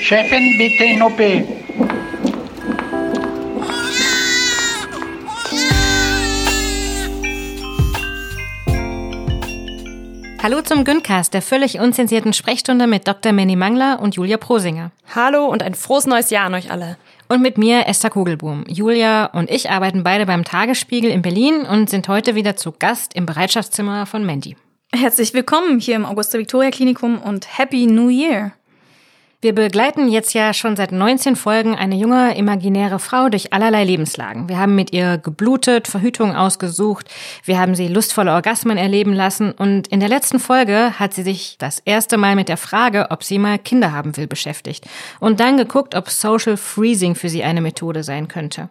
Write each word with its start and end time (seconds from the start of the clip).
Chefin, 0.00 0.58
bitte 0.58 0.84
in 0.84 1.02
OP. 1.02 1.18
Hallo 10.42 10.60
zum 10.60 10.84
Güncast, 10.84 11.34
der 11.34 11.40
völlig 11.40 11.78
unzensierten 11.78 12.32
Sprechstunde 12.32 12.86
mit 12.86 13.06
Dr. 13.08 13.32
Manny 13.32 13.56
Mangler 13.56 14.00
und 14.00 14.16
Julia 14.16 14.36
Prosinger. 14.36 14.90
Hallo 15.14 15.46
und 15.46 15.62
ein 15.62 15.74
frohes 15.74 16.06
neues 16.06 16.30
Jahr 16.30 16.46
an 16.46 16.54
euch 16.54 16.70
alle. 16.70 16.96
Und 17.32 17.40
mit 17.40 17.56
mir 17.56 17.86
Esther 17.86 18.10
Kugelboom. 18.10 18.66
Julia 18.68 19.24
und 19.24 19.50
ich 19.50 19.70
arbeiten 19.70 20.02
beide 20.02 20.26
beim 20.26 20.44
Tagesspiegel 20.44 21.10
in 21.10 21.22
Berlin 21.22 21.62
und 21.62 21.88
sind 21.88 22.06
heute 22.06 22.34
wieder 22.34 22.56
zu 22.56 22.72
Gast 22.72 23.14
im 23.14 23.24
Bereitschaftszimmer 23.24 24.04
von 24.04 24.22
Mandy. 24.22 24.54
Herzlich 24.94 25.32
willkommen 25.32 25.80
hier 25.80 25.96
im 25.96 26.04
Augusta 26.04 26.36
Victoria 26.36 26.70
Klinikum 26.70 27.16
und 27.22 27.56
Happy 27.56 27.86
New 27.86 28.10
Year. 28.10 28.52
Wir 29.42 29.56
begleiten 29.56 30.06
jetzt 30.06 30.34
ja 30.34 30.54
schon 30.54 30.76
seit 30.76 30.92
19 30.92 31.34
Folgen 31.34 31.74
eine 31.74 31.96
junge, 31.96 32.36
imaginäre 32.36 33.00
Frau 33.00 33.28
durch 33.28 33.52
allerlei 33.52 33.82
Lebenslagen. 33.82 34.48
Wir 34.48 34.56
haben 34.56 34.76
mit 34.76 34.92
ihr 34.92 35.18
geblutet, 35.18 35.88
Verhütung 35.88 36.36
ausgesucht, 36.36 37.10
wir 37.44 37.58
haben 37.58 37.74
sie 37.74 37.88
lustvolle 37.88 38.30
Orgasmen 38.30 38.78
erleben 38.78 39.12
lassen 39.12 39.50
und 39.50 39.88
in 39.88 39.98
der 39.98 40.08
letzten 40.08 40.38
Folge 40.38 40.96
hat 40.96 41.12
sie 41.12 41.24
sich 41.24 41.56
das 41.58 41.80
erste 41.80 42.18
Mal 42.18 42.36
mit 42.36 42.48
der 42.48 42.56
Frage, 42.56 43.08
ob 43.10 43.24
sie 43.24 43.40
mal 43.40 43.58
Kinder 43.58 43.90
haben 43.90 44.16
will, 44.16 44.28
beschäftigt 44.28 44.86
und 45.18 45.40
dann 45.40 45.56
geguckt, 45.56 45.96
ob 45.96 46.08
Social 46.08 46.56
Freezing 46.56 47.16
für 47.16 47.28
sie 47.28 47.42
eine 47.42 47.62
Methode 47.62 48.04
sein 48.04 48.28
könnte. 48.28 48.68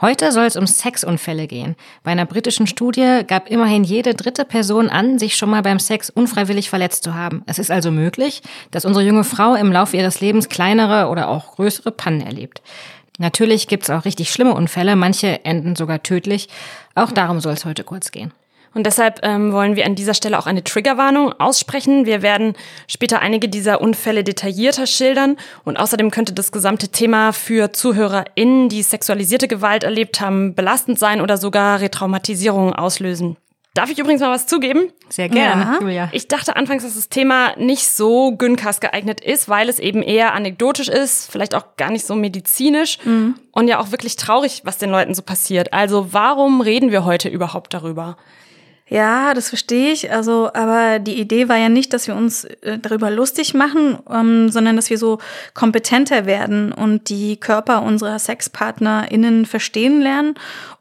Heute 0.00 0.32
soll 0.32 0.44
es 0.44 0.56
um 0.56 0.66
Sexunfälle 0.66 1.46
gehen. 1.46 1.76
Bei 2.02 2.10
einer 2.10 2.26
britischen 2.26 2.66
Studie 2.66 3.22
gab 3.26 3.48
immerhin 3.48 3.84
jede 3.84 4.14
dritte 4.14 4.44
Person 4.44 4.88
an, 4.88 5.18
sich 5.18 5.36
schon 5.36 5.50
mal 5.50 5.62
beim 5.62 5.78
Sex 5.78 6.10
unfreiwillig 6.10 6.68
verletzt 6.68 7.04
zu 7.04 7.14
haben. 7.14 7.42
Es 7.46 7.58
ist 7.58 7.70
also 7.70 7.90
möglich, 7.90 8.42
dass 8.70 8.84
unsere 8.84 9.04
junge 9.04 9.24
Frau 9.24 9.54
im 9.54 9.72
Laufe 9.72 9.96
ihres 9.96 10.20
Lebens 10.20 10.48
kleinere 10.48 11.08
oder 11.08 11.28
auch 11.28 11.56
größere 11.56 11.92
Pannen 11.92 12.20
erlebt. 12.20 12.62
Natürlich 13.18 13.68
gibt's 13.68 13.90
auch 13.90 14.04
richtig 14.04 14.32
schlimme 14.32 14.54
Unfälle, 14.54 14.96
manche 14.96 15.44
enden 15.44 15.76
sogar 15.76 16.02
tödlich. 16.02 16.48
Auch 16.94 17.12
darum 17.12 17.40
soll 17.40 17.52
es 17.52 17.64
heute 17.64 17.84
kurz 17.84 18.10
gehen. 18.10 18.32
Und 18.74 18.86
deshalb 18.86 19.20
ähm, 19.22 19.52
wollen 19.52 19.76
wir 19.76 19.86
an 19.86 19.94
dieser 19.94 20.14
Stelle 20.14 20.38
auch 20.38 20.46
eine 20.46 20.64
Triggerwarnung 20.64 21.32
aussprechen. 21.38 22.06
Wir 22.06 22.22
werden 22.22 22.54
später 22.86 23.20
einige 23.20 23.48
dieser 23.48 23.80
Unfälle 23.80 24.24
detaillierter 24.24 24.86
schildern. 24.86 25.36
Und 25.64 25.78
außerdem 25.78 26.10
könnte 26.10 26.32
das 26.32 26.52
gesamte 26.52 26.88
Thema 26.88 27.32
für 27.32 27.72
ZuhörerInnen, 27.72 28.68
die 28.68 28.82
sexualisierte 28.82 29.48
Gewalt 29.48 29.84
erlebt 29.84 30.20
haben, 30.20 30.54
belastend 30.54 30.98
sein 30.98 31.20
oder 31.20 31.36
sogar 31.36 31.80
Retraumatisierungen 31.80 32.72
auslösen. 32.74 33.36
Darf 33.74 33.90
ich 33.90 33.98
übrigens 33.98 34.20
mal 34.20 34.30
was 34.30 34.46
zugeben? 34.46 34.92
Sehr 35.08 35.30
gerne. 35.30 35.78
Julia. 35.80 36.10
Ich 36.12 36.28
dachte 36.28 36.56
anfangs, 36.56 36.82
dass 36.82 36.94
das 36.94 37.08
Thema 37.08 37.56
nicht 37.56 37.86
so 37.86 38.36
Güncast 38.36 38.82
geeignet 38.82 39.22
ist, 39.22 39.48
weil 39.48 39.70
es 39.70 39.78
eben 39.78 40.02
eher 40.02 40.34
anekdotisch 40.34 40.88
ist, 40.88 41.30
vielleicht 41.32 41.54
auch 41.54 41.76
gar 41.78 41.90
nicht 41.90 42.04
so 42.04 42.14
medizinisch 42.14 42.98
und 43.50 43.68
ja 43.68 43.80
auch 43.80 43.90
wirklich 43.90 44.16
traurig, 44.16 44.60
was 44.64 44.76
den 44.76 44.90
Leuten 44.90 45.14
so 45.14 45.22
passiert. 45.22 45.72
Also 45.72 46.12
warum 46.12 46.60
reden 46.60 46.90
wir 46.90 47.06
heute 47.06 47.30
überhaupt 47.30 47.72
darüber? 47.72 48.18
Ja, 48.92 49.32
das 49.32 49.48
verstehe 49.48 49.90
ich. 49.90 50.12
Also, 50.12 50.50
aber 50.52 50.98
die 50.98 51.18
Idee 51.18 51.48
war 51.48 51.56
ja 51.56 51.70
nicht, 51.70 51.94
dass 51.94 52.08
wir 52.08 52.14
uns 52.14 52.44
äh, 52.44 52.78
darüber 52.78 53.10
lustig 53.10 53.54
machen, 53.54 53.98
ähm, 54.10 54.50
sondern 54.50 54.76
dass 54.76 54.90
wir 54.90 54.98
so 54.98 55.18
kompetenter 55.54 56.26
werden 56.26 56.72
und 56.72 57.08
die 57.08 57.38
Körper 57.38 57.84
unserer 57.84 58.18
SexpartnerInnen 58.18 59.46
verstehen 59.46 60.02
lernen 60.02 60.34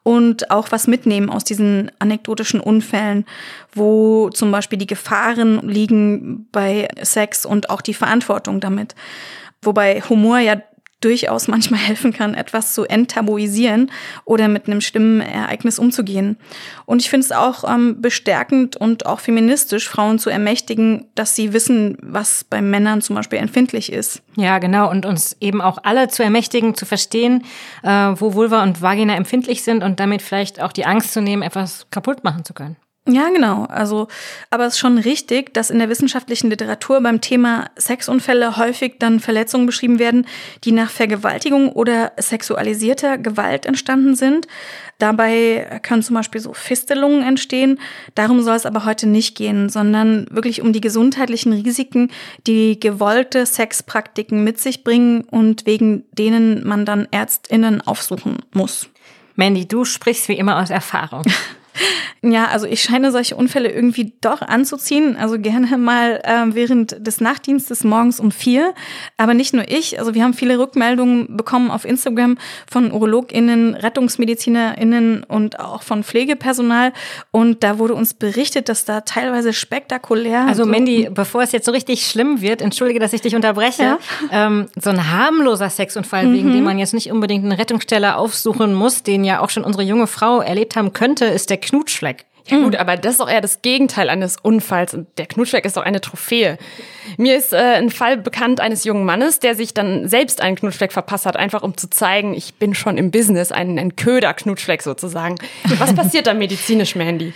und 0.04 0.52
auch 0.52 0.74
was 0.74 0.88
mitnehmen 0.88 1.30
aus 1.30 1.46
diesen 1.46 1.90
anekdotischen 2.00 2.60
Unfällen, 2.60 3.26
wo 3.72 4.30
zum 4.30 4.52
Beispiel 4.52 4.78
die 4.78 4.88
Gefahren 4.88 5.66
liegen 5.70 6.50
bei 6.52 6.90
Sex 7.02 7.46
und 7.46 7.70
auch 7.70 7.80
die 7.80 7.94
Verantwortung 7.94 8.60
damit. 8.60 8.94
Wobei 9.62 10.02
Humor 10.02 10.40
ja 10.40 10.62
durchaus 11.02 11.48
manchmal 11.48 11.80
helfen 11.80 12.14
kann, 12.14 12.34
etwas 12.34 12.74
zu 12.74 12.86
enttabuisieren 12.86 13.92
oder 14.24 14.48
mit 14.48 14.68
einem 14.68 14.82
schlimmen 14.82 15.22
Ereignis 15.22 15.80
umzugehen. 15.80 16.38
Und 16.86 17.02
ich 17.02 17.10
finde 17.10 17.26
es 17.26 17.32
auch 17.32 17.64
ähm, 17.70 18.02
bestärkend 18.02 18.78
und 18.78 19.06
auch 19.06 19.20
feministisch, 19.20 19.90
Frauen 19.90 20.20
zu 20.20 20.30
ermächtigen, 20.30 21.08
dass 21.16 21.36
sie 21.36 21.54
wissen, 21.54 21.98
was 22.02 22.44
bei 22.44 22.62
Männern 22.62 23.02
zum 23.02 23.16
Beispiel 23.16 23.40
empfindlich 23.40 23.92
ist. 23.92 24.22
Ja, 24.36 24.60
genau. 24.60 24.90
Und 24.90 25.06
uns 25.06 25.36
eben 25.42 25.62
auch 25.62 25.80
alle 25.84 26.08
zu 26.08 26.24
ermächtigen, 26.24 26.76
zu 26.76 26.86
verstehen, 26.86 27.44
äh, 27.84 27.90
wo 27.90 28.34
Vulva 28.34 28.64
und 28.64 28.82
Vagina 28.82 29.16
empfindlich 29.16 29.64
sind 29.64 29.84
und 29.84 30.00
damit 30.00 30.22
vielleicht 30.22 30.62
auch 30.62 30.72
die 30.72 30.86
Angst 30.86 31.14
zu 31.14 31.22
nehmen, 31.22 31.42
etwas 31.42 31.88
kaputt 31.92 32.24
machen 32.24 32.46
zu 32.46 32.54
können. 32.54 32.78
Ja, 33.08 33.30
genau. 33.30 33.66
Also, 33.66 34.08
aber 34.52 34.68
es 34.68 34.74
ist 34.74 34.80
schon 34.80 35.00
richtig, 35.00 35.56
dass 35.56 35.72
in 35.72 35.80
der 35.80 35.90
wissenschaftlichen 35.90 36.52
Literatur 36.52 37.02
beim 37.02 37.20
Thema 37.20 37.72
Sexunfälle 37.76 38.58
häufig 38.58 38.98
dann 39.00 39.20
Verletzungen 39.20 39.66
beschrieben 39.66 39.98
werden, 39.98 40.28
die 40.64 40.72
nach 40.72 40.92
Vergewaltigung 40.92 41.72
oder 41.72 42.12
sexualisierter 42.18 43.18
Gewalt 43.18 43.66
entstanden 43.66 44.16
sind. 44.16 44.48
Dabei 45.00 45.80
können 45.82 46.04
zum 46.04 46.16
Beispiel 46.16 46.42
so 46.42 46.54
Fistelungen 46.54 47.24
entstehen. 47.24 47.80
Darum 48.14 48.44
soll 48.44 48.56
es 48.56 48.68
aber 48.68 48.86
heute 48.86 49.08
nicht 49.08 49.36
gehen, 49.36 49.70
sondern 49.70 50.28
wirklich 50.30 50.62
um 50.62 50.72
die 50.72 50.82
gesundheitlichen 50.82 51.54
Risiken, 51.54 52.12
die 52.46 52.80
gewollte 52.80 53.48
Sexpraktiken 53.48 54.44
mit 54.44 54.60
sich 54.60 54.84
bringen 54.84 55.22
und 55.22 55.66
wegen 55.66 56.04
denen 56.12 56.68
man 56.68 56.86
dann 56.86 57.08
ÄrztInnen 57.10 57.82
aufsuchen 57.82 58.38
muss. 58.54 58.90
Mandy, 59.36 59.68
du 59.68 59.86
sprichst 59.86 60.28
wie 60.28 60.38
immer 60.38 60.62
aus 60.62 60.70
Erfahrung. 60.70 61.24
Ja, 62.22 62.46
also 62.46 62.68
ich 62.68 62.82
scheine 62.84 63.12
solche 63.12 63.36
Unfälle 63.36 63.70
irgendwie 63.72 64.14
doch 64.22 64.42
anzuziehen. 64.42 65.16
Also 65.18 65.40
gerne 65.40 65.78
mal 65.78 66.22
äh, 66.24 66.54
während 66.56 67.06
des 67.06 67.20
Nachtdienstes 67.22 67.84
morgens 67.84 68.20
um 68.20 68.32
vier. 68.32 68.74
Aber 69.18 69.34
nicht 69.34 69.54
nur 69.54 69.68
ich. 69.70 69.98
Also 70.00 70.14
wir 70.14 70.24
haben 70.24 70.34
viele 70.34 70.60
Rückmeldungen 70.60 71.36
bekommen 71.36 71.72
auf 71.72 71.84
Instagram 71.86 72.38
von 72.70 72.92
UrologInnen, 72.92 73.74
RettungsmedizinerInnen 74.36 75.24
und 75.24 75.60
auch 75.60 75.84
von 75.84 76.04
Pflegepersonal. 76.04 76.94
Und 77.32 77.64
da 77.64 77.78
wurde 77.80 77.96
uns 77.96 78.14
berichtet, 78.14 78.70
dass 78.70 78.86
da 78.86 79.02
teilweise 79.02 79.54
spektakulär. 79.54 80.46
Also 80.48 80.64
so- 80.64 80.70
Mandy, 80.70 81.10
bevor 81.12 81.42
es 81.44 81.52
jetzt 81.52 81.66
so 81.66 81.72
richtig 81.72 82.06
schlimm 82.08 82.42
wird, 82.42 82.62
entschuldige, 82.62 83.00
dass 83.00 83.14
ich 83.14 83.22
dich 83.22 83.36
unterbreche, 83.36 83.84
Ja. 83.84 83.98
ähm, 84.32 84.68
so 84.80 84.90
ein 84.90 85.12
harmloser 85.12 85.70
Sexunfall, 85.70 86.32
wegen 86.32 86.52
dem 86.54 86.64
man 86.64 86.80
jetzt 86.80 86.94
nicht 86.94 87.12
unbedingt 87.12 87.46
eine 87.46 87.58
Rettungsstelle 87.58 88.16
aufsuchen 88.16 88.74
muss, 88.74 89.04
den 89.04 89.24
ja 89.24 89.40
auch 89.40 89.50
schon 89.50 89.64
unsere 89.64 89.84
junge 89.84 90.08
Frau 90.08 90.40
erlebt 90.42 90.76
haben 90.76 90.94
könnte, 90.94 91.26
ist 91.26 91.50
der 91.50 91.58
Knutschfleck. 91.72 92.26
Ja 92.48 92.58
gut, 92.58 92.76
aber 92.76 92.98
das 92.98 93.14
ist 93.14 93.20
doch 93.22 93.30
eher 93.30 93.40
das 93.40 93.62
Gegenteil 93.62 94.10
eines 94.10 94.38
Unfalls 94.38 94.94
und 94.94 95.08
der 95.18 95.26
Knutschfleck 95.28 95.64
ist 95.64 95.78
doch 95.78 95.84
eine 95.84 96.02
Trophäe. 96.02 96.58
Mir 97.18 97.38
ist 97.38 97.54
äh, 97.54 97.58
ein 97.58 97.92
Fall 97.92 98.18
bekannt 98.18 98.60
eines 98.60 98.84
jungen 98.84 99.06
Mannes, 99.06 99.40
der 99.40 99.56
sich 99.56 99.74
dann 99.74 100.10
selbst 100.10 100.42
einen 100.42 100.56
Knutschfleck 100.56 100.92
verpasst 100.92 101.26
hat, 101.26 101.38
einfach 101.38 101.62
um 101.62 101.78
zu 101.78 101.90
zeigen, 101.90 102.34
ich 102.34 102.56
bin 102.56 102.74
schon 102.74 102.98
im 102.98 103.12
Business, 103.12 103.52
ein, 103.52 103.78
ein 103.78 103.96
Köder-Knutschfleck 103.96 104.82
sozusagen. 104.82 105.36
Was 105.78 105.94
passiert 105.94 106.28
da 106.28 106.34
medizinisch, 106.34 106.96
Mandy? 106.96 107.34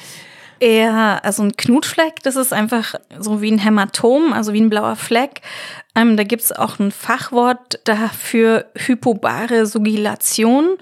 Ja, 0.61 1.19
also 1.21 1.43
ein 1.43 1.55
Knutschfleck, 1.55 2.23
das 2.23 2.35
ist 2.35 2.53
einfach 2.53 2.95
so 3.19 3.41
wie 3.41 3.51
ein 3.51 3.59
Hämatom, 3.59 4.33
also 4.33 4.53
wie 4.53 4.61
ein 4.61 4.69
blauer 4.69 4.95
Fleck. 4.95 5.41
Ähm, 5.95 6.17
da 6.17 6.23
gibt's 6.23 6.51
auch 6.51 6.79
ein 6.79 6.91
Fachwort 6.91 7.79
dafür, 7.83 8.65
hypobare 8.75 9.65
Sugilation. 9.65 10.77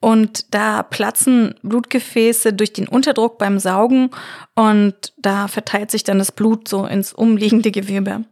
Und 0.00 0.54
da 0.54 0.84
platzen 0.84 1.54
Blutgefäße 1.62 2.52
durch 2.52 2.72
den 2.72 2.86
Unterdruck 2.86 3.36
beim 3.38 3.58
Saugen 3.58 4.10
und 4.54 4.94
da 5.16 5.48
verteilt 5.48 5.90
sich 5.90 6.04
dann 6.04 6.18
das 6.18 6.30
Blut 6.30 6.68
so 6.68 6.86
ins 6.86 7.12
umliegende 7.12 7.72
Gewebe. 7.72 8.24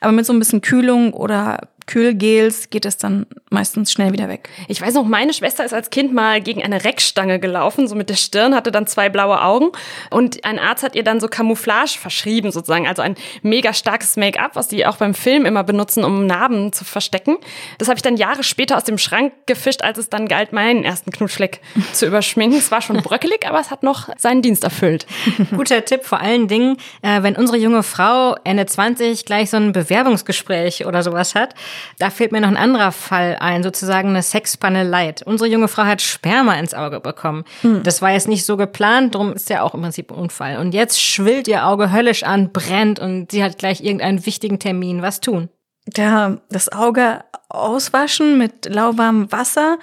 Aber 0.00 0.12
mit 0.12 0.26
so 0.26 0.32
ein 0.32 0.38
bisschen 0.38 0.60
Kühlung 0.60 1.14
oder 1.14 1.68
Kühlgels 1.86 2.70
geht 2.70 2.86
es 2.86 2.96
dann 2.96 3.26
meistens 3.50 3.92
schnell 3.92 4.12
wieder 4.12 4.28
weg. 4.28 4.48
Ich 4.68 4.80
weiß 4.80 4.94
noch, 4.94 5.04
meine 5.04 5.32
Schwester 5.32 5.64
ist 5.64 5.74
als 5.74 5.90
Kind 5.90 6.12
mal 6.12 6.40
gegen 6.40 6.62
eine 6.62 6.84
Reckstange 6.84 7.38
gelaufen, 7.38 7.86
so 7.88 7.94
mit 7.94 8.10
der 8.10 8.16
Stirn, 8.16 8.54
hatte 8.54 8.72
dann 8.72 8.86
zwei 8.86 9.08
blaue 9.08 9.42
Augen 9.42 9.70
und 10.10 10.44
ein 10.44 10.58
Arzt 10.58 10.82
hat 10.82 10.94
ihr 10.94 11.04
dann 11.04 11.20
so 11.20 11.28
Camouflage 11.28 11.98
verschrieben 11.98 12.50
sozusagen, 12.50 12.86
also 12.86 13.02
ein 13.02 13.16
mega 13.42 13.72
starkes 13.72 14.16
Make-up, 14.16 14.56
was 14.56 14.68
die 14.68 14.86
auch 14.86 14.96
beim 14.96 15.14
Film 15.14 15.46
immer 15.46 15.62
benutzen, 15.62 16.04
um 16.04 16.26
Narben 16.26 16.72
zu 16.72 16.84
verstecken. 16.84 17.36
Das 17.78 17.88
habe 17.88 17.96
ich 17.96 18.02
dann 18.02 18.16
Jahre 18.16 18.42
später 18.42 18.76
aus 18.76 18.84
dem 18.84 18.98
Schrank 18.98 19.32
gefischt, 19.46 19.82
als 19.82 19.98
es 19.98 20.08
dann 20.08 20.26
galt, 20.26 20.52
meinen 20.52 20.84
ersten 20.84 21.10
Knutschfleck 21.10 21.60
zu 21.92 22.06
überschminken. 22.06 22.58
Es 22.58 22.70
war 22.70 22.82
schon 22.82 22.96
bröckelig, 22.98 23.46
aber 23.46 23.60
es 23.60 23.70
hat 23.70 23.82
noch 23.82 24.08
seinen 24.16 24.42
Dienst 24.42 24.64
erfüllt. 24.64 25.06
Guter 25.56 25.84
Tipp 25.84 26.04
vor 26.04 26.20
allen 26.20 26.48
Dingen, 26.48 26.76
äh, 27.02 27.22
wenn 27.22 27.36
unsere 27.36 27.58
junge 27.58 27.82
Frau 27.82 28.36
Ende 28.44 28.66
20 28.66 29.24
gleich 29.24 29.50
so 29.50 29.56
ein 29.56 29.72
Bewerbungsgespräch 29.72 30.86
oder 30.86 31.02
sowas 31.02 31.34
hat. 31.34 31.54
Da 31.98 32.10
fehlt 32.10 32.32
mir 32.32 32.40
noch 32.40 32.48
ein 32.48 32.56
anderer 32.56 32.92
Fall 32.92 33.36
ein, 33.40 33.62
sozusagen 33.62 34.10
eine 34.10 34.22
Sexpanne 34.22 34.82
Light. 34.82 35.22
Unsere 35.22 35.48
junge 35.48 35.68
Frau 35.68 35.84
hat 35.84 36.02
Sperma 36.02 36.54
ins 36.54 36.74
Auge 36.74 37.00
bekommen. 37.00 37.44
Das 37.82 38.02
war 38.02 38.10
jetzt 38.12 38.28
nicht 38.28 38.44
so 38.44 38.56
geplant, 38.56 39.14
darum 39.14 39.32
ist 39.32 39.50
ja 39.50 39.62
auch 39.62 39.74
im 39.74 39.82
Prinzip 39.82 40.10
ein 40.10 40.18
Unfall. 40.18 40.58
Und 40.58 40.74
jetzt 40.74 41.00
schwillt 41.00 41.48
ihr 41.48 41.66
Auge 41.66 41.92
höllisch 41.92 42.22
an, 42.22 42.52
brennt 42.52 42.98
und 42.98 43.30
sie 43.30 43.42
hat 43.42 43.58
gleich 43.58 43.80
irgendeinen 43.80 44.26
wichtigen 44.26 44.58
Termin. 44.58 45.02
Was 45.02 45.20
tun? 45.20 45.48
ja, 45.96 46.38
das 46.50 46.72
Auge 46.72 47.24
auswaschen 47.48 48.38
mit 48.38 48.66
lauwarmem 48.66 49.30
Wasser, 49.30 49.78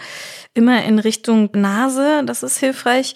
immer 0.53 0.83
in 0.83 0.99
Richtung 0.99 1.49
Nase, 1.53 2.23
das 2.25 2.44
ist 2.44 2.57
hilfreich. 2.57 3.15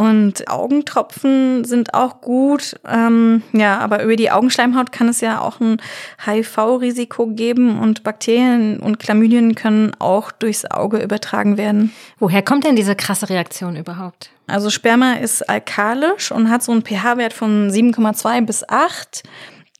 Und 0.00 0.48
Augentropfen 0.48 1.66
sind 1.66 1.92
auch 1.92 2.22
gut. 2.22 2.74
Ähm, 2.88 3.42
ja, 3.52 3.80
aber 3.80 4.02
über 4.02 4.16
die 4.16 4.30
Augenschleimhaut 4.30 4.92
kann 4.92 5.10
es 5.10 5.20
ja 5.20 5.42
auch 5.42 5.60
ein 5.60 5.76
HIV-Risiko 6.24 7.26
geben 7.26 7.78
und 7.78 8.02
Bakterien 8.02 8.80
und 8.80 8.98
Chlamydien 8.98 9.54
können 9.54 9.92
auch 9.98 10.32
durchs 10.32 10.64
Auge 10.64 11.02
übertragen 11.02 11.58
werden. 11.58 11.92
Woher 12.18 12.40
kommt 12.40 12.64
denn 12.64 12.76
diese 12.76 12.96
krasse 12.96 13.28
Reaktion 13.28 13.76
überhaupt? 13.76 14.30
Also 14.46 14.70
Sperma 14.70 15.16
ist 15.16 15.46
alkalisch 15.50 16.32
und 16.32 16.48
hat 16.48 16.62
so 16.62 16.72
einen 16.72 16.82
pH-Wert 16.82 17.34
von 17.34 17.68
7,2 17.70 18.46
bis 18.46 18.66
8. 18.66 19.22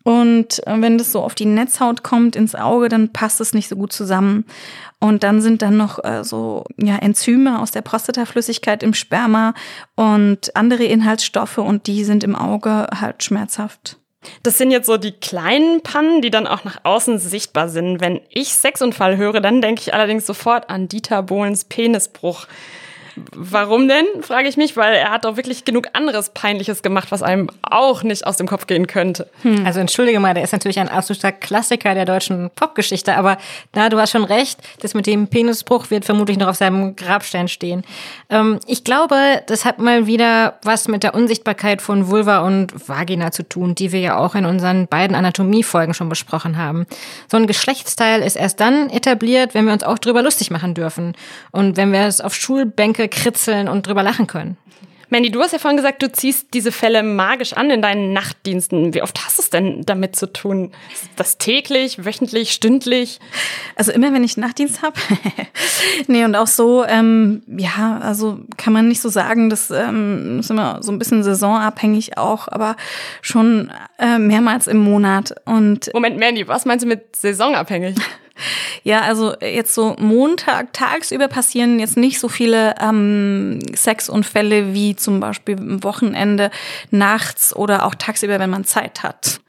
Und 0.03 0.67
äh, 0.67 0.81
wenn 0.81 0.99
das 0.99 1.13
so 1.13 1.23
auf 1.23 1.35
die 1.35 1.47
Netzhaut 1.47 2.03
kommt, 2.03 2.37
ins 2.37 2.55
Auge, 2.55 2.89
dann 2.89 3.13
passt 3.13 3.41
es 3.41 3.53
nicht 3.53 3.69
so 3.69 3.77
gut 3.77 3.93
zusammen. 3.93 4.45
Und 4.99 5.23
dann 5.23 5.41
sind 5.41 5.63
dann 5.63 5.77
noch 5.77 6.03
äh, 6.05 6.25
so 6.25 6.65
ja, 6.77 6.97
Enzyme 6.97 7.61
aus 7.61 7.71
der 7.71 7.83
Prostataflüssigkeit 7.83 8.83
im 8.83 8.95
Sperma 8.95 9.55
und 9.97 10.55
andere 10.57 10.85
Inhaltsstoffe 10.85 11.59
und 11.59 11.87
die 11.87 12.05
sind 12.05 12.25
im 12.25 12.37
Auge 12.37 12.87
halt 12.99 13.23
schmerzhaft. 13.23 13.97
Das 14.43 14.59
sind 14.59 14.71
jetzt 14.71 14.87
so 14.87 14.99
die 14.99 15.13
kleinen 15.13 15.83
Pannen, 15.83 16.21
die 16.21 16.31
dann 16.31 16.47
auch 16.47 16.65
nach 16.65 16.81
außen 16.83 17.19
sichtbar 17.19 17.71
sind. 17.71 18.01
Wenn 18.01 18.21
ich 18.29 18.55
Sexunfall 18.55 19.17
höre, 19.17 19.41
dann 19.41 19.63
denke 19.63 19.81
ich 19.81 19.95
allerdings 19.95 20.27
sofort 20.27 20.69
an 20.69 20.89
Dieter 20.89 21.23
Bohlens 21.23 21.65
Penisbruch. 21.65 22.47
Warum 23.35 23.89
denn, 23.89 24.07
frage 24.23 24.49
ich 24.49 24.57
mich, 24.57 24.77
weil 24.77 24.95
er 24.95 25.11
hat 25.11 25.25
doch 25.25 25.37
wirklich 25.37 25.65
genug 25.65 25.89
anderes 25.93 26.31
Peinliches 26.31 26.83
gemacht, 26.83 27.11
was 27.11 27.23
einem 27.23 27.49
auch 27.63 28.03
nicht 28.03 28.27
aus 28.27 28.37
dem 28.37 28.47
Kopf 28.47 28.67
gehen 28.67 28.87
könnte. 28.87 29.29
Hm. 29.43 29.65
Also 29.67 29.81
entschuldige 29.81 30.21
mal, 30.21 30.35
der 30.35 30.45
ist 30.45 30.53
natürlich 30.53 30.79
ein 30.79 30.89
absoluter 30.89 31.33
Klassiker 31.33 31.95
der 31.95 32.05
deutschen 32.05 32.51
Popgeschichte, 32.55 33.17
aber 33.17 33.39
na, 33.75 33.89
du 33.89 33.99
hast 33.99 34.11
schon 34.11 34.25
recht, 34.25 34.61
das 34.81 34.95
mit 34.95 35.07
dem 35.07 35.29
Penisbruch 35.29 35.91
wird 35.91 36.05
vermutlich 36.05 36.39
noch 36.39 36.49
auf 36.49 36.57
seinem 36.57 36.97
Grabstein 36.97 37.49
stehen. 37.49 37.83
Ähm, 38.29 38.61
ich 38.67 38.85
glaube, 38.85 39.43
das 39.47 39.65
hat 39.65 39.79
mal 39.79 40.07
wieder 40.07 40.59
was 40.63 40.89
mit 40.89 41.03
der 41.03 41.15
Unsichtbarkeit 41.15 41.83
von 41.83 42.09
Vulva 42.09 42.41
und 42.41 42.89
Vagina 42.89 43.31
zu 43.31 43.43
tun, 43.43 43.75
die 43.75 43.93
wir 43.93 44.01
ja 44.01 44.17
auch 44.17 44.35
in 44.35 44.45
unseren 44.47 44.87
beiden 44.87 45.15
Anatomiefolgen 45.15 45.95
schon 45.95 46.09
besprochen 46.09 46.57
haben. 46.57 46.87
So 47.31 47.37
ein 47.37 47.47
Geschlechtsteil 47.47 48.23
ist 48.23 48.37
erst 48.37 48.61
dann 48.61 48.91
etabliert, 48.91 49.55
wenn 49.55 49.67
wir 49.67 49.73
uns 49.73 49.83
auch 49.83 49.99
drüber 49.99 50.23
lustig 50.23 50.51
machen 50.51 50.75
dürfen 50.75 51.15
und 51.51 51.77
wenn 51.77 51.93
wir 51.93 52.01
es 52.07 52.21
auf 52.21 52.35
Schulbänke 52.35 53.09
kritzeln 53.11 53.69
und 53.69 53.87
drüber 53.87 54.03
lachen 54.03 54.27
können. 54.27 54.57
Mandy, 55.11 55.31
du 55.33 55.41
hast 55.41 55.53
ja 55.53 55.59
vorhin 55.59 55.77
gesagt, 55.77 56.03
du 56.03 56.13
ziehst 56.13 56.55
diese 56.55 56.71
Fälle 56.71 57.03
magisch 57.03 57.53
an 57.53 57.69
in 57.69 57.83
deinen 57.83 58.13
Nachtdiensten. 58.13 58.95
Wie 58.95 59.03
oft 59.03 59.25
hast 59.25 59.39
du 59.39 59.43
es 59.43 59.51
denn 59.51 59.83
damit 59.85 60.15
zu 60.15 60.33
tun? 60.33 60.71
Ist 60.93 61.09
das 61.17 61.37
täglich, 61.37 62.05
wöchentlich, 62.05 62.53
stündlich? 62.53 63.19
Also 63.75 63.91
immer, 63.91 64.13
wenn 64.13 64.23
ich 64.23 64.37
Nachtdienst 64.37 64.83
habe. 64.83 64.95
nee, 66.07 66.25
und 66.25 66.37
auch 66.37 66.47
so, 66.47 66.85
ähm, 66.85 67.43
ja, 67.49 67.99
also 68.01 68.39
kann 68.57 68.73
man 68.73 68.87
nicht 68.87 69.01
so 69.01 69.09
sagen, 69.09 69.51
das 69.51 69.73
ähm, 69.73 70.39
ist 70.39 70.51
immer 70.51 70.81
so 70.81 70.93
ein 70.93 70.99
bisschen 71.01 71.25
saisonabhängig 71.25 72.17
auch, 72.17 72.47
aber 72.47 72.77
schon 73.21 73.73
äh, 73.99 74.19
mehrmals 74.19 74.69
im 74.69 74.79
Monat. 74.79 75.35
Und 75.45 75.93
Moment, 75.93 76.19
Mandy, 76.19 76.47
was 76.47 76.67
meinst 76.67 76.85
du 76.85 76.89
mit 76.89 77.17
saisonabhängig? 77.17 77.97
Ja, 78.83 79.03
also 79.03 79.35
jetzt 79.41 79.75
so 79.75 79.97
Montag 79.99 80.73
tagsüber 80.73 81.29
passieren 81.29 81.79
jetzt 81.79 81.97
nicht 81.97 82.19
so 82.21 82.29
viele 82.29 82.75
ähm, 82.81 83.61
Sexunfälle 83.75 84.73
wie 84.75 84.97
zum 84.97 85.21
Beispiel 85.21 85.57
am 85.57 85.83
Wochenende, 85.83 86.51
nachts 86.91 87.55
oder 87.55 87.87
auch 87.87 87.95
tagsüber, 87.95 88.39
wenn 88.39 88.51
man 88.51 88.65
Zeit 88.65 89.03
hat. 89.03 89.41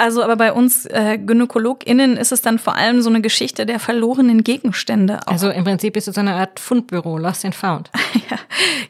Also 0.00 0.22
aber 0.22 0.36
bei 0.36 0.54
uns 0.54 0.86
äh, 0.86 1.18
GynäkologInnen 1.18 2.16
ist 2.16 2.32
es 2.32 2.40
dann 2.40 2.58
vor 2.58 2.74
allem 2.74 3.02
so 3.02 3.10
eine 3.10 3.20
Geschichte 3.20 3.66
der 3.66 3.78
verlorenen 3.78 4.42
Gegenstände. 4.42 5.20
Auch. 5.26 5.32
Also 5.32 5.50
im 5.50 5.62
Prinzip 5.62 5.94
ist 5.94 6.08
es 6.08 6.14
so 6.14 6.22
eine 6.22 6.36
Art 6.36 6.58
Fundbüro, 6.58 7.18
Lost 7.18 7.44
and 7.44 7.54
Found. 7.54 7.90
ja, 8.30 8.38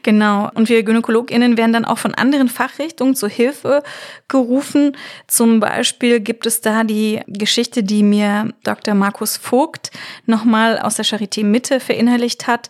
genau. 0.03 0.49
Und 0.53 0.69
wir 0.69 0.83
GynäkologInnen 0.83 1.57
werden 1.57 1.73
dann 1.73 1.83
auch 1.83 1.97
von 1.97 2.15
anderen 2.15 2.47
Fachrichtungen 2.47 3.13
zur 3.13 3.27
Hilfe 3.27 3.83
gerufen. 4.29 4.95
Zum 5.27 5.59
Beispiel 5.59 6.21
gibt 6.21 6.45
es 6.45 6.61
da 6.61 6.85
die 6.85 7.19
Geschichte, 7.27 7.83
die 7.83 8.03
mir 8.03 8.53
Dr. 8.63 8.93
Markus 8.93 9.35
Vogt 9.35 9.91
nochmal 10.27 10.79
aus 10.79 10.95
der 10.95 11.03
Charité 11.03 11.43
Mitte 11.43 11.81
verinnerlicht 11.81 12.47
hat, 12.47 12.69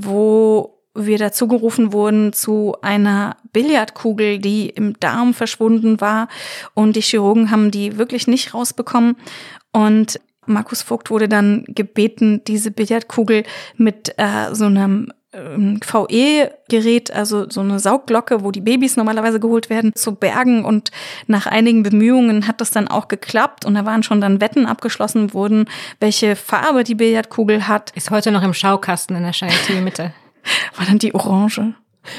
wo 0.00 0.79
wir 0.94 1.18
dazu 1.18 1.46
gerufen 1.46 1.92
wurden 1.92 2.32
zu 2.32 2.76
einer 2.82 3.36
Billardkugel, 3.52 4.38
die 4.38 4.68
im 4.68 4.98
Darm 4.98 5.34
verschwunden 5.34 6.00
war. 6.00 6.28
Und 6.74 6.96
die 6.96 7.02
Chirurgen 7.02 7.50
haben 7.50 7.70
die 7.70 7.96
wirklich 7.98 8.26
nicht 8.26 8.54
rausbekommen. 8.54 9.16
Und 9.72 10.20
Markus 10.46 10.82
Vogt 10.82 11.10
wurde 11.10 11.28
dann 11.28 11.64
gebeten, 11.68 12.42
diese 12.44 12.70
Billardkugel 12.70 13.44
mit 13.76 14.14
äh, 14.16 14.52
so 14.52 14.64
einem 14.64 15.12
ähm, 15.32 15.78
VE-Gerät, 15.80 17.12
also 17.12 17.48
so 17.48 17.60
eine 17.60 17.78
Saugglocke, 17.78 18.42
wo 18.42 18.50
die 18.50 18.60
Babys 18.60 18.96
normalerweise 18.96 19.38
geholt 19.38 19.70
werden, 19.70 19.92
zu 19.94 20.16
bergen. 20.16 20.64
Und 20.64 20.90
nach 21.28 21.46
einigen 21.46 21.84
Bemühungen 21.84 22.48
hat 22.48 22.60
das 22.60 22.72
dann 22.72 22.88
auch 22.88 23.06
geklappt. 23.06 23.64
Und 23.64 23.74
da 23.74 23.84
waren 23.84 24.02
schon 24.02 24.20
dann 24.20 24.40
Wetten 24.40 24.66
abgeschlossen 24.66 25.32
worden, 25.34 25.66
welche 26.00 26.34
Farbe 26.34 26.82
die 26.82 26.96
Billardkugel 26.96 27.68
hat. 27.68 27.92
Ist 27.94 28.10
heute 28.10 28.32
noch 28.32 28.42
im 28.42 28.54
Schaukasten 28.54 29.16
in 29.16 29.22
der 29.22 29.34
Charité-Mitte. 29.34 30.12
War 30.76 30.86
dann 30.86 30.98
die 30.98 31.14
Orange. 31.14 31.74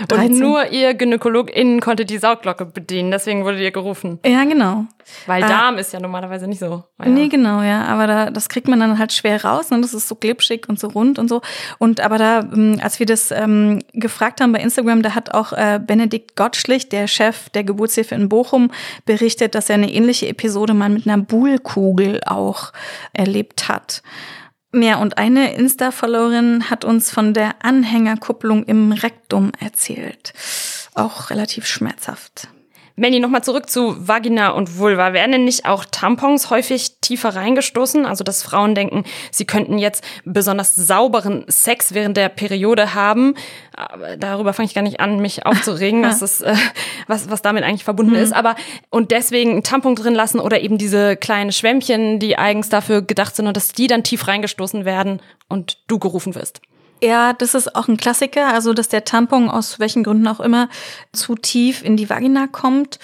13. 0.07 0.31
Und 0.33 0.39
nur 0.39 0.71
ihr 0.71 0.93
GynäkologInnen 0.93 1.79
konnte 1.79 2.05
die 2.05 2.19
Saugglocke 2.19 2.65
bedienen, 2.65 3.09
deswegen 3.09 3.43
wurde 3.43 3.61
ihr 3.61 3.71
gerufen. 3.71 4.19
Ja, 4.23 4.43
genau. 4.43 4.85
Weil 5.25 5.41
Darm 5.41 5.79
ist 5.79 5.91
ja 5.91 5.99
normalerweise 5.99 6.47
nicht 6.47 6.59
so. 6.59 6.83
Ja. 6.99 7.09
Nee, 7.09 7.27
genau, 7.27 7.61
ja. 7.63 7.85
Aber 7.85 8.05
da, 8.05 8.29
das 8.29 8.47
kriegt 8.47 8.67
man 8.67 8.79
dann 8.79 8.99
halt 8.99 9.11
schwer 9.11 9.43
raus 9.43 9.71
und 9.71 9.77
ne? 9.77 9.81
das 9.81 9.95
ist 9.95 10.07
so 10.07 10.15
glitschig 10.15 10.69
und 10.69 10.79
so 10.79 10.87
rund 10.87 11.17
und 11.17 11.27
so. 11.27 11.41
Und 11.79 11.99
aber 11.99 12.19
da, 12.19 12.39
ähm, 12.41 12.79
als 12.81 12.99
wir 12.99 13.07
das 13.07 13.31
ähm, 13.31 13.79
gefragt 13.93 14.39
haben 14.39 14.51
bei 14.51 14.59
Instagram, 14.59 15.01
da 15.01 15.15
hat 15.15 15.33
auch 15.33 15.51
äh, 15.51 15.79
Benedikt 15.85 16.35
Gottschlich, 16.35 16.87
der 16.89 17.07
Chef 17.07 17.49
der 17.49 17.63
Geburtshilfe 17.63 18.13
in 18.13 18.29
Bochum, 18.29 18.71
berichtet, 19.05 19.55
dass 19.55 19.69
er 19.69 19.75
eine 19.75 19.91
ähnliche 19.91 20.27
Episode 20.27 20.75
mal 20.75 20.89
mit 20.89 21.07
einer 21.07 21.17
Buhlkugel 21.17 22.21
auch 22.25 22.71
erlebt 23.13 23.67
hat. 23.67 24.03
Ja, 24.73 24.97
und 24.97 25.17
eine 25.17 25.53
Insta-Followerin 25.53 26.69
hat 26.69 26.85
uns 26.85 27.11
von 27.11 27.33
der 27.33 27.55
Anhängerkupplung 27.63 28.63
im 28.63 28.93
Rektum 28.93 29.51
erzählt. 29.59 30.33
Auch 30.93 31.29
relativ 31.29 31.65
schmerzhaft. 31.65 32.47
Manny, 32.95 33.19
nochmal 33.19 33.43
zurück 33.43 33.69
zu 33.69 34.07
Vagina 34.07 34.49
und 34.49 34.77
Vulva. 34.77 35.13
Werden 35.13 35.31
denn 35.31 35.45
nicht 35.45 35.65
auch 35.65 35.85
Tampons 35.85 36.49
häufig 36.49 36.99
tiefer 37.01 37.35
reingestoßen? 37.35 38.05
Also, 38.05 38.23
dass 38.23 38.43
Frauen 38.43 38.75
denken, 38.75 39.03
sie 39.31 39.45
könnten 39.45 39.77
jetzt 39.77 40.03
besonders 40.25 40.75
sauberen 40.75 41.45
Sex 41.47 41.93
während 41.93 42.17
der 42.17 42.29
Periode 42.29 42.93
haben. 42.93 43.35
Aber 43.75 44.17
darüber 44.17 44.53
fange 44.53 44.67
ich 44.67 44.73
gar 44.73 44.81
nicht 44.81 44.99
an, 44.99 45.19
mich 45.19 45.45
aufzuregen, 45.45 46.03
was, 46.03 46.19
das, 46.19 46.41
äh, 46.41 46.55
was, 47.07 47.29
was 47.29 47.41
damit 47.41 47.63
eigentlich 47.63 47.83
verbunden 47.83 48.13
mhm. 48.13 48.21
ist. 48.21 48.33
Aber 48.33 48.55
und 48.89 49.11
deswegen 49.11 49.51
einen 49.51 49.63
Tampon 49.63 49.95
drin 49.95 50.15
lassen 50.15 50.39
oder 50.39 50.61
eben 50.61 50.77
diese 50.77 51.15
kleinen 51.15 51.51
Schwämmchen, 51.51 52.19
die 52.19 52.37
eigens 52.37 52.69
dafür 52.69 53.01
gedacht 53.01 53.35
sind 53.35 53.47
und 53.47 53.55
dass 53.55 53.69
die 53.69 53.87
dann 53.87 54.03
tief 54.03 54.27
reingestoßen 54.27 54.85
werden 54.85 55.21
und 55.47 55.77
du 55.87 55.99
gerufen 55.99 56.35
wirst. 56.35 56.61
Ja, 57.01 57.33
das 57.33 57.55
ist 57.55 57.75
auch 57.75 57.87
ein 57.87 57.97
Klassiker, 57.97 58.53
also 58.53 58.73
dass 58.73 58.87
der 58.87 59.03
Tampon 59.05 59.49
aus 59.49 59.79
welchen 59.79 60.03
Gründen 60.03 60.27
auch 60.27 60.39
immer 60.39 60.69
zu 61.13 61.35
tief 61.35 61.83
in 61.83 61.97
die 61.97 62.09
Vagina 62.09 62.47
kommt. 62.47 62.99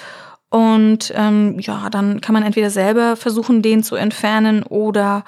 Und 0.49 1.11
ähm, 1.15 1.59
ja, 1.59 1.89
dann 1.89 2.21
kann 2.21 2.33
man 2.33 2.43
entweder 2.43 2.69
selber 2.69 3.15
versuchen, 3.15 3.61
den 3.61 3.83
zu 3.83 3.95
entfernen 3.95 4.63
oder 4.63 5.25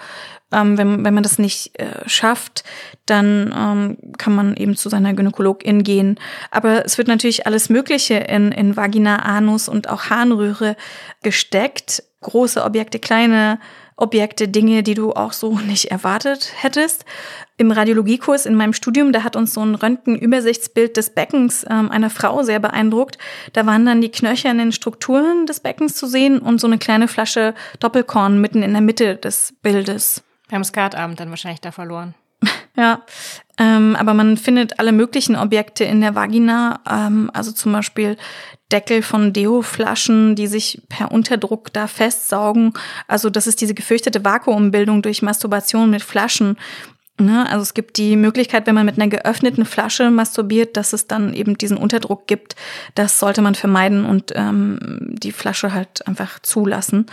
ähm, 0.51 0.77
wenn, 0.77 1.03
wenn 1.03 1.13
man 1.13 1.23
das 1.23 1.39
nicht 1.39 1.77
äh, 1.79 2.07
schafft, 2.07 2.63
dann 3.05 3.53
ähm, 3.55 3.97
kann 4.17 4.33
man 4.33 4.55
eben 4.55 4.75
zu 4.75 4.89
seiner 4.89 5.13
Gynäkologin 5.13 5.83
gehen. 5.83 6.19
Aber 6.51 6.85
es 6.85 6.97
wird 6.97 7.07
natürlich 7.07 7.45
alles 7.45 7.69
Mögliche 7.69 8.15
in, 8.15 8.51
in 8.51 8.77
Vagina, 8.77 9.17
Anus 9.17 9.67
und 9.67 9.89
auch 9.89 10.09
Harnröhre 10.09 10.75
gesteckt. 11.21 12.03
Große 12.21 12.63
Objekte, 12.63 12.99
kleine 12.99 13.59
Objekte, 13.99 14.47
Dinge, 14.47 14.83
die 14.83 14.93
du 14.93 15.13
auch 15.13 15.33
so 15.33 15.57
nicht 15.67 15.85
erwartet 15.85 16.53
hättest. 16.57 17.05
Im 17.57 17.71
Radiologiekurs 17.71 18.45
in 18.45 18.55
meinem 18.55 18.73
Studium, 18.73 19.11
da 19.11 19.23
hat 19.23 19.35
uns 19.35 19.53
so 19.53 19.61
ein 19.61 19.75
Röntgenübersichtsbild 19.75 20.95
des 20.95 21.09
Beckens 21.09 21.65
ähm, 21.69 21.91
einer 21.91 22.09
Frau 22.09 22.43
sehr 22.43 22.59
beeindruckt. 22.59 23.17
Da 23.53 23.65
waren 23.65 23.85
dann 23.85 24.01
die 24.01 24.11
knöchernen 24.11 24.71
Strukturen 24.71 25.45
des 25.45 25.59
Beckens 25.59 25.95
zu 25.95 26.07
sehen 26.07 26.39
und 26.39 26.61
so 26.61 26.67
eine 26.67 26.77
kleine 26.77 27.07
Flasche 27.07 27.53
Doppelkorn 27.79 28.39
mitten 28.39 28.63
in 28.63 28.71
der 28.71 28.81
Mitte 28.81 29.15
des 29.15 29.53
Bildes. 29.61 30.23
Beim 30.49 30.63
Skatabend 30.63 31.19
dann 31.19 31.29
wahrscheinlich 31.29 31.61
da 31.61 31.71
verloren. 31.71 32.15
Ja, 32.79 33.01
ähm, 33.57 33.97
aber 33.99 34.13
man 34.13 34.37
findet 34.37 34.79
alle 34.79 34.93
möglichen 34.93 35.35
Objekte 35.35 35.83
in 35.83 35.99
der 35.99 36.15
Vagina, 36.15 36.79
ähm, 36.89 37.29
also 37.33 37.51
zum 37.51 37.73
Beispiel 37.73 38.15
Deckel 38.71 39.01
von 39.01 39.33
Deo-Flaschen, 39.33 40.35
die 40.35 40.47
sich 40.47 40.81
per 40.87 41.11
Unterdruck 41.11 41.73
da 41.73 41.87
festsaugen. 41.87 42.71
Also 43.05 43.29
das 43.29 43.47
ist 43.47 43.59
diese 43.59 43.73
gefürchtete 43.73 44.23
Vakuumbildung 44.23 45.01
durch 45.01 45.21
Masturbation 45.21 45.89
mit 45.89 46.03
Flaschen. 46.03 46.55
Ne? 47.19 47.49
Also 47.49 47.63
es 47.63 47.73
gibt 47.73 47.97
die 47.97 48.15
Möglichkeit, 48.15 48.65
wenn 48.65 48.75
man 48.75 48.85
mit 48.85 48.97
einer 48.97 49.09
geöffneten 49.09 49.65
Flasche 49.65 50.09
masturbiert, 50.09 50.77
dass 50.77 50.93
es 50.93 51.07
dann 51.07 51.33
eben 51.33 51.57
diesen 51.57 51.75
Unterdruck 51.75 52.27
gibt. 52.27 52.55
Das 52.95 53.19
sollte 53.19 53.41
man 53.41 53.55
vermeiden 53.55 54.05
und 54.05 54.31
ähm, 54.35 54.79
die 55.01 55.33
Flasche 55.33 55.73
halt 55.73 56.07
einfach 56.07 56.39
zulassen. 56.39 57.07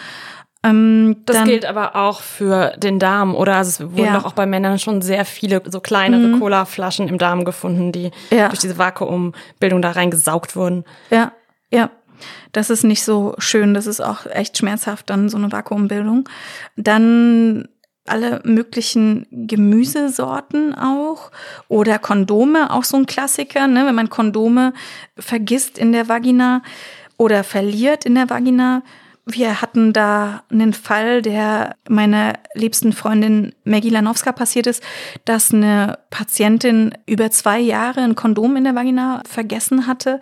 Ähm, 0.70 1.16
das 1.26 1.36
dann, 1.36 1.46
gilt 1.46 1.64
aber 1.64 1.96
auch 1.96 2.20
für 2.20 2.72
den 2.78 2.98
Darm, 2.98 3.34
oder? 3.34 3.56
Also 3.56 3.84
es 3.84 3.92
wurden 3.92 4.04
Ja. 4.06 4.14
doch 4.18 4.24
auch 4.24 4.32
bei 4.32 4.46
Männern 4.46 4.78
schon 4.78 5.02
sehr 5.02 5.24
viele 5.24 5.62
so 5.66 5.80
kleinere 5.80 6.38
Colaflaschen 6.38 7.08
im 7.08 7.18
Darm 7.18 7.44
gefunden, 7.44 7.92
die 7.92 8.10
Ja. 8.30 8.48
durch 8.48 8.60
diese 8.60 8.78
Vakuumbildung 8.78 9.82
da 9.82 9.92
reingesaugt 9.92 10.56
wurden. 10.56 10.84
Ja, 11.10 11.32
ja. 11.70 11.90
Das 12.52 12.70
ist 12.70 12.82
nicht 12.84 13.04
so 13.04 13.34
schön. 13.38 13.74
Das 13.74 13.86
ist 13.86 14.00
auch 14.00 14.24
echt 14.26 14.56
schmerzhaft, 14.56 15.10
dann 15.10 15.28
so 15.28 15.36
eine 15.36 15.52
Vakuumbildung. 15.52 16.26
Dann 16.76 17.68
alle 18.06 18.40
möglichen 18.44 19.26
Gemüsesorten 19.30 20.74
auch 20.74 21.30
oder 21.68 21.98
Kondome, 21.98 22.72
auch 22.72 22.84
so 22.84 22.96
ein 22.96 23.06
Klassiker, 23.06 23.66
ne? 23.66 23.84
wenn 23.86 23.94
man 23.94 24.10
Kondome 24.10 24.72
vergisst 25.18 25.76
in 25.76 25.92
der 25.92 26.08
Vagina 26.08 26.62
oder 27.18 27.44
verliert 27.44 28.04
in 28.06 28.14
der 28.14 28.30
Vagina. 28.30 28.82
Wir 29.28 29.60
hatten 29.60 29.92
da 29.92 30.44
einen 30.52 30.72
Fall, 30.72 31.20
der 31.20 31.74
meiner 31.88 32.34
liebsten 32.54 32.92
Freundin 32.92 33.52
Maggie 33.64 33.90
Lanowska 33.90 34.30
passiert 34.30 34.68
ist, 34.68 34.84
dass 35.24 35.52
eine 35.52 35.98
Patientin 36.10 36.94
über 37.06 37.32
zwei 37.32 37.58
Jahre 37.58 38.02
ein 38.02 38.14
Kondom 38.14 38.54
in 38.54 38.62
der 38.62 38.76
Vagina 38.76 39.24
vergessen 39.28 39.88
hatte. 39.88 40.20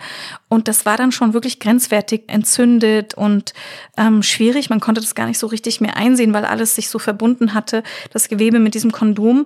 Und 0.48 0.68
das 0.68 0.86
war 0.86 0.96
dann 0.96 1.12
schon 1.12 1.34
wirklich 1.34 1.60
grenzwertig 1.60 2.22
entzündet 2.28 3.12
und 3.12 3.52
ähm, 3.98 4.22
schwierig. 4.22 4.70
Man 4.70 4.80
konnte 4.80 5.02
das 5.02 5.14
gar 5.14 5.26
nicht 5.26 5.38
so 5.38 5.48
richtig 5.48 5.82
mehr 5.82 5.98
einsehen, 5.98 6.32
weil 6.32 6.46
alles 6.46 6.74
sich 6.74 6.88
so 6.88 6.98
verbunden 6.98 7.52
hatte, 7.52 7.82
das 8.10 8.30
Gewebe 8.30 8.58
mit 8.58 8.72
diesem 8.72 8.90
Kondom. 8.90 9.44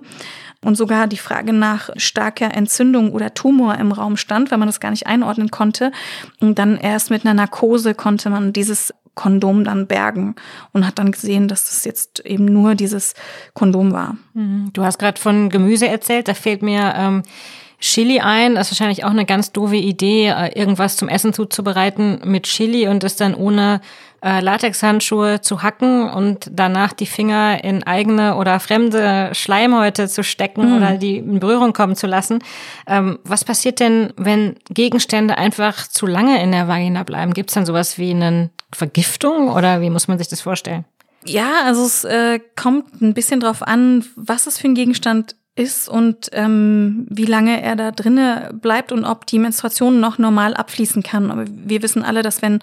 Und 0.63 0.75
sogar 0.75 1.07
die 1.07 1.17
Frage 1.17 1.53
nach 1.53 1.89
starker 1.95 2.53
Entzündung 2.53 3.11
oder 3.11 3.33
Tumor 3.33 3.77
im 3.77 3.93
Raum 3.93 4.17
stand, 4.17 4.51
weil 4.51 4.57
man 4.57 4.67
das 4.67 4.81
gar 4.81 4.91
nicht 4.91 5.07
einordnen 5.07 5.51
konnte. 5.51 5.91
Und 6.39 6.59
dann 6.59 6.77
erst 6.77 7.11
mit 7.11 7.25
einer 7.25 7.33
Narkose 7.33 7.93
konnte 7.93 8.29
man 8.29 8.51
dieses 8.51 8.93
Kondom 9.19 9.65
dann 9.65 9.85
bergen 9.85 10.35
und 10.71 10.87
hat 10.87 10.97
dann 10.97 11.11
gesehen, 11.11 11.49
dass 11.49 11.65
das 11.65 11.83
jetzt 11.83 12.21
eben 12.25 12.45
nur 12.45 12.75
dieses 12.75 13.15
Kondom 13.53 13.91
war. 13.91 14.15
Du 14.71 14.85
hast 14.85 14.97
gerade 14.97 15.19
von 15.19 15.49
Gemüse 15.49 15.89
erzählt, 15.89 16.29
da 16.29 16.33
fehlt 16.33 16.61
mir 16.61 16.93
ähm, 16.95 17.23
Chili 17.81 18.21
ein. 18.21 18.55
Das 18.55 18.71
ist 18.71 18.79
wahrscheinlich 18.79 19.03
auch 19.03 19.09
eine 19.09 19.25
ganz 19.25 19.51
doofe 19.51 19.75
Idee, 19.75 20.29
äh, 20.29 20.57
irgendwas 20.57 20.95
zum 20.95 21.09
Essen 21.09 21.33
zuzubereiten 21.33 22.21
mit 22.23 22.43
Chili 22.43 22.87
und 22.87 23.03
es 23.03 23.17
dann 23.17 23.35
ohne 23.35 23.81
äh, 24.21 24.39
Latexhandschuhe 24.41 25.41
zu 25.41 25.63
hacken 25.63 26.09
und 26.09 26.49
danach 26.51 26.93
die 26.93 27.05
Finger 27.05 27.63
in 27.63 27.83
eigene 27.83 28.35
oder 28.35 28.59
fremde 28.59 29.29
Schleimhäute 29.33 30.07
zu 30.07 30.23
stecken 30.23 30.75
oder 30.75 30.97
die 30.97 31.17
in 31.17 31.39
Berührung 31.39 31.73
kommen 31.73 31.95
zu 31.95 32.07
lassen. 32.07 32.39
Ähm, 32.87 33.19
was 33.23 33.43
passiert 33.43 33.79
denn, 33.79 34.13
wenn 34.17 34.55
Gegenstände 34.69 35.37
einfach 35.37 35.87
zu 35.87 36.05
lange 36.05 36.41
in 36.41 36.51
der 36.51 36.67
Vagina 36.67 37.03
bleiben? 37.03 37.33
Gibt 37.33 37.49
es 37.49 37.53
dann 37.53 37.65
sowas 37.65 37.97
wie 37.97 38.11
eine 38.11 38.49
Vergiftung 38.71 39.49
oder 39.49 39.81
wie 39.81 39.89
muss 39.89 40.07
man 40.07 40.17
sich 40.17 40.27
das 40.27 40.41
vorstellen? 40.41 40.85
Ja, 41.25 41.63
also 41.65 41.83
es 41.85 42.03
äh, 42.05 42.39
kommt 42.55 43.01
ein 43.01 43.13
bisschen 43.13 43.39
drauf 43.39 43.61
an, 43.61 44.05
was 44.15 44.47
es 44.47 44.57
für 44.57 44.67
ein 44.67 44.75
Gegenstand 44.75 45.35
ist 45.55 45.89
und 45.89 46.29
ähm, 46.31 47.05
wie 47.09 47.25
lange 47.25 47.61
er 47.61 47.75
da 47.75 47.91
drinne 47.91 48.51
bleibt 48.53 48.91
und 48.91 49.03
ob 49.03 49.25
die 49.25 49.39
Menstruation 49.39 49.99
noch 49.99 50.17
normal 50.17 50.53
abfließen 50.53 51.03
kann. 51.03 51.31
Aber 51.31 51.45
wir 51.47 51.81
wissen 51.81 52.03
alle, 52.03 52.21
dass 52.21 52.41
wenn 52.41 52.59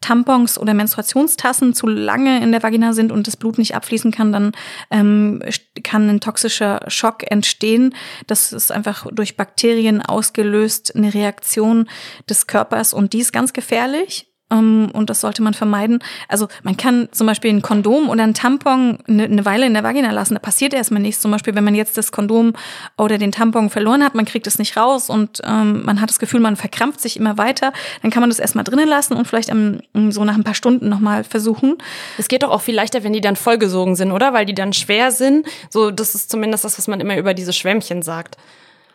Tampons 0.00 0.58
oder 0.58 0.74
Menstruationstassen 0.74 1.74
zu 1.74 1.86
lange 1.86 2.42
in 2.42 2.50
der 2.50 2.62
Vagina 2.62 2.92
sind 2.92 3.12
und 3.12 3.26
das 3.26 3.36
Blut 3.36 3.58
nicht 3.58 3.74
abfließen 3.74 4.10
kann, 4.10 4.32
dann 4.32 4.52
ähm, 4.90 5.42
kann 5.84 6.08
ein 6.08 6.20
toxischer 6.20 6.80
Schock 6.88 7.30
entstehen. 7.30 7.94
Das 8.26 8.52
ist 8.52 8.72
einfach 8.72 9.06
durch 9.12 9.36
Bakterien 9.36 10.02
ausgelöst, 10.02 10.96
eine 10.96 11.14
Reaktion 11.14 11.88
des 12.28 12.46
Körpers 12.46 12.92
und 12.94 13.12
die 13.12 13.20
ist 13.20 13.32
ganz 13.32 13.52
gefährlich. 13.52 14.29
Um, 14.52 14.90
und 14.90 15.10
das 15.10 15.20
sollte 15.20 15.42
man 15.42 15.54
vermeiden. 15.54 16.00
Also 16.26 16.48
man 16.64 16.76
kann 16.76 17.08
zum 17.12 17.28
Beispiel 17.28 17.52
ein 17.52 17.62
Kondom 17.62 18.08
oder 18.08 18.24
ein 18.24 18.34
Tampon 18.34 18.98
eine, 19.06 19.24
eine 19.24 19.44
Weile 19.44 19.64
in 19.64 19.74
der 19.74 19.84
Vagina 19.84 20.10
lassen. 20.10 20.34
Da 20.34 20.40
passiert 20.40 20.74
erstmal 20.74 21.00
nichts. 21.00 21.20
Zum 21.20 21.30
Beispiel, 21.30 21.54
wenn 21.54 21.62
man 21.62 21.76
jetzt 21.76 21.96
das 21.96 22.10
Kondom 22.10 22.54
oder 22.98 23.16
den 23.16 23.30
Tampon 23.30 23.70
verloren 23.70 24.02
hat, 24.02 24.16
man 24.16 24.24
kriegt 24.24 24.48
es 24.48 24.58
nicht 24.58 24.76
raus 24.76 25.08
und 25.08 25.40
ähm, 25.44 25.84
man 25.84 26.00
hat 26.00 26.10
das 26.10 26.18
Gefühl, 26.18 26.40
man 26.40 26.56
verkrampft 26.56 27.00
sich 27.00 27.16
immer 27.16 27.38
weiter, 27.38 27.72
dann 28.02 28.10
kann 28.10 28.22
man 28.22 28.30
das 28.30 28.40
erstmal 28.40 28.64
drinnen 28.64 28.88
lassen 28.88 29.14
und 29.14 29.28
vielleicht 29.28 29.50
ähm, 29.50 29.80
so 30.10 30.24
nach 30.24 30.34
ein 30.34 30.42
paar 30.42 30.54
Stunden 30.54 30.88
nochmal 30.88 31.22
versuchen. 31.22 31.78
Es 32.18 32.26
geht 32.26 32.42
doch 32.42 32.50
auch 32.50 32.62
viel 32.62 32.74
leichter, 32.74 33.04
wenn 33.04 33.12
die 33.12 33.20
dann 33.20 33.36
vollgesogen 33.36 33.94
sind, 33.94 34.10
oder? 34.10 34.32
Weil 34.32 34.46
die 34.46 34.54
dann 34.54 34.72
schwer 34.72 35.12
sind. 35.12 35.46
So, 35.68 35.92
das 35.92 36.16
ist 36.16 36.28
zumindest 36.28 36.64
das, 36.64 36.76
was 36.76 36.88
man 36.88 37.00
immer 37.00 37.16
über 37.16 37.34
diese 37.34 37.52
Schwämmchen 37.52 38.02
sagt. 38.02 38.36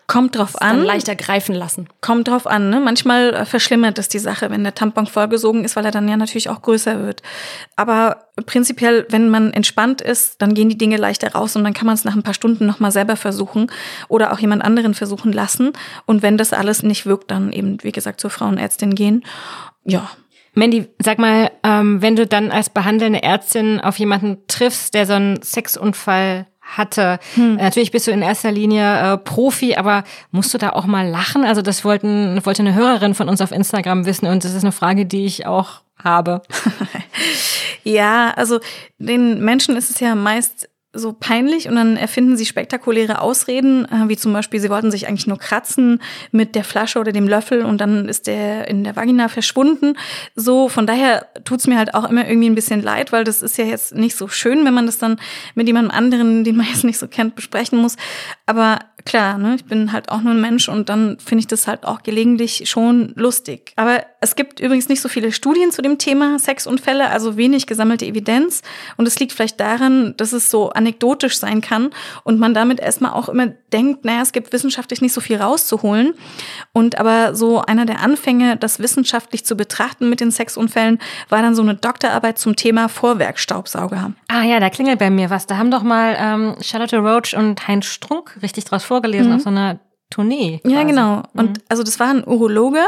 Kommt 0.08 0.38
drauf 0.38 0.62
an. 0.62 0.84
leichter 0.84 1.16
greifen 1.16 1.56
lassen. 1.56 1.88
Kommt 2.00 2.28
drauf 2.28 2.46
an, 2.46 2.70
ne? 2.70 2.80
Manchmal 2.80 3.34
äh, 3.34 3.46
verschlimmert 3.46 3.98
es 3.98 4.08
die 4.08 4.20
Sache, 4.20 4.52
wenn 4.52 4.64
der 4.64 4.76
Tampon 4.76 5.08
vollgesogen 5.08 5.64
ist, 5.64 5.76
weil 5.76 5.86
er 5.86 5.92
dann 5.92 6.08
ja 6.08 6.16
natürlich 6.16 6.50
auch 6.50 6.62
größer 6.62 7.04
wird. 7.04 7.24
Aber 7.76 8.28
prinzipiell, 8.46 9.08
wenn 9.10 9.30
man 9.30 9.52
entspannt 9.52 10.02
ist, 10.02 10.42
dann 10.42 10.54
gehen 10.54 10.70
die 10.70 10.78
Dinge 10.78 10.98
leichter 10.98 11.34
raus 11.34 11.56
und 11.56 11.64
dann 11.64 11.74
kann 11.74 11.88
man 11.88 11.96
es 11.96 12.06
nach 12.06 12.16
ein 12.16 12.22
paar 12.22 12.36
Stunden 12.36 12.68
nochmal 12.68 12.92
selber 12.92 13.16
versuchen 13.16 13.72
oder 14.08 14.32
auch 14.32 14.40
jemand 14.40 14.64
anderen 14.64 14.94
versuchen 14.94 15.34
lassen. 15.34 15.74
Und 16.06 16.22
wenn 16.22 16.38
das 16.38 16.54
alles 16.54 16.84
nicht 16.84 17.08
wirkt, 17.08 17.32
dann 17.32 17.52
eben, 17.52 17.78
wie 17.82 17.92
gesagt, 17.92 18.22
zur 18.22 18.30
Frauenärztin 18.30 18.94
gehen. 18.94 19.26
Ja. 19.86 20.12
Mandy, 20.54 20.88
sag 21.00 21.20
mal, 21.20 21.52
ähm, 21.64 22.02
wenn 22.02 22.16
du 22.16 22.26
dann 22.26 22.50
als 22.52 22.70
behandelnde 22.70 23.22
Ärztin 23.22 23.82
auf 23.82 24.00
jemanden 24.00 24.48
triffst, 24.48 24.94
der 24.94 25.06
so 25.06 25.14
einen 25.14 25.42
Sexunfall 25.42 26.48
hatte. 26.66 27.20
Hm. 27.36 27.56
Natürlich 27.56 27.92
bist 27.92 28.08
du 28.08 28.12
in 28.12 28.22
erster 28.22 28.52
Linie 28.52 29.14
äh, 29.14 29.18
Profi, 29.18 29.76
aber 29.76 30.04
musst 30.32 30.54
du 30.54 30.58
da 30.58 30.72
auch 30.72 30.86
mal 30.86 31.08
lachen? 31.08 31.46
Also 31.46 31.62
das 31.62 31.86
wollten, 31.86 32.44
wollte 32.46 32.64
eine 32.64 32.76
Hörerin 32.76 33.14
von 33.14 33.30
uns 33.30 33.42
auf 33.42 33.52
Instagram 33.52 34.06
wissen 34.06 34.28
und 34.28 34.44
das 34.44 34.54
ist 34.54 34.64
eine 34.64 34.72
Frage, 34.72 35.06
die 35.06 35.26
ich 35.26 35.46
auch 35.46 35.82
habe. 36.04 36.42
Ja, 37.86 38.32
also 38.36 38.60
den 38.98 39.40
Menschen 39.46 39.78
ist 39.78 39.92
es 39.92 40.00
ja 40.00 40.16
meist 40.16 40.68
so 40.96 41.14
peinlich 41.14 41.68
und 41.68 41.76
dann 41.76 41.98
erfinden 41.98 42.38
sie 42.38 42.46
spektakuläre 42.46 43.22
Ausreden, 43.22 43.86
äh, 43.86 44.08
wie 44.10 44.18
zum 44.18 44.34
Beispiel, 44.34 44.60
sie 44.60 44.70
wollten 44.70 44.92
sich 44.92 45.08
eigentlich 45.08 45.28
nur 45.28 45.38
kratzen 45.38 46.02
mit 46.32 46.56
der 46.56 46.64
Flasche 46.64 47.00
oder 47.00 47.12
dem 47.12 47.28
Löffel 47.28 47.64
und 47.64 47.80
dann 47.80 48.08
ist 48.08 48.28
der 48.28 48.68
in 48.68 48.84
der 48.84 48.96
Vagina 48.96 49.28
verschwunden. 49.28 49.98
So, 50.36 50.70
von 50.70 50.88
daher 50.88 51.28
tut's 51.44 51.68
mir 51.68 51.78
halt 51.78 51.94
auch 51.94 52.10
immer 52.10 52.28
irgendwie 52.28 52.50
ein 52.50 52.56
bisschen 52.56 52.82
leid, 52.82 53.12
weil 53.12 53.24
das 53.24 53.42
ist 53.42 53.58
ja 53.58 53.66
jetzt 53.66 53.96
nicht 53.96 54.16
so 54.16 54.28
schön, 54.28 54.66
wenn 54.66 54.74
man 54.74 54.86
das 54.86 54.98
dann 54.98 55.18
mit 55.54 55.68
jemandem 55.68 55.92
anderen, 55.92 56.44
den 56.44 56.56
man 56.56 56.66
jetzt 56.68 56.84
nicht 56.84 56.98
so 56.98 57.08
kennt, 57.08 57.36
besprechen 57.36 57.80
muss. 57.80 57.96
Aber 58.46 58.80
klar, 59.06 59.38
ne, 59.38 59.56
ich 59.56 59.66
bin 59.66 59.92
halt 59.92 60.10
auch 60.10 60.22
nur 60.22 60.34
ein 60.34 60.42
Mensch 60.42 60.68
und 60.68 60.90
dann 60.90 61.18
finde 61.20 61.42
ich 61.42 61.48
das 61.48 61.68
halt 61.68 61.86
auch 61.86 62.02
gelegentlich 62.04 62.68
schon 62.70 63.14
lustig. 63.16 63.72
Aber 63.76 64.04
es 64.20 64.36
gibt 64.36 64.60
übrigens 64.60 64.90
nicht 64.90 65.02
so 65.02 65.08
viele 65.08 65.32
Studien 65.32 65.72
zu 65.72 65.84
dem 65.84 66.00
Thema 66.00 66.40
Sexunfälle, 66.40 67.10
also 67.10 67.38
wenig 67.38 67.68
gesammelte 67.68 68.06
Evidenz. 68.06 68.64
Und 68.98 69.08
es 69.08 69.20
liegt 69.20 69.32
vielleicht 69.32 69.60
daran, 69.60 70.16
dass 70.18 70.34
es 70.34 70.50
so 70.50 70.72
anekdotisch 70.72 71.38
sein 71.38 71.62
kann 71.62 71.92
und 72.24 72.40
man 72.40 72.56
damit 72.56 72.80
erstmal 72.80 73.14
auch 73.14 73.30
immer 73.30 73.48
denkt, 73.72 74.06
naja, 74.06 74.22
es 74.22 74.32
gibt 74.32 74.52
wissenschaftlich 74.52 75.02
nicht 75.02 75.14
so 75.14 75.22
viel 75.22 75.38
rauszuholen. 75.38 76.16
Und 76.74 76.98
aber 76.98 77.36
so 77.36 77.62
einer 77.62 77.86
der 77.86 78.00
Anfänge, 78.00 78.58
das 78.58 78.80
wissenschaftlich 78.80 79.46
zu 79.46 79.56
betrachten 79.56 80.10
mit 80.10 80.20
den 80.20 80.32
Sexunfällen, 80.32 81.00
war 81.30 81.44
dann 81.44 81.54
so 81.54 81.62
eine 81.62 81.76
Doktorarbeit 81.76 82.40
zum 82.40 82.56
Thema 82.56 82.90
Vorwerkstaubsauger. 82.90 84.14
Ah 84.28 84.44
ja, 84.44 84.60
da 84.60 84.72
klingelt 84.72 84.98
bei 84.98 85.12
mir 85.12 85.30
was. 85.30 85.46
Da 85.46 85.58
haben 85.58 85.70
doch 85.70 85.84
mal 85.84 86.16
ähm, 86.20 86.56
Charlotte 86.62 86.98
Roach 86.98 87.36
und 87.38 87.68
Heinz 87.68 87.86
Strunk 87.86 88.38
richtig 88.42 88.66
draus 88.66 88.84
vorgelesen 88.96 89.34
auf 89.34 89.42
so 89.42 89.50
einer 89.50 89.80
Tournee. 90.10 90.62
Ja, 90.64 90.82
quasi. 90.82 90.88
genau. 90.88 91.24
Und 91.34 91.60
also 91.68 91.84
das 91.84 92.00
war 92.00 92.10
ein 92.10 92.24
Urologe, 92.26 92.84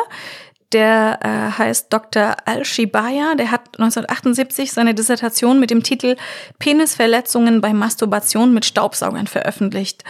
der 0.72 1.20
äh, 1.22 1.58
heißt 1.58 1.92
Dr. 1.92 2.36
Al-Shibaya. 2.46 3.36
Der 3.36 3.52
hat 3.52 3.78
1978 3.78 4.72
seine 4.72 4.94
Dissertation 4.94 5.60
mit 5.60 5.70
dem 5.70 5.84
Titel 5.84 6.16
Penisverletzungen 6.60 7.62
bei 7.62 7.74
Masturbation 7.74 8.54
mit 8.54 8.66
Staubsaugern 8.66 9.28
veröffentlicht. 9.28 10.04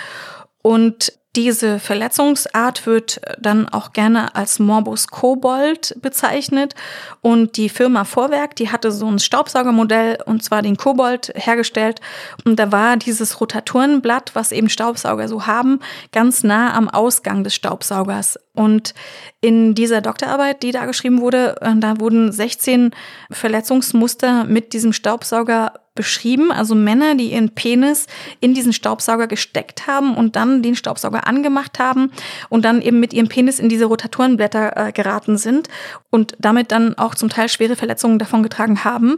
Und 0.62 1.14
diese 1.38 1.78
Verletzungsart 1.78 2.88
wird 2.88 3.22
dann 3.40 3.70
auch 3.70 3.94
gerne 3.94 4.34
als 4.36 4.58
Morbus 4.58 5.08
Kobold 5.08 5.96
bezeichnet. 6.02 6.74
Und 7.22 7.58
die 7.58 7.70
Firma 7.70 8.06
Vorwerk, 8.06 8.56
die 8.56 8.72
hatte 8.72 8.92
so 8.92 9.06
ein 9.06 9.20
Staubsaugermodell, 9.20 10.18
und 10.26 10.44
zwar 10.44 10.64
den 10.64 10.78
Kobold, 10.78 11.32
hergestellt. 11.36 12.02
Und 12.44 12.58
da 12.58 12.72
war 12.72 12.98
dieses 12.98 13.40
Rotatorenblatt, 13.40 14.34
was 14.34 14.52
eben 14.52 14.68
Staubsauger 14.68 15.28
so 15.28 15.46
haben, 15.46 15.80
ganz 16.12 16.44
nah 16.44 16.74
am 16.74 16.90
Ausgang 16.90 17.44
des 17.44 17.54
Staubsaugers. 17.54 18.40
Und 18.58 18.96
in 19.40 19.76
dieser 19.76 20.02
Doktorarbeit, 20.02 20.64
die 20.64 20.72
da 20.72 20.86
geschrieben 20.86 21.22
wurde, 21.22 21.56
äh, 21.62 21.76
da 21.76 22.00
wurden 22.00 22.32
16 22.32 22.92
Verletzungsmuster 23.30 24.46
mit 24.46 24.74
diesem 24.74 24.94
Staubsauger 24.94 25.74
beschrieben, 25.94 26.52
also 26.52 26.74
Männer, 26.76 27.16
die 27.16 27.34
ihren 27.34 27.50
Penis 27.50 28.08
in 28.40 28.54
diesen 28.54 28.74
Staubsauger 28.74 29.28
gesteckt 29.28 29.88
haben 29.88 30.16
und 30.16 30.36
dann 30.36 30.64
den 30.64 30.76
Staubsauger 30.76 31.28
angemacht 31.28 31.80
haben 31.80 32.12
und 32.50 32.66
dann 32.66 32.82
eben 32.82 33.00
mit 33.00 33.14
ihrem 33.14 33.28
Penis 33.30 33.60
in 33.60 33.68
diese 33.68 33.86
Rotatorenblätter 33.86 34.88
äh, 34.88 34.92
geraten 34.92 35.38
sind 35.38 35.70
und 36.10 36.36
damit 36.40 36.72
dann 36.72 36.98
auch 36.98 37.16
zum 37.16 37.30
Teil 37.30 37.50
schwere 37.50 37.76
Verletzungen 37.76 38.20
davon 38.20 38.44
getragen 38.44 38.84
haben. 38.84 39.18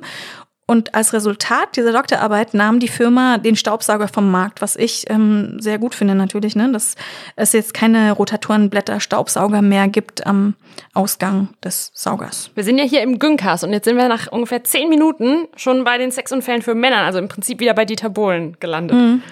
Und 0.69 0.93
als 0.93 1.13
Resultat 1.13 1.77
dieser 1.77 1.91
Doktorarbeit 1.93 2.53
nahm 2.53 2.79
die 2.79 2.89
Firma 2.89 3.39
den 3.39 3.55
Staubsauger 3.55 4.07
vom 4.07 4.29
Markt, 4.29 4.61
was 4.61 4.75
ich 4.75 5.09
ähm, 5.09 5.59
sehr 5.59 5.79
gut 5.79 5.95
finde 5.95 6.13
natürlich, 6.13 6.55
ne? 6.55 6.71
dass 6.71 6.93
es 7.35 7.53
jetzt 7.53 7.73
keine 7.73 8.11
Rotatorenblätter 8.11 8.99
Staubsauger 8.99 9.63
mehr 9.63 9.88
gibt 9.88 10.27
am 10.27 10.53
Ausgang 10.93 11.49
des 11.63 11.89
Saugers. 11.95 12.51
Wir 12.53 12.63
sind 12.63 12.77
ja 12.77 12.83
hier 12.83 13.01
im 13.01 13.17
Günkers 13.17 13.63
und 13.63 13.73
jetzt 13.73 13.85
sind 13.85 13.97
wir 13.97 14.07
nach 14.09 14.31
ungefähr 14.31 14.63
zehn 14.63 14.89
Minuten 14.89 15.47
schon 15.55 15.83
bei 15.85 15.97
den 15.97 16.11
Sexunfällen 16.11 16.61
für 16.61 16.75
Männer, 16.75 16.97
also 16.97 17.17
im 17.17 17.29
Prinzip 17.29 17.59
wieder 17.59 17.73
bei 17.73 17.85
Dieter 17.85 18.11
Bohlen 18.11 18.55
gelandet. 18.59 18.95
Mhm. 18.95 19.23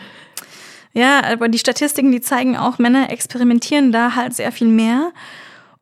Ja, 0.94 1.22
aber 1.24 1.50
die 1.50 1.60
Statistiken, 1.60 2.12
die 2.12 2.22
zeigen 2.22 2.58
auch, 2.58 2.80
Männer 2.80 3.12
experimentieren 3.12 3.92
da 3.92 4.16
halt 4.16 4.34
sehr 4.34 4.52
viel 4.52 4.70
mehr. 4.70 5.12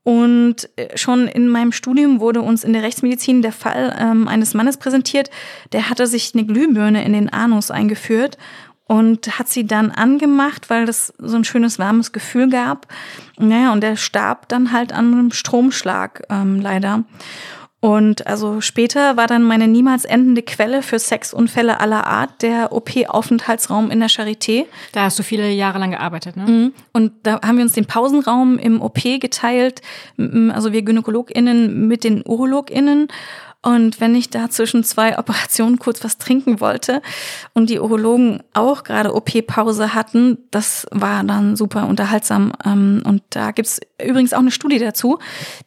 Und 0.06 0.70
äh, 0.76 0.96
schon 0.96 1.28
in 1.28 1.48
meinem 1.50 1.72
Studium 1.72 2.20
wurde 2.20 2.44
uns 2.44 2.64
in 2.64 2.74
der 2.74 2.84
Rechtsmedizin 2.84 3.42
der 3.42 3.52
Fall 3.52 3.94
ähm, 4.00 4.28
eines 4.28 4.54
Mannes 4.54 4.78
präsentiert, 4.78 5.32
der 5.74 5.90
hatte 5.90 6.06
sich 6.06 6.34
eine 6.36 6.46
Glühbirne 6.46 7.04
in 7.04 7.12
den 7.12 7.28
Anus 7.34 7.72
eingeführt 7.72 8.38
und 8.88 9.40
hat 9.40 9.48
sie 9.50 9.66
dann 9.66 9.90
angemacht, 9.90 10.70
weil 10.70 10.86
das 10.86 11.12
so 11.18 11.36
ein 11.36 11.44
schönes 11.44 11.80
warmes 11.80 12.12
Gefühl 12.12 12.52
gab. 12.52 12.88
Naja, 13.40 13.74
und 13.74 13.82
der 13.82 13.96
starb 13.96 14.48
dann 14.48 14.72
halt 14.72 14.94
an 14.94 15.12
einem 15.12 15.32
Stromschlag 15.32 16.22
ähm, 16.30 16.62
leider. 16.62 17.04
Und 17.86 18.26
also 18.26 18.62
später 18.62 19.16
war 19.16 19.28
dann 19.28 19.44
meine 19.44 19.68
niemals 19.68 20.06
endende 20.06 20.42
Quelle 20.42 20.82
für 20.82 20.98
Sexunfälle 20.98 21.80
aller 21.80 22.08
Art 22.08 22.42
der 22.42 22.72
OP-Aufenthaltsraum 22.72 23.92
in 23.92 24.00
der 24.00 24.10
Charité. 24.10 24.66
Da 24.92 25.04
hast 25.04 25.20
du 25.20 25.24
viele 25.24 25.52
Jahre 25.52 25.78
lang 25.78 25.92
gearbeitet, 25.92 26.36
ne? 26.36 26.48
Mhm. 26.48 26.74
Und 26.94 27.12
da 27.22 27.40
haben 27.44 27.58
wir 27.58 27.64
uns 27.64 27.74
den 27.74 27.86
Pausenraum 27.86 28.58
im 28.58 28.82
OP 28.82 29.04
geteilt, 29.20 29.84
also 30.18 30.72
wir 30.72 30.82
GynäkologInnen 30.82 31.88
mit 31.88 32.04
den 32.04 32.24
UrologInnen. 32.26 33.08
Und 33.66 34.00
wenn 34.00 34.14
ich 34.14 34.30
da 34.30 34.50
zwischen 34.50 34.84
zwei 34.84 35.18
Operationen 35.20 35.80
kurz 35.80 36.04
was 36.04 36.20
trinken 36.20 36.62
wollte 36.62 37.02
und 37.54 37.70
die 37.70 37.80
Urologen 37.80 38.44
auch 38.54 38.84
gerade 38.84 39.14
OP-Pause 39.16 39.96
hatten, 39.96 40.38
das 40.52 40.86
war 40.92 41.24
dann 41.24 41.56
super 41.56 41.88
unterhaltsam. 41.88 42.54
Ähm, 42.64 43.02
und 43.04 43.24
da 43.32 43.52
gibt's 43.52 43.82
übrigens 44.00 44.34
auch 44.34 44.40
eine 44.40 44.52
Studie 44.52 44.78
dazu, 44.78 45.18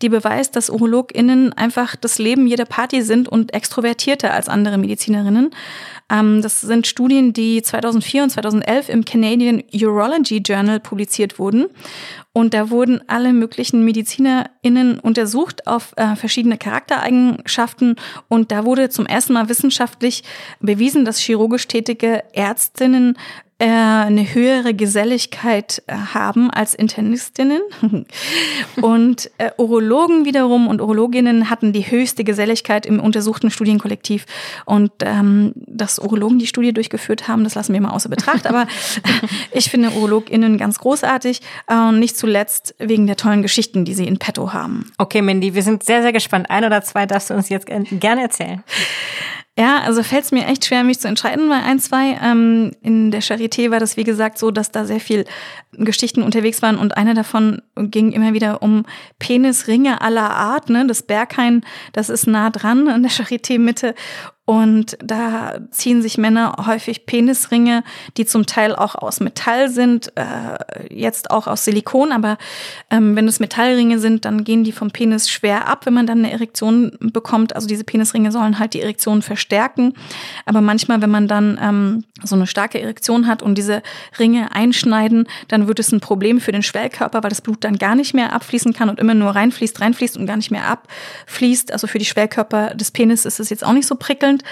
die 0.00 0.08
beweist, 0.08 0.54
dass 0.54 0.70
UrologInnen 0.70 1.52
einfach 1.54 1.96
das 1.96 2.18
Leben 2.18 2.46
jeder 2.46 2.66
Party 2.66 3.02
sind 3.02 3.28
und 3.28 3.52
extrovertierter 3.52 4.32
als 4.32 4.48
andere 4.48 4.78
Medizinerinnen. 4.78 5.50
Ähm, 6.10 6.42
das 6.42 6.60
sind 6.60 6.86
Studien, 6.86 7.32
die 7.32 7.62
2004 7.62 8.22
und 8.22 8.30
2011 8.30 8.88
im 8.88 9.04
Canadian 9.04 9.62
Urology 9.72 10.38
Journal 10.38 10.80
publiziert 10.80 11.38
wurden. 11.38 11.66
Und 12.32 12.54
da 12.54 12.70
wurden 12.70 13.00
alle 13.08 13.32
möglichen 13.32 13.84
MedizinerInnen 13.84 15.00
untersucht 15.00 15.66
auf 15.66 15.92
äh, 15.96 16.14
verschiedene 16.14 16.56
Charaktereigenschaften. 16.56 17.96
Und 18.28 18.52
da 18.52 18.64
wurde 18.64 18.90
zum 18.90 19.06
ersten 19.06 19.32
Mal 19.32 19.48
wissenschaftlich 19.48 20.22
bewiesen, 20.60 21.04
dass 21.04 21.18
chirurgisch 21.18 21.66
tätige 21.66 22.22
Ärztinnen 22.32 23.16
eine 23.64 24.34
höhere 24.34 24.72
Geselligkeit 24.72 25.82
äh, 25.86 25.94
haben 25.94 26.50
als 26.50 26.74
Internistinnen. 26.74 27.60
und 28.80 29.30
äh, 29.38 29.50
Urologen 29.56 30.24
wiederum 30.24 30.68
und 30.68 30.80
Urologinnen 30.80 31.50
hatten 31.50 31.72
die 31.72 31.90
höchste 31.90 32.22
Geselligkeit 32.22 32.86
im 32.86 33.00
untersuchten 33.00 33.50
Studienkollektiv. 33.50 34.26
Und 34.64 34.92
ähm, 35.00 35.52
dass 35.56 35.98
Urologen 35.98 36.38
die 36.38 36.46
Studie 36.46 36.72
durchgeführt 36.72 37.26
haben, 37.26 37.42
das 37.42 37.56
lassen 37.56 37.72
wir 37.72 37.80
mal 37.80 37.90
außer 37.90 38.08
Betracht. 38.08 38.46
Aber 38.46 38.66
ich 39.52 39.70
finde 39.70 39.90
UrologInnen 39.90 40.56
ganz 40.56 40.78
großartig. 40.78 41.40
Äh, 41.68 41.92
nicht 41.92 42.16
zuletzt 42.16 42.76
wegen 42.78 43.08
der 43.08 43.16
tollen 43.16 43.42
Geschichten, 43.42 43.84
die 43.84 43.94
sie 43.94 44.06
in 44.06 44.18
petto 44.18 44.52
haben. 44.52 44.92
Okay, 44.98 45.20
Mindy, 45.20 45.54
wir 45.54 45.62
sind 45.62 45.82
sehr, 45.82 46.02
sehr 46.02 46.12
gespannt. 46.12 46.48
Ein 46.48 46.64
oder 46.64 46.82
zwei 46.82 47.06
darfst 47.06 47.30
du 47.30 47.34
uns 47.34 47.48
jetzt 47.48 47.66
gerne 47.66 48.22
erzählen. 48.22 48.62
Ja, 49.58 49.80
also 49.80 50.04
fällt 50.04 50.22
es 50.24 50.30
mir 50.30 50.46
echt 50.46 50.66
schwer, 50.66 50.84
mich 50.84 51.00
zu 51.00 51.08
entscheiden 51.08 51.48
bei 51.48 51.60
ein, 51.60 51.80
zwei. 51.80 52.16
Ähm, 52.22 52.70
in 52.80 53.10
der 53.10 53.22
Charité 53.22 53.72
war 53.72 53.80
das, 53.80 53.96
wie 53.96 54.04
gesagt, 54.04 54.38
so, 54.38 54.52
dass 54.52 54.70
da 54.70 54.84
sehr 54.84 55.00
viel 55.00 55.24
Geschichten 55.72 56.22
unterwegs 56.22 56.62
waren 56.62 56.78
und 56.78 56.96
eine 56.96 57.14
davon 57.14 57.62
ging 57.76 58.12
immer 58.12 58.32
wieder 58.32 58.62
um 58.62 58.84
Penisringe 59.18 60.00
aller 60.00 60.30
Art. 60.30 60.70
Ne? 60.70 60.86
Das 60.86 61.02
Berghain, 61.02 61.62
das 61.92 62.08
ist 62.08 62.26
nah 62.26 62.50
dran 62.50 62.88
an 62.88 63.02
der 63.02 63.12
Charité-Mitte 63.12 63.94
und 64.48 64.96
da 65.04 65.58
ziehen 65.72 66.00
sich 66.00 66.16
Männer 66.16 66.54
häufig 66.64 67.04
Penisringe, 67.04 67.84
die 68.16 68.24
zum 68.24 68.46
Teil 68.46 68.74
auch 68.74 68.94
aus 68.94 69.20
Metall 69.20 69.68
sind, 69.68 70.10
äh, 70.16 70.88
jetzt 70.90 71.30
auch 71.30 71.46
aus 71.46 71.66
Silikon. 71.66 72.12
Aber 72.12 72.38
ähm, 72.90 73.14
wenn 73.14 73.28
es 73.28 73.40
Metallringe 73.40 73.98
sind, 73.98 74.24
dann 74.24 74.44
gehen 74.44 74.64
die 74.64 74.72
vom 74.72 74.90
Penis 74.90 75.28
schwer 75.28 75.68
ab, 75.68 75.84
wenn 75.84 75.92
man 75.92 76.06
dann 76.06 76.20
eine 76.20 76.32
Erektion 76.32 76.96
bekommt. 76.98 77.54
Also 77.54 77.68
diese 77.68 77.84
Penisringe 77.84 78.32
sollen 78.32 78.58
halt 78.58 78.72
die 78.72 78.80
Erektion 78.80 79.20
verstärken. 79.20 79.92
Aber 80.46 80.62
manchmal, 80.62 81.02
wenn 81.02 81.10
man 81.10 81.28
dann 81.28 81.60
ähm, 81.62 82.04
so 82.24 82.34
eine 82.34 82.46
starke 82.46 82.80
Erektion 82.80 83.26
hat 83.26 83.42
und 83.42 83.58
diese 83.58 83.82
Ringe 84.18 84.50
einschneiden, 84.52 85.28
dann 85.48 85.57
wird 85.66 85.80
es 85.80 85.90
ein 85.90 86.00
Problem 86.00 86.40
für 86.40 86.52
den 86.52 86.62
Schwellkörper, 86.62 87.22
weil 87.22 87.30
das 87.30 87.40
Blut 87.40 87.64
dann 87.64 87.78
gar 87.78 87.94
nicht 87.94 88.14
mehr 88.14 88.32
abfließen 88.32 88.72
kann 88.72 88.88
und 88.88 89.00
immer 89.00 89.14
nur 89.14 89.30
reinfließt, 89.30 89.80
reinfließt 89.80 90.16
und 90.16 90.26
gar 90.26 90.36
nicht 90.36 90.50
mehr 90.50 90.66
abfließt. 90.68 91.72
Also 91.72 91.86
für 91.86 91.98
die 91.98 92.04
Schwellkörper 92.04 92.74
des 92.74 92.90
Penis 92.90 93.24
ist 93.24 93.40
es 93.40 93.50
jetzt 93.50 93.64
auch 93.64 93.72
nicht 93.72 93.86
so 93.86 93.96
prickelnd. 93.96 94.44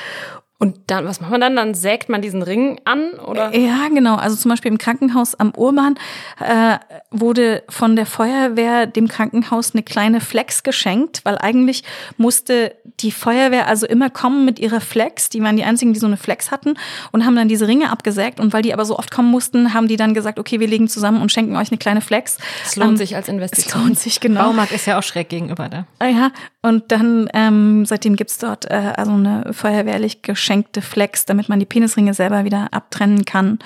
Und 0.59 0.79
dann, 0.87 1.05
was 1.05 1.21
macht 1.21 1.31
man 1.31 1.41
dann? 1.41 1.55
Dann 1.55 1.75
sägt 1.75 2.09
man 2.09 2.23
diesen 2.23 2.43
Ring 2.43 2.81
an, 2.85 3.13
oder? 3.27 3.55
Ja, 3.55 3.89
genau. 3.89 4.17
Also 4.17 4.37
zum 4.37 4.51
Beispiel 4.51 4.71
im 4.71 4.79
Krankenhaus 4.79 5.35
am 5.35 5.53
Urban 5.55 5.99
äh, 6.41 6.79
wurde 7.11 7.63
von 7.69 7.95
der 7.95 8.07
Feuerwehr 8.07 8.87
dem 8.87 9.07
Krankenhaus 9.07 9.75
eine 9.75 9.83
kleine 9.83 10.23
Flex 10.23 10.63
geschenkt, 10.63 11.21
weil 11.25 11.37
eigentlich 11.37 11.85
musste 12.17 12.75
die 13.01 13.13
Feuerwehr 13.13 13.67
also 13.67 13.87
immer 13.87 14.09
kommen 14.09 14.47
mit 14.47 14.59
ihrer 14.59 14.81
Flex. 14.81 15.29
Die 15.29 15.43
waren 15.43 15.59
die 15.59 15.65
einzigen, 15.65 15.93
die 15.93 16.01
so 16.01 16.07
eine 16.07 16.17
Flex 16.17 16.51
hatten 16.51 16.75
und 17.13 17.27
haben 17.27 17.37
dann 17.37 17.49
diese 17.49 17.69
Ringe 17.69 17.91
abgesägt. 17.91 18.41
Und 18.41 18.55
weil 18.55 18.63
die 18.63 18.73
aber 18.73 18.87
so 18.87 18.99
oft 18.99 19.11
kommen 19.11 19.31
mussten, 19.31 19.75
haben 19.75 19.89
die 19.89 19.97
dann 19.97 20.15
gesagt, 20.15 20.39
okay, 20.39 20.59
wir 20.59 20.69
legen 20.69 20.89
zusammen 20.89 21.21
und 21.21 21.31
schenken 21.31 21.55
euch 21.57 21.71
eine 21.71 21.79
kleine 21.79 22.01
Flex. 22.01 22.39
Es 22.65 22.77
lohnt 22.77 22.93
ähm, 22.93 22.97
sich 22.97 23.15
als 23.15 23.29
Investition. 23.29 23.83
Es 23.83 23.87
lohnt 23.87 23.99
sich, 23.99 24.21
genau. 24.21 24.45
Baumarkt 24.45 24.73
ist 24.73 24.87
ja 24.87 24.99
auch 24.99 25.03
schräg 25.03 25.29
gegenüber 25.29 25.69
da. 25.69 25.87
Ah 25.99 26.09
ja, 26.09 26.31
und 26.63 26.91
dann, 26.91 27.29
ähm, 27.33 27.87
seitdem 27.87 28.17
gibt's 28.17 28.39
dort 28.39 28.69
äh, 28.71 28.93
also 28.97 29.13
eine 29.13 29.53
feuerwehrlich 29.53 30.23
geschenkte 30.47 30.81
Flex, 30.81 31.25
damit 31.25 31.49
man 31.49 31.59
die 31.59 31.67
Penisringe 31.67 32.15
selber 32.15 32.45
wieder 32.45 32.69
abtrennen 32.73 33.25
kann. 33.25 33.59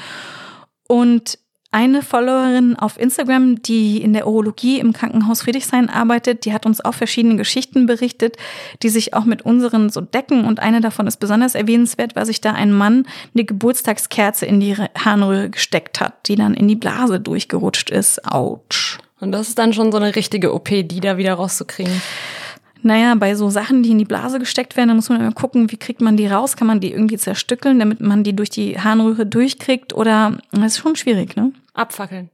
Und 0.88 1.38
eine 1.72 2.02
Followerin 2.02 2.74
auf 2.74 2.98
Instagram, 2.98 3.62
die 3.62 4.02
in 4.02 4.14
der 4.14 4.26
Urologie 4.26 4.80
im 4.80 4.94
Krankenhaus 4.94 5.42
Friedrichshain 5.42 5.90
arbeitet, 5.90 6.44
die 6.44 6.52
hat 6.52 6.64
uns 6.64 6.82
auch 6.82 6.94
verschiedene 6.94 7.36
Geschichten 7.36 7.86
berichtet, 7.86 8.36
die 8.82 8.88
sich 8.88 9.14
auch 9.14 9.24
mit 9.24 9.42
unseren 9.42 9.90
so 9.90 10.00
decken. 10.00 10.46
Und 10.46 10.58
eine 10.58 10.80
davon 10.80 11.06
ist 11.06 11.18
besonders 11.18 11.54
erwähnenswert, 11.54 12.16
weil 12.16 12.26
sich 12.26 12.40
da 12.40 12.52
ein 12.52 12.72
Mann 12.72 13.06
eine 13.34 13.44
Geburtstagskerze 13.44 14.46
in 14.46 14.58
die 14.58 14.74
Harnröhre 14.74 15.50
gesteckt 15.50 16.00
hat, 16.00 16.26
die 16.26 16.34
dann 16.34 16.54
in 16.54 16.66
die 16.66 16.76
Blase 16.76 17.20
durchgerutscht 17.20 17.90
ist. 17.90 18.24
Autsch. 18.24 18.98
Und 19.20 19.32
das 19.32 19.48
ist 19.48 19.58
dann 19.58 19.74
schon 19.74 19.92
so 19.92 19.98
eine 19.98 20.16
richtige 20.16 20.54
OP, 20.54 20.70
die 20.70 21.00
da 21.00 21.18
wieder 21.18 21.34
rauszukriegen. 21.34 22.00
Naja, 22.82 23.14
bei 23.14 23.34
so 23.34 23.50
Sachen, 23.50 23.82
die 23.82 23.90
in 23.90 23.98
die 23.98 24.04
Blase 24.04 24.38
gesteckt 24.38 24.76
werden, 24.76 24.88
da 24.88 24.94
muss 24.94 25.08
man 25.08 25.20
immer 25.20 25.32
gucken, 25.32 25.70
wie 25.70 25.76
kriegt 25.76 26.00
man 26.00 26.16
die 26.16 26.26
raus? 26.26 26.56
Kann 26.56 26.66
man 26.66 26.80
die 26.80 26.92
irgendwie 26.92 27.18
zerstückeln, 27.18 27.78
damit 27.78 28.00
man 28.00 28.24
die 28.24 28.34
durch 28.34 28.50
die 28.50 28.78
Harnröhre 28.78 29.26
durchkriegt? 29.26 29.92
Oder 29.92 30.38
das 30.52 30.72
ist 30.72 30.78
schon 30.78 30.96
schwierig, 30.96 31.36
ne? 31.36 31.52
Abfackeln. 31.74 32.30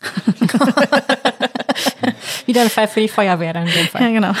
Wieder 2.46 2.62
ein 2.62 2.70
Fall 2.70 2.88
für 2.88 3.00
die 3.00 3.08
Feuerwehr 3.08 3.52
dann 3.52 3.66
in 3.66 3.72
dem 3.72 3.88
Fall. 3.88 4.02
Ja, 4.02 4.10
genau. 4.10 4.32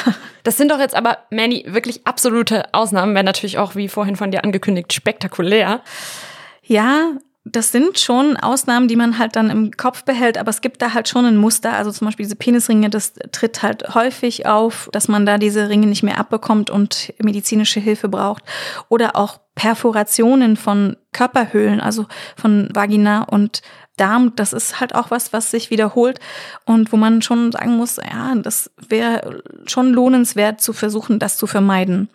Das 0.44 0.56
sind 0.56 0.70
doch 0.70 0.78
jetzt 0.78 0.94
aber, 0.94 1.18
Manny, 1.30 1.64
wirklich 1.66 2.06
absolute 2.06 2.72
Ausnahmen, 2.72 3.14
werden 3.14 3.26
natürlich 3.26 3.58
auch, 3.58 3.74
wie 3.74 3.88
vorhin 3.88 4.16
von 4.16 4.30
dir 4.30 4.44
angekündigt, 4.44 4.92
spektakulär. 4.92 5.82
Ja, 6.62 7.12
das 7.52 7.72
sind 7.72 7.98
schon 7.98 8.36
Ausnahmen, 8.36 8.88
die 8.88 8.96
man 8.96 9.18
halt 9.18 9.36
dann 9.36 9.50
im 9.50 9.70
Kopf 9.72 10.04
behält, 10.04 10.38
aber 10.38 10.50
es 10.50 10.60
gibt 10.60 10.82
da 10.82 10.94
halt 10.94 11.08
schon 11.08 11.24
ein 11.24 11.36
Muster. 11.36 11.72
Also 11.72 11.90
zum 11.90 12.06
Beispiel 12.06 12.24
diese 12.24 12.36
Penisringe, 12.36 12.90
das 12.90 13.12
tritt 13.32 13.62
halt 13.62 13.94
häufig 13.94 14.46
auf, 14.46 14.88
dass 14.92 15.08
man 15.08 15.26
da 15.26 15.38
diese 15.38 15.68
Ringe 15.68 15.86
nicht 15.86 16.02
mehr 16.02 16.18
abbekommt 16.18 16.70
und 16.70 17.12
medizinische 17.18 17.80
Hilfe 17.80 18.08
braucht. 18.08 18.42
Oder 18.88 19.16
auch 19.16 19.40
Perforationen 19.54 20.56
von 20.56 20.96
Körperhöhlen, 21.12 21.80
also 21.80 22.06
von 22.36 22.68
Vagina 22.72 23.24
und 23.24 23.62
Darm, 23.96 24.34
das 24.36 24.52
ist 24.52 24.80
halt 24.80 24.94
auch 24.94 25.10
was, 25.10 25.32
was 25.32 25.50
sich 25.50 25.70
wiederholt 25.70 26.20
und 26.64 26.92
wo 26.92 26.96
man 26.96 27.20
schon 27.20 27.50
sagen 27.50 27.76
muss, 27.76 27.96
ja, 27.96 28.34
das 28.36 28.70
wäre 28.88 29.42
schon 29.66 29.92
lohnenswert 29.92 30.60
zu 30.60 30.72
versuchen, 30.72 31.18
das 31.18 31.36
zu 31.36 31.46
vermeiden. 31.46 32.08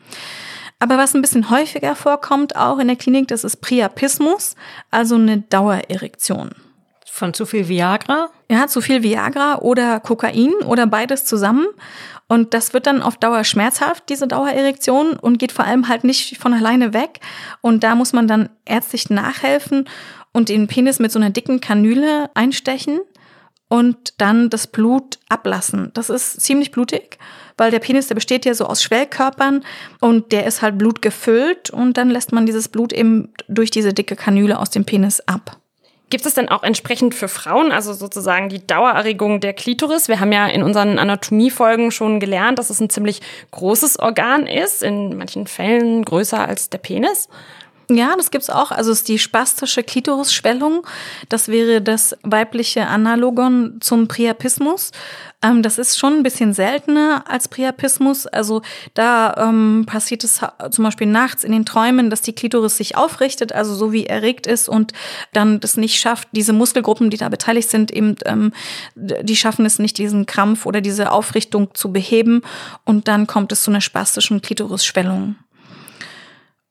Aber 0.83 0.97
was 0.97 1.13
ein 1.13 1.21
bisschen 1.21 1.49
häufiger 1.49 1.95
vorkommt, 1.95 2.57
auch 2.57 2.77
in 2.77 2.89
der 2.89 2.97
Klinik, 2.97 3.29
das 3.29 3.45
ist 3.45 3.61
Priapismus, 3.61 4.57
also 4.91 5.15
eine 5.15 5.37
Dauererektion. 5.37 6.49
Von 7.09 7.33
zu 7.33 7.45
viel 7.45 7.69
Viagra? 7.69 8.27
Ja, 8.51 8.67
zu 8.67 8.81
viel 8.81 9.01
Viagra 9.01 9.59
oder 9.59 10.01
Kokain 10.01 10.51
oder 10.65 10.85
beides 10.85 11.23
zusammen. 11.23 11.67
Und 12.27 12.53
das 12.53 12.73
wird 12.73 12.85
dann 12.85 13.01
auf 13.01 13.15
Dauer 13.15 13.45
schmerzhaft, 13.45 14.09
diese 14.09 14.27
Dauererektion, 14.27 15.13
und 15.13 15.39
geht 15.39 15.53
vor 15.53 15.63
allem 15.63 15.87
halt 15.87 16.03
nicht 16.03 16.37
von 16.37 16.53
alleine 16.53 16.93
weg. 16.93 17.21
Und 17.61 17.85
da 17.85 17.95
muss 17.95 18.11
man 18.11 18.27
dann 18.27 18.49
ärztlich 18.65 19.09
nachhelfen 19.09 19.87
und 20.33 20.49
den 20.49 20.67
Penis 20.67 20.99
mit 20.99 21.13
so 21.13 21.19
einer 21.19 21.29
dicken 21.29 21.61
Kanüle 21.61 22.29
einstechen. 22.33 22.99
Und 23.69 24.13
dann 24.19 24.49
das 24.49 24.67
Blut 24.67 25.19
ablassen. 25.29 25.91
Das 25.93 26.09
ist 26.09 26.41
ziemlich 26.41 26.71
blutig, 26.71 27.17
weil 27.57 27.71
der 27.71 27.79
Penis, 27.79 28.07
der 28.07 28.15
besteht 28.15 28.45
ja 28.45 28.53
so 28.53 28.65
aus 28.65 28.83
Schwellkörpern 28.83 29.63
und 29.99 30.31
der 30.31 30.45
ist 30.45 30.61
halt 30.61 30.77
blutgefüllt 30.77 31.69
und 31.69 31.97
dann 31.97 32.09
lässt 32.09 32.31
man 32.31 32.45
dieses 32.45 32.67
Blut 32.67 32.93
eben 32.93 33.33
durch 33.47 33.71
diese 33.71 33.93
dicke 33.93 34.15
Kanüle 34.15 34.59
aus 34.59 34.69
dem 34.69 34.85
Penis 34.85 35.21
ab. 35.21 35.57
Gibt 36.13 36.27
es 36.27 36.35
denn 36.35 36.47
auch 36.47 36.61
entsprechend 36.61 37.15
für 37.15 37.27
Frauen, 37.27 37.71
also 37.71 37.91
sozusagen 37.91 38.47
die 38.47 38.67
Dauererregung 38.67 39.39
der 39.39 39.53
Klitoris? 39.53 40.07
Wir 40.09 40.19
haben 40.19 40.31
ja 40.31 40.45
in 40.45 40.61
unseren 40.61 40.99
Anatomiefolgen 40.99 41.89
schon 41.89 42.19
gelernt, 42.19 42.59
dass 42.59 42.69
es 42.69 42.79
ein 42.79 42.91
ziemlich 42.91 43.21
großes 43.49 43.97
Organ 43.97 44.45
ist, 44.45 44.83
in 44.83 45.17
manchen 45.17 45.47
Fällen 45.47 46.05
größer 46.05 46.47
als 46.47 46.69
der 46.69 46.77
Penis. 46.77 47.29
Ja, 47.89 48.15
das 48.15 48.31
gibt's 48.31 48.49
auch. 48.49 48.71
Also 48.71 48.91
es 48.91 48.99
ist 48.99 49.09
die 49.09 49.19
spastische 49.19 49.83
Klitorisschwellung. 49.83 50.87
Das 51.29 51.49
wäre 51.49 51.81
das 51.81 52.15
weibliche 52.23 52.87
Analogon 52.87 53.77
zum 53.81 54.07
Priapismus. 54.07 54.91
Ähm, 55.41 55.61
das 55.61 55.77
ist 55.77 55.99
schon 55.99 56.13
ein 56.13 56.23
bisschen 56.23 56.53
seltener 56.53 57.25
als 57.27 57.49
Priapismus. 57.49 58.25
Also 58.25 58.61
da 58.93 59.35
ähm, 59.37 59.83
passiert 59.85 60.23
es 60.23 60.39
zum 60.71 60.83
Beispiel 60.83 61.07
nachts 61.07 61.43
in 61.43 61.51
den 61.51 61.65
Träumen, 61.65 62.09
dass 62.09 62.21
die 62.21 62.33
Klitoris 62.33 62.77
sich 62.77 62.95
aufrichtet, 62.95 63.51
also 63.51 63.75
so 63.75 63.91
wie 63.91 64.05
erregt 64.05 64.47
ist 64.47 64.69
und 64.69 64.93
dann 65.33 65.59
das 65.59 65.75
nicht 65.75 65.99
schafft. 65.99 66.29
Diese 66.31 66.53
Muskelgruppen, 66.53 67.09
die 67.09 67.17
da 67.17 67.27
beteiligt 67.27 67.69
sind, 67.69 67.91
eben, 67.91 68.15
ähm, 68.25 68.53
die 68.95 69.35
schaffen 69.35 69.65
es 69.65 69.77
nicht, 69.77 69.97
diesen 69.97 70.25
Krampf 70.25 70.65
oder 70.65 70.79
diese 70.79 71.11
Aufrichtung 71.11 71.73
zu 71.73 71.91
beheben. 71.91 72.43
Und 72.85 73.09
dann 73.09 73.27
kommt 73.27 73.51
es 73.51 73.63
zu 73.63 73.71
einer 73.71 73.81
spastischen 73.81 74.41
Klitorisschwellung. 74.41 75.35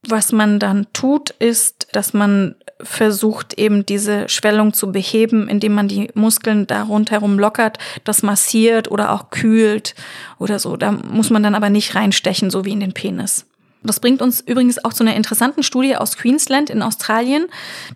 Was 0.07 0.33
man 0.33 0.59
dann 0.59 0.87
tut, 0.93 1.31
ist, 1.31 1.87
dass 1.93 2.13
man 2.13 2.57
versucht, 2.81 3.55
eben 3.55 3.87
diese 3.87 4.29
Schwellung 4.29 4.73
zu 4.73 4.91
beheben, 4.91 5.49
indem 5.49 5.75
man 5.75 5.87
die 5.87 6.11
Muskeln 6.15 6.67
da 6.67 6.83
rundherum 6.83 7.39
lockert, 7.39 7.79
das 8.03 8.23
massiert 8.23 8.91
oder 8.91 9.13
auch 9.13 9.31
kühlt 9.31 9.95
oder 10.39 10.59
so. 10.59 10.77
Da 10.77 10.91
muss 10.91 11.31
man 11.31 11.45
dann 11.45 11.55
aber 11.55 11.71
nicht 11.71 11.95
reinstechen, 11.95 12.51
so 12.51 12.65
wie 12.65 12.73
in 12.73 12.81
den 12.81 12.93
Penis. 12.93 13.47
Das 13.85 14.01
bringt 14.01 14.23
uns 14.23 14.41
übrigens 14.41 14.85
auch 14.85 14.93
zu 14.93 15.03
einer 15.03 15.17
interessanten 15.17 15.63
Studie 15.63 15.97
aus 15.97 16.17
Queensland 16.17 16.71
in 16.71 16.83
Australien. 16.83 17.47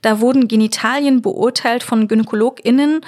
Da 0.03 0.21
wurden 0.21 0.49
Genitalien 0.49 1.23
beurteilt 1.23 1.83
von 1.83 2.09
GynäkologInnen 2.09 3.01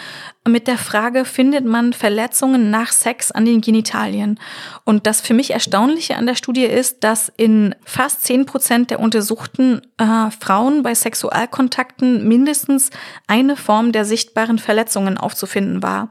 mit 0.48 0.66
der 0.66 0.78
Frage, 0.78 1.24
findet 1.24 1.64
man 1.64 1.92
Verletzungen 1.92 2.70
nach 2.70 2.92
Sex 2.92 3.30
an 3.30 3.44
den 3.44 3.60
Genitalien? 3.60 4.40
Und 4.84 5.06
das 5.06 5.20
für 5.20 5.34
mich 5.34 5.50
Erstaunliche 5.50 6.16
an 6.16 6.26
der 6.26 6.34
Studie 6.34 6.64
ist, 6.64 7.04
dass 7.04 7.30
in 7.36 7.74
fast 7.84 8.24
zehn 8.24 8.46
Prozent 8.46 8.90
der 8.90 9.00
untersuchten 9.00 9.82
äh, 9.98 10.30
Frauen 10.40 10.82
bei 10.82 10.94
Sexualkontakten 10.94 12.26
mindestens 12.26 12.90
eine 13.26 13.56
Form 13.56 13.92
der 13.92 14.04
sichtbaren 14.04 14.58
Verletzungen 14.58 15.18
aufzufinden 15.18 15.82
war. 15.82 16.10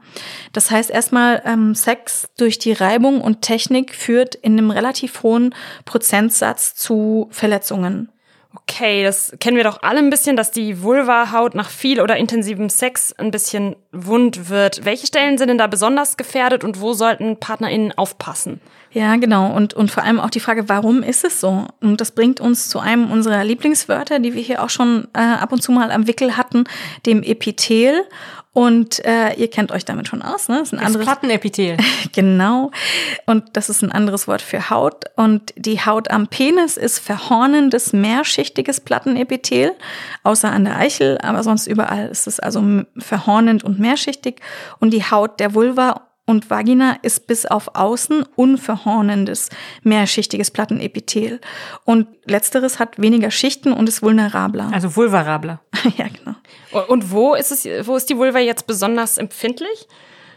Das 0.52 0.70
heißt 0.70 0.90
erstmal, 0.90 1.42
ähm, 1.44 1.74
Sex 1.74 2.28
durch 2.38 2.58
die 2.58 2.72
Reibung 2.72 3.20
und 3.20 3.42
Technik 3.42 3.94
führt 3.94 4.34
in 4.36 4.52
einem 4.52 4.70
relativ 4.70 5.22
hohen 5.22 5.54
Prozentsatz 5.84 6.57
zu 6.58 7.28
Verletzungen. 7.30 8.10
Okay, 8.54 9.04
das 9.04 9.34
kennen 9.40 9.56
wir 9.58 9.64
doch 9.64 9.82
alle 9.82 9.98
ein 9.98 10.08
bisschen, 10.08 10.36
dass 10.36 10.50
die 10.50 10.82
Vulva-Haut 10.82 11.54
nach 11.54 11.68
viel 11.68 12.00
oder 12.00 12.16
intensivem 12.16 12.70
Sex 12.70 13.12
ein 13.12 13.30
bisschen 13.30 13.76
wund 13.92 14.48
wird. 14.48 14.84
Welche 14.84 15.06
Stellen 15.06 15.36
sind 15.36 15.48
denn 15.48 15.58
da 15.58 15.66
besonders 15.66 16.16
gefährdet 16.16 16.64
und 16.64 16.80
wo 16.80 16.94
sollten 16.94 17.38
PartnerInnen 17.38 17.92
aufpassen? 17.96 18.60
Ja, 18.90 19.16
genau. 19.16 19.54
Und, 19.54 19.74
und 19.74 19.90
vor 19.90 20.02
allem 20.02 20.18
auch 20.18 20.30
die 20.30 20.40
Frage, 20.40 20.68
warum 20.68 21.02
ist 21.02 21.24
es 21.24 21.40
so? 21.40 21.66
Und 21.80 22.00
das 22.00 22.12
bringt 22.12 22.40
uns 22.40 22.70
zu 22.70 22.78
einem 22.78 23.10
unserer 23.10 23.44
Lieblingswörter, 23.44 24.18
die 24.18 24.34
wir 24.34 24.42
hier 24.42 24.62
auch 24.62 24.70
schon 24.70 25.08
äh, 25.12 25.18
ab 25.18 25.52
und 25.52 25.62
zu 25.62 25.70
mal 25.70 25.90
am 25.90 26.06
Wickel 26.06 26.38
hatten, 26.38 26.64
dem 27.04 27.22
Epithel. 27.22 28.04
Und 28.58 29.04
äh, 29.04 29.34
ihr 29.34 29.48
kennt 29.48 29.70
euch 29.70 29.84
damit 29.84 30.08
schon 30.08 30.20
aus, 30.20 30.48
ne? 30.48 30.56
Das 30.58 30.66
ist 30.66 30.72
ein 30.72 30.78
das 30.78 30.86
anderes 30.86 31.06
Plattenepithel. 31.06 31.76
genau. 32.12 32.72
Und 33.24 33.44
das 33.52 33.70
ist 33.70 33.82
ein 33.82 33.92
anderes 33.92 34.26
Wort 34.26 34.42
für 34.42 34.68
Haut. 34.68 35.04
Und 35.14 35.54
die 35.54 35.78
Haut 35.80 36.10
am 36.10 36.26
Penis 36.26 36.76
ist 36.76 36.98
verhornendes, 36.98 37.92
mehrschichtiges 37.92 38.80
Plattenepithel, 38.80 39.76
außer 40.24 40.50
an 40.50 40.64
der 40.64 40.76
Eichel, 40.76 41.18
aber 41.18 41.44
sonst 41.44 41.68
überall 41.68 42.08
ist 42.08 42.26
es 42.26 42.40
also 42.40 42.82
verhornend 42.98 43.62
und 43.62 43.78
mehrschichtig. 43.78 44.40
Und 44.80 44.90
die 44.90 45.04
Haut 45.04 45.38
der 45.38 45.54
Vulva 45.54 46.07
und 46.28 46.50
Vagina 46.50 46.98
ist 47.00 47.26
bis 47.26 47.46
auf 47.46 47.74
außen 47.74 48.22
unverhornendes, 48.36 49.48
mehrschichtiges 49.82 50.50
Plattenepithel. 50.50 51.40
Und 51.86 52.06
letzteres 52.26 52.78
hat 52.78 53.00
weniger 53.00 53.30
Schichten 53.30 53.72
und 53.72 53.88
ist 53.88 54.02
vulnerabler. 54.02 54.70
Also 54.70 54.94
vulnerabler. 54.94 55.62
ja, 55.96 56.04
genau. 56.06 56.36
Und 56.88 57.10
wo 57.10 57.34
ist 57.34 57.50
es, 57.50 57.66
wo 57.86 57.96
ist 57.96 58.10
die 58.10 58.18
Vulva 58.18 58.40
jetzt 58.40 58.66
besonders 58.66 59.16
empfindlich? 59.16 59.88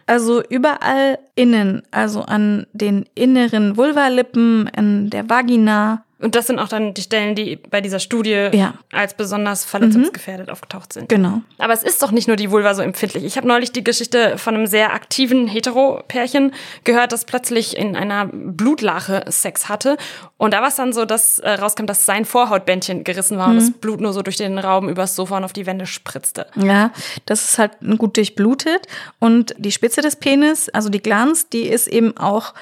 Also 0.07 0.41
überall 0.41 1.19
innen, 1.35 1.83
also 1.91 2.21
an 2.21 2.67
den 2.71 3.05
inneren 3.13 3.75
Vulvalippen, 3.75 4.67
in 4.67 5.09
der 5.09 5.29
Vagina, 5.29 6.05
und 6.21 6.35
das 6.35 6.47
sind 6.47 6.59
auch 6.59 6.67
dann 6.67 6.93
die 6.93 7.01
Stellen, 7.01 7.35
die 7.35 7.55
bei 7.55 7.81
dieser 7.81 7.99
Studie 7.99 8.49
ja. 8.51 8.75
als 8.91 9.13
besonders 9.13 9.65
verletzungsgefährdet 9.65 10.47
mhm. 10.47 10.53
aufgetaucht 10.53 10.93
sind. 10.93 11.09
Genau. 11.09 11.41
Aber 11.57 11.73
es 11.73 11.83
ist 11.83 12.01
doch 12.01 12.11
nicht 12.11 12.27
nur 12.27 12.37
die 12.37 12.51
Vulva 12.51 12.73
so 12.73 12.81
empfindlich. 12.81 13.23
Ich 13.23 13.37
habe 13.37 13.47
neulich 13.47 13.71
die 13.71 13.83
Geschichte 13.83 14.37
von 14.37 14.55
einem 14.55 14.67
sehr 14.67 14.93
aktiven 14.93 15.47
Hetero-Pärchen 15.47 16.53
gehört, 16.83 17.11
das 17.11 17.25
plötzlich 17.25 17.75
in 17.75 17.95
einer 17.95 18.27
Blutlache 18.31 19.25
Sex 19.27 19.69
hatte. 19.69 19.97
Und 20.37 20.53
da 20.53 20.61
war 20.61 20.69
es 20.69 20.75
dann 20.75 20.93
so, 20.93 21.05
dass 21.05 21.39
äh, 21.39 21.49
rauskam, 21.51 21.85
dass 21.85 22.05
sein 22.05 22.25
Vorhautbändchen 22.25 23.03
gerissen 23.03 23.37
war 23.37 23.47
mhm. 23.47 23.57
und 23.57 23.59
das 23.59 23.71
Blut 23.71 24.01
nur 24.01 24.13
so 24.13 24.21
durch 24.21 24.37
den 24.37 24.57
Raum 24.59 24.89
übers 24.89 25.15
Sofa 25.15 25.37
und 25.37 25.43
auf 25.43 25.53
die 25.53 25.65
Wände 25.65 25.85
spritzte. 25.85 26.47
Ja, 26.55 26.91
das 27.25 27.43
ist 27.43 27.59
halt 27.59 27.71
gut 27.97 28.17
durchblutet. 28.17 28.87
Und 29.19 29.55
die 29.57 29.71
Spitze 29.71 30.01
des 30.01 30.15
Penis, 30.15 30.69
also 30.69 30.89
die 30.89 31.01
Glanz, 31.01 31.49
die 31.49 31.67
ist 31.67 31.87
eben 31.87 32.15
auch 32.17 32.53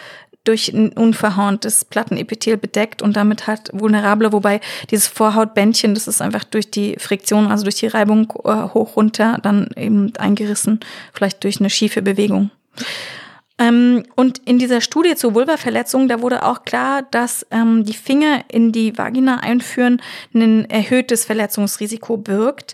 durch 0.50 0.74
ein 0.74 0.90
unverhorntes 0.94 1.86
Plattenepithel 1.86 2.58
bedeckt 2.58 3.04
und 3.04 3.16
damit 3.16 3.46
halt 3.46 3.70
vulnerable, 3.72 4.34
wobei 4.34 4.62
dieses 4.90 5.06
Vorhautbändchen, 5.06 5.94
das 5.94 6.08
ist 6.08 6.24
einfach 6.24 6.44
durch 6.44 6.72
die 6.72 6.96
Friktion, 6.98 7.52
also 7.52 7.66
durch 7.66 7.76
die 7.76 7.86
Reibung 7.86 8.34
äh, 8.46 8.64
hoch 8.74 8.96
runter, 8.96 9.38
dann 9.44 9.70
eben 9.76 10.12
eingerissen, 10.18 10.80
vielleicht 11.14 11.44
durch 11.44 11.60
eine 11.60 11.70
schiefe 11.70 12.02
Bewegung. 12.02 12.50
Ähm, 13.60 14.06
und 14.16 14.40
in 14.40 14.58
dieser 14.58 14.82
Studie 14.82 15.14
zur 15.14 15.36
Vulvaverletzung, 15.36 16.08
da 16.08 16.24
wurde 16.24 16.44
auch 16.44 16.66
klar, 16.66 17.04
dass 17.12 17.46
ähm, 17.52 17.84
die 17.84 17.94
Finger 17.94 18.44
in 18.48 18.72
die 18.72 18.98
Vagina 18.98 19.42
einführen 19.42 20.02
ein 20.34 20.68
erhöhtes 20.68 21.26
Verletzungsrisiko 21.26 22.18
birgt. 22.18 22.74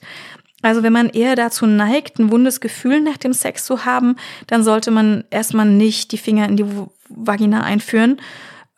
Also 0.61 0.81
wenn 0.81 0.93
man 0.93 1.09
eher 1.09 1.35
dazu 1.35 1.65
neigt, 1.65 2.19
ein 2.19 2.31
wundes 2.31 2.61
Gefühl 2.61 3.01
nach 3.01 3.17
dem 3.17 3.33
Sex 3.33 3.65
zu 3.65 3.83
haben, 3.83 4.15
dann 4.47 4.63
sollte 4.63 4.91
man 4.91 5.25
erstmal 5.29 5.65
nicht 5.65 6.13
die 6.13 6.17
Finger 6.17 6.47
in 6.47 6.55
die 6.55 6.65
Vagina 7.09 7.63
einführen 7.63 8.21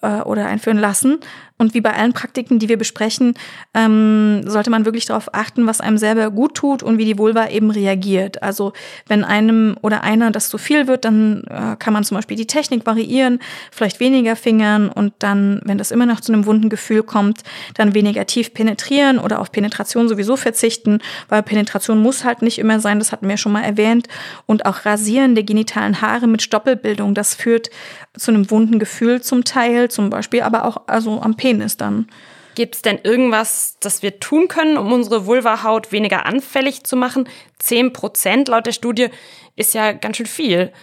äh, 0.02 0.22
oder 0.22 0.48
einführen 0.48 0.78
lassen, 0.78 1.20
und 1.58 1.74
wie 1.74 1.82
bei 1.82 1.94
allen 1.94 2.14
Praktiken, 2.14 2.60
die 2.60 2.70
wir 2.70 2.78
besprechen, 2.78 3.34
ähm, 3.74 4.44
sollte 4.46 4.70
man 4.70 4.86
wirklich 4.86 5.06
darauf 5.06 5.34
achten, 5.34 5.66
was 5.66 5.82
einem 5.82 5.98
selber 5.98 6.30
gut 6.30 6.56
tut 6.56 6.84
und 6.84 7.00
wie 7.00 7.06
die 7.06 7.18
Vulva 7.18 7.50
eben 7.50 7.72
reagiert. 7.72 8.44
Also 8.44 8.74
wenn 9.08 9.24
einem 9.24 9.76
oder 9.82 10.04
einer 10.04 10.30
das 10.32 10.50
zu 10.50 10.60
viel 10.60 10.88
wird, 10.88 11.06
dann 11.06 11.44
äh, 11.50 11.76
kann 11.78 11.94
man 11.94 12.04
zum 12.04 12.16
Beispiel 12.16 12.38
die 12.38 12.46
Technik 12.46 12.86
variieren, 12.86 13.40
vielleicht 13.72 14.00
weniger 14.00 14.36
fingern 14.36 14.90
und 14.90 15.14
dann, 15.20 15.62
wenn 15.64 15.80
das 15.80 15.90
immer 15.90 16.06
noch 16.06 16.22
zu 16.22 16.32
einem 16.32 16.46
wunden 16.46 16.70
Gefühl 16.70 17.02
kommt, 17.02 17.42
dann 17.74 17.96
weniger 17.96 18.28
tief 18.28 18.54
penetrieren 18.54 19.18
oder 19.18 19.40
auf 19.40 19.52
Penetration 19.52 20.08
sowieso 20.08 20.36
verzichten, 20.36 21.00
weil 21.28 21.42
Penetration 21.42 22.00
muss 22.02 22.24
halt 22.24 22.44
nicht 22.44 22.60
immer 22.60 22.80
sein, 22.80 23.00
das 23.00 23.12
hatten 23.12 23.28
wir 23.28 23.38
schon 23.38 23.52
mal 23.52 23.64
erwähnt. 23.64 24.08
Und 24.46 24.66
auch 24.66 24.86
Rasieren 24.86 25.34
der 25.34 25.44
genitalen 25.44 26.02
Haare 26.02 26.28
mit 26.28 26.44
Stoppelbildung, 26.44 27.16
das 27.16 27.34
führt 27.34 27.70
zu 28.16 28.32
einem 28.32 28.50
wunden 28.52 28.80
Gefühl 28.80 29.22
zum 29.22 29.44
Teil, 29.44 29.90
zum 29.90 30.10
Beispiel 30.10 30.42
aber 30.42 30.66
auch 30.66 30.82
also 30.88 31.22
am 31.22 31.36
Penis 31.36 31.47
Penis 31.48 31.78
dann. 31.78 32.08
Gibt 32.56 32.76
es 32.76 32.82
denn 32.82 33.00
irgendwas, 33.04 33.78
das 33.80 34.02
wir 34.02 34.20
tun 34.20 34.48
können, 34.50 34.78
um 34.78 34.92
unsere 34.92 35.26
Vulvahaut 35.26 35.92
weniger 35.92 36.26
anfällig 36.26 36.84
zu 36.84 36.98
machen? 36.98 37.30
Zehn 37.58 37.94
Prozent 37.94 38.50
laut 38.50 38.66
der 38.66 38.72
Studie 38.74 39.10
ist 39.56 39.74
ja 39.74 39.94
ganz 39.94 40.18
schön 40.18 40.26
viel. 40.26 40.74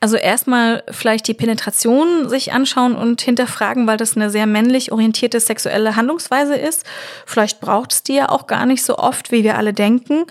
Also 0.00 0.16
erstmal 0.16 0.84
vielleicht 0.90 1.26
die 1.26 1.34
Penetration 1.34 2.28
sich 2.28 2.52
anschauen 2.52 2.94
und 2.94 3.20
hinterfragen, 3.20 3.86
weil 3.86 3.96
das 3.96 4.16
eine 4.16 4.30
sehr 4.30 4.46
männlich 4.46 4.92
orientierte 4.92 5.40
sexuelle 5.40 5.96
Handlungsweise 5.96 6.54
ist. 6.54 6.86
Vielleicht 7.26 7.60
braucht 7.60 7.92
es 7.92 8.02
die 8.02 8.14
ja 8.14 8.28
auch 8.28 8.46
gar 8.46 8.64
nicht 8.64 8.84
so 8.84 8.96
oft, 8.96 9.32
wie 9.32 9.42
wir 9.42 9.58
alle 9.58 9.72
denken. 9.72 10.24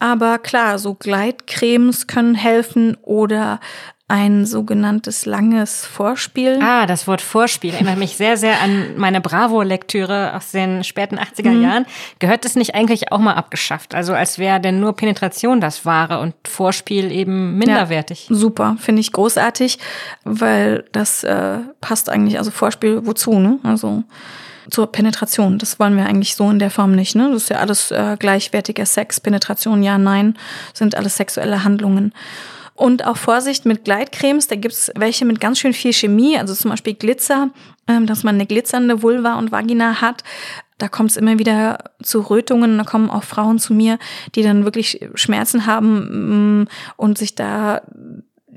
Aber 0.00 0.38
klar, 0.38 0.78
so 0.78 0.94
Gleitcremes 0.94 2.08
können 2.08 2.34
helfen 2.34 2.96
oder 3.02 3.60
ein 4.10 4.44
sogenanntes 4.44 5.24
langes 5.24 5.86
Vorspiel. 5.86 6.58
Ah, 6.60 6.86
das 6.86 7.06
Wort 7.06 7.20
Vorspiel 7.22 7.72
erinnert 7.72 7.96
mich 7.96 8.16
sehr, 8.16 8.36
sehr 8.36 8.60
an 8.60 8.96
meine 8.96 9.20
Bravo-Lektüre 9.20 10.34
aus 10.34 10.50
den 10.50 10.82
späten 10.82 11.16
80er 11.16 11.50
mhm. 11.50 11.62
Jahren. 11.62 11.86
Gehört 12.18 12.44
das 12.44 12.56
nicht 12.56 12.74
eigentlich 12.74 13.12
auch 13.12 13.18
mal 13.20 13.34
abgeschafft? 13.34 13.94
Also 13.94 14.12
als 14.12 14.38
wäre 14.38 14.60
denn 14.60 14.80
nur 14.80 14.96
Penetration 14.96 15.60
das 15.60 15.86
Wahre 15.86 16.18
und 16.18 16.34
Vorspiel 16.46 17.12
eben 17.12 17.56
minderwertig. 17.56 18.28
Ja, 18.28 18.34
super, 18.34 18.76
finde 18.80 19.00
ich 19.00 19.12
großartig, 19.12 19.78
weil 20.24 20.84
das 20.90 21.22
äh, 21.22 21.58
passt 21.80 22.10
eigentlich, 22.10 22.36
also 22.38 22.50
Vorspiel 22.50 23.06
wozu, 23.06 23.38
ne? 23.38 23.60
Also 23.62 24.02
zur 24.70 24.90
Penetration. 24.90 25.58
Das 25.58 25.78
wollen 25.78 25.96
wir 25.96 26.06
eigentlich 26.06 26.34
so 26.34 26.50
in 26.50 26.58
der 26.58 26.70
Form 26.70 26.92
nicht. 26.92 27.14
Ne? 27.14 27.30
Das 27.32 27.44
ist 27.44 27.50
ja 27.50 27.56
alles 27.56 27.90
äh, 27.90 28.16
gleichwertiger 28.18 28.86
Sex. 28.86 29.20
Penetration, 29.20 29.82
ja, 29.82 29.98
nein, 29.98 30.36
sind 30.74 30.94
alles 30.94 31.16
sexuelle 31.16 31.64
Handlungen. 31.64 32.12
Und 32.80 33.04
auch 33.04 33.18
Vorsicht 33.18 33.66
mit 33.66 33.84
Gleitcremes, 33.84 34.46
da 34.46 34.56
gibt's 34.56 34.90
welche 34.96 35.26
mit 35.26 35.38
ganz 35.38 35.58
schön 35.58 35.74
viel 35.74 35.92
Chemie, 35.92 36.38
also 36.38 36.54
zum 36.54 36.70
Beispiel 36.70 36.94
Glitzer, 36.94 37.50
ähm, 37.86 38.06
dass 38.06 38.24
man 38.24 38.36
eine 38.36 38.46
glitzernde 38.46 39.02
Vulva 39.02 39.38
und 39.38 39.52
Vagina 39.52 40.00
hat. 40.00 40.24
Da 40.78 40.88
kommt 40.88 41.10
es 41.10 41.18
immer 41.18 41.38
wieder 41.38 41.76
zu 42.02 42.22
Rötungen. 42.22 42.78
Da 42.78 42.84
kommen 42.84 43.10
auch 43.10 43.24
Frauen 43.24 43.58
zu 43.58 43.74
mir, 43.74 43.98
die 44.34 44.42
dann 44.42 44.64
wirklich 44.64 45.06
Schmerzen 45.14 45.66
haben 45.66 46.62
mm, 46.62 46.68
und 46.96 47.18
sich 47.18 47.34
da 47.34 47.82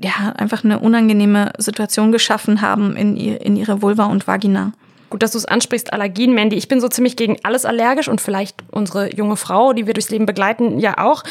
ja 0.00 0.32
einfach 0.36 0.64
eine 0.64 0.78
unangenehme 0.78 1.52
Situation 1.58 2.10
geschaffen 2.10 2.62
haben 2.62 2.96
in, 2.96 3.18
in 3.18 3.56
ihre 3.56 3.82
Vulva 3.82 4.06
und 4.06 4.26
Vagina. 4.26 4.72
Gut, 5.14 5.22
dass 5.22 5.30
du 5.30 5.38
es 5.38 5.44
ansprichst, 5.44 5.92
Allergien, 5.92 6.34
Mandy. 6.34 6.56
Ich 6.56 6.66
bin 6.66 6.80
so 6.80 6.88
ziemlich 6.88 7.14
gegen 7.14 7.36
alles 7.44 7.64
allergisch 7.64 8.08
und 8.08 8.20
vielleicht 8.20 8.64
unsere 8.72 9.14
junge 9.14 9.36
Frau, 9.36 9.72
die 9.72 9.86
wir 9.86 9.94
durchs 9.94 10.10
Leben 10.10 10.26
begleiten, 10.26 10.80
ja 10.80 10.98
auch. 10.98 11.22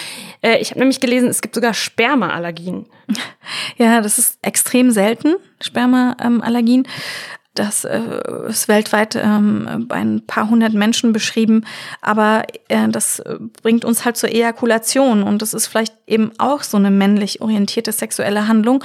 Äh, 0.41 0.60
ich 0.60 0.69
habe 0.69 0.80
nämlich 0.80 1.02
gelesen, 1.02 1.28
es 1.28 1.41
gibt 1.41 1.54
sogar 1.54 1.74
Spermaallergien. 1.74 2.86
Ja, 3.78 4.00
das 4.00 4.19
ist 4.19 4.38
extrem 4.41 4.91
selten, 4.91 5.36
Spermaallergien. 5.60 6.88
Das 7.56 7.86
äh, 7.86 8.02
ist 8.48 8.68
weltweit 8.68 9.16
ähm, 9.16 9.86
bei 9.88 9.98
ein 9.98 10.26
paar 10.26 10.50
hundert 10.50 10.74
Menschen 10.74 11.13
beschrieben, 11.13 11.66
aber 12.02 12.44
äh, 12.68 12.89
das 12.89 13.22
bringt 13.62 13.86
uns 13.86 14.06
halt 14.06 14.18
zur 14.18 14.30
Ejakulation 14.30 15.22
und 15.22 15.42
das 15.42 15.54
ist 15.54 15.68
vielleicht 15.68 15.94
eben 16.08 16.32
auch 16.39 16.63
so 16.63 16.78
eine 16.78 16.89
männlich 16.89 17.42
orientierte 17.42 17.92
sexuelle 17.92 18.48
Handlung, 18.48 18.84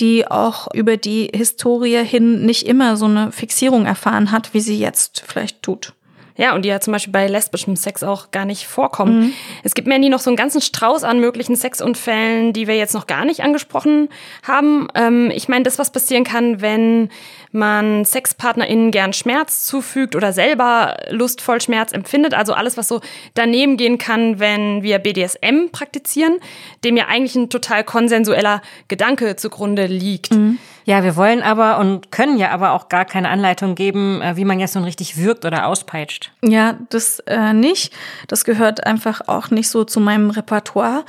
die 0.00 0.28
auch 0.28 0.66
über 0.74 0.96
die 0.96 1.30
Historie 1.32 2.04
hin 2.04 2.44
nicht 2.44 2.66
immer 2.66 2.96
so 2.96 3.06
eine 3.06 3.30
Fixierung 3.30 3.86
erfahren 3.86 4.32
hat, 4.32 4.52
wie 4.52 4.60
sie 4.60 4.78
jetzt 4.78 5.22
vielleicht 5.24 5.62
tut. 5.62 5.92
Ja, 6.38 6.54
und 6.54 6.64
die 6.64 6.68
ja 6.68 6.78
zum 6.78 6.92
Beispiel 6.92 7.12
bei 7.12 7.26
lesbischem 7.26 7.74
Sex 7.74 8.04
auch 8.04 8.30
gar 8.30 8.44
nicht 8.44 8.68
vorkommen. 8.68 9.20
Mhm. 9.20 9.32
Es 9.64 9.74
gibt 9.74 9.88
Mandy 9.88 10.08
noch 10.08 10.20
so 10.20 10.30
einen 10.30 10.36
ganzen 10.36 10.60
Strauß 10.60 11.02
an 11.02 11.18
möglichen 11.18 11.56
Sexunfällen, 11.56 12.52
die 12.52 12.68
wir 12.68 12.76
jetzt 12.76 12.94
noch 12.94 13.08
gar 13.08 13.24
nicht 13.24 13.42
angesprochen 13.42 14.08
haben. 14.44 14.86
Ähm, 14.94 15.32
ich 15.34 15.48
meine, 15.48 15.64
das, 15.64 15.80
was 15.80 15.90
passieren 15.90 16.22
kann, 16.22 16.60
wenn 16.60 17.10
man 17.52 18.04
SexpartnerInnen 18.04 18.90
gern 18.90 19.12
Schmerz 19.12 19.64
zufügt 19.64 20.14
oder 20.16 20.32
selber 20.32 20.96
lustvoll 21.10 21.60
Schmerz 21.60 21.92
empfindet. 21.92 22.34
Also 22.34 22.54
alles, 22.54 22.76
was 22.76 22.88
so 22.88 23.00
daneben 23.34 23.76
gehen 23.76 23.98
kann, 23.98 24.38
wenn 24.38 24.82
wir 24.82 24.98
BDSM 24.98 25.70
praktizieren, 25.72 26.38
dem 26.84 26.96
ja 26.96 27.06
eigentlich 27.08 27.36
ein 27.36 27.50
total 27.50 27.84
konsensueller 27.84 28.62
Gedanke 28.88 29.36
zugrunde 29.36 29.86
liegt. 29.86 30.32
Mhm. 30.32 30.58
Ja, 30.84 31.04
wir 31.04 31.16
wollen 31.16 31.42
aber 31.42 31.78
und 31.80 32.10
können 32.10 32.38
ja 32.38 32.50
aber 32.50 32.72
auch 32.72 32.88
gar 32.88 33.04
keine 33.04 33.28
Anleitung 33.28 33.74
geben, 33.74 34.22
äh, 34.22 34.36
wie 34.36 34.46
man 34.46 34.58
jetzt 34.58 34.74
nun 34.74 34.84
richtig 34.84 35.18
wirkt 35.18 35.44
oder 35.44 35.66
auspeitscht. 35.66 36.32
Ja, 36.42 36.78
das 36.88 37.18
äh, 37.26 37.52
nicht. 37.52 37.92
Das 38.26 38.46
gehört 38.46 38.86
einfach 38.86 39.20
auch 39.26 39.50
nicht 39.50 39.68
so 39.68 39.84
zu 39.84 40.00
meinem 40.00 40.30
Repertoire. 40.30 41.04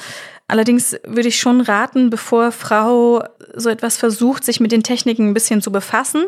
Allerdings 0.50 0.98
würde 1.04 1.28
ich 1.28 1.40
schon 1.40 1.62
raten, 1.62 2.10
bevor 2.10 2.52
Frau 2.52 3.24
so 3.54 3.70
etwas 3.70 3.98
versucht, 3.98 4.44
sich 4.44 4.60
mit 4.60 4.72
den 4.72 4.82
Techniken 4.82 5.30
ein 5.30 5.34
bisschen 5.36 5.62
zu 5.62 5.72
befassen. 5.72 6.26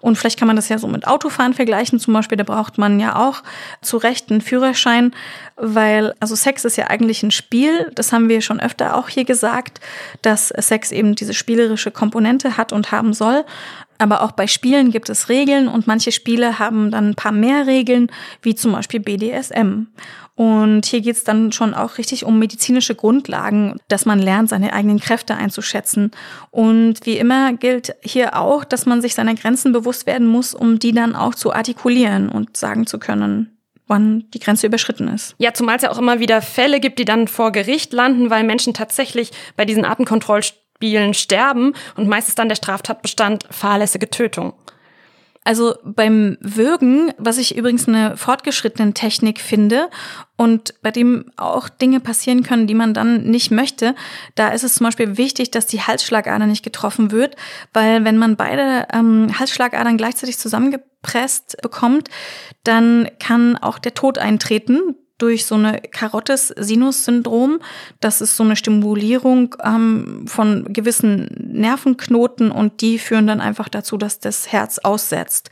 Und 0.00 0.18
vielleicht 0.18 0.40
kann 0.40 0.48
man 0.48 0.56
das 0.56 0.68
ja 0.68 0.76
so 0.76 0.88
mit 0.88 1.06
Autofahren 1.06 1.54
vergleichen. 1.54 2.00
Zum 2.00 2.12
Beispiel, 2.12 2.36
da 2.36 2.42
braucht 2.42 2.78
man 2.78 2.98
ja 2.98 3.14
auch 3.14 3.44
zu 3.80 3.96
Recht 3.96 4.28
einen 4.28 4.40
Führerschein, 4.40 5.14
weil, 5.54 6.14
also 6.18 6.34
Sex 6.34 6.64
ist 6.64 6.78
ja 6.78 6.88
eigentlich 6.88 7.22
ein 7.22 7.30
Spiel. 7.30 7.92
Das 7.94 8.12
haben 8.12 8.28
wir 8.28 8.40
schon 8.40 8.58
öfter 8.58 8.96
auch 8.96 9.08
hier 9.08 9.24
gesagt, 9.24 9.78
dass 10.22 10.48
Sex 10.48 10.90
eben 10.90 11.14
diese 11.14 11.32
spielerische 11.32 11.92
Komponente 11.92 12.56
hat 12.56 12.72
und 12.72 12.90
haben 12.90 13.12
soll. 13.12 13.44
Aber 13.98 14.22
auch 14.22 14.32
bei 14.32 14.48
Spielen 14.48 14.90
gibt 14.90 15.10
es 15.10 15.28
Regeln 15.28 15.68
und 15.68 15.86
manche 15.86 16.10
Spiele 16.10 16.58
haben 16.58 16.90
dann 16.90 17.10
ein 17.10 17.14
paar 17.14 17.32
mehr 17.32 17.68
Regeln, 17.68 18.10
wie 18.42 18.56
zum 18.56 18.72
Beispiel 18.72 18.98
BDSM. 18.98 19.86
Und 20.40 20.86
hier 20.86 21.02
geht 21.02 21.16
es 21.16 21.24
dann 21.24 21.52
schon 21.52 21.74
auch 21.74 21.98
richtig 21.98 22.24
um 22.24 22.38
medizinische 22.38 22.94
Grundlagen, 22.94 23.78
dass 23.88 24.06
man 24.06 24.18
lernt, 24.18 24.48
seine 24.48 24.72
eigenen 24.72 24.98
Kräfte 24.98 25.36
einzuschätzen. 25.36 26.12
Und 26.50 27.04
wie 27.04 27.18
immer 27.18 27.52
gilt 27.52 27.94
hier 28.00 28.38
auch, 28.38 28.64
dass 28.64 28.86
man 28.86 29.02
sich 29.02 29.14
seiner 29.14 29.34
Grenzen 29.34 29.74
bewusst 29.74 30.06
werden 30.06 30.26
muss, 30.26 30.54
um 30.54 30.78
die 30.78 30.92
dann 30.92 31.14
auch 31.14 31.34
zu 31.34 31.52
artikulieren 31.52 32.30
und 32.30 32.56
sagen 32.56 32.86
zu 32.86 32.98
können, 32.98 33.58
wann 33.86 34.30
die 34.32 34.38
Grenze 34.38 34.66
überschritten 34.66 35.08
ist. 35.08 35.34
Ja, 35.36 35.52
zumal 35.52 35.76
es 35.76 35.82
ja 35.82 35.90
auch 35.90 35.98
immer 35.98 36.20
wieder 36.20 36.40
Fälle 36.40 36.80
gibt, 36.80 36.98
die 36.98 37.04
dann 37.04 37.28
vor 37.28 37.52
Gericht 37.52 37.92
landen, 37.92 38.30
weil 38.30 38.42
Menschen 38.42 38.72
tatsächlich 38.72 39.32
bei 39.58 39.66
diesen 39.66 39.84
Artenkontrollspielen 39.84 41.12
sterben 41.12 41.74
und 41.96 42.08
meistens 42.08 42.34
dann 42.34 42.48
der 42.48 42.56
Straftatbestand 42.56 43.44
fahrlässige 43.50 44.08
Tötung. 44.08 44.54
Also 45.42 45.74
beim 45.84 46.36
Würgen, 46.40 47.14
was 47.16 47.38
ich 47.38 47.56
übrigens 47.56 47.88
eine 47.88 48.18
fortgeschrittene 48.18 48.92
Technik 48.92 49.40
finde 49.40 49.88
und 50.36 50.74
bei 50.82 50.90
dem 50.90 51.32
auch 51.36 51.70
Dinge 51.70 51.98
passieren 51.98 52.42
können, 52.42 52.66
die 52.66 52.74
man 52.74 52.92
dann 52.92 53.24
nicht 53.24 53.50
möchte, 53.50 53.94
da 54.34 54.48
ist 54.48 54.64
es 54.64 54.74
zum 54.74 54.84
Beispiel 54.84 55.16
wichtig, 55.16 55.50
dass 55.50 55.66
die 55.66 55.80
Halsschlagader 55.80 56.46
nicht 56.46 56.62
getroffen 56.62 57.10
wird, 57.10 57.36
weil 57.72 58.04
wenn 58.04 58.18
man 58.18 58.36
beide 58.36 58.86
ähm, 58.92 59.38
Halsschlagadern 59.38 59.96
gleichzeitig 59.96 60.36
zusammengepresst 60.38 61.56
bekommt, 61.62 62.10
dann 62.62 63.08
kann 63.18 63.56
auch 63.56 63.78
der 63.78 63.94
Tod 63.94 64.18
eintreten 64.18 64.94
durch 65.20 65.46
so 65.46 65.54
eine 65.54 65.80
Karottes-Sinus-Syndrom. 65.80 67.60
Das 68.00 68.20
ist 68.20 68.36
so 68.36 68.44
eine 68.44 68.56
Stimulierung 68.56 69.56
ähm, 69.62 70.24
von 70.26 70.72
gewissen 70.72 71.28
Nervenknoten 71.52 72.50
und 72.50 72.80
die 72.80 72.98
führen 72.98 73.26
dann 73.26 73.40
einfach 73.40 73.68
dazu, 73.68 73.96
dass 73.96 74.18
das 74.20 74.50
Herz 74.50 74.78
aussetzt. 74.78 75.50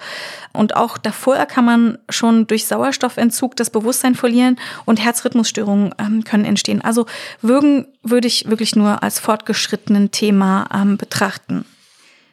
Und 0.53 0.77
auch 0.77 0.99
davor 0.99 1.37
kann 1.47 1.65
man 1.65 1.99
schon 2.09 2.47
durch 2.47 2.67
Sauerstoffentzug 2.67 3.57
das 3.57 3.71
Bewusstsein 3.71 4.15
verlieren 4.15 4.57
und 4.85 5.03
Herzrhythmusstörungen 5.05 5.95
ähm, 5.99 6.25
können 6.25 6.45
entstehen. 6.45 6.81
Also 6.83 7.07
Würgen 7.43 7.87
würde 8.03 8.29
ich 8.29 8.49
wirklich 8.49 8.75
nur 8.77 9.03
als 9.03 9.19
fortgeschrittenen 9.21 10.11
Thema 10.11 10.69
ähm, 10.75 10.97
betrachten. 10.97 11.65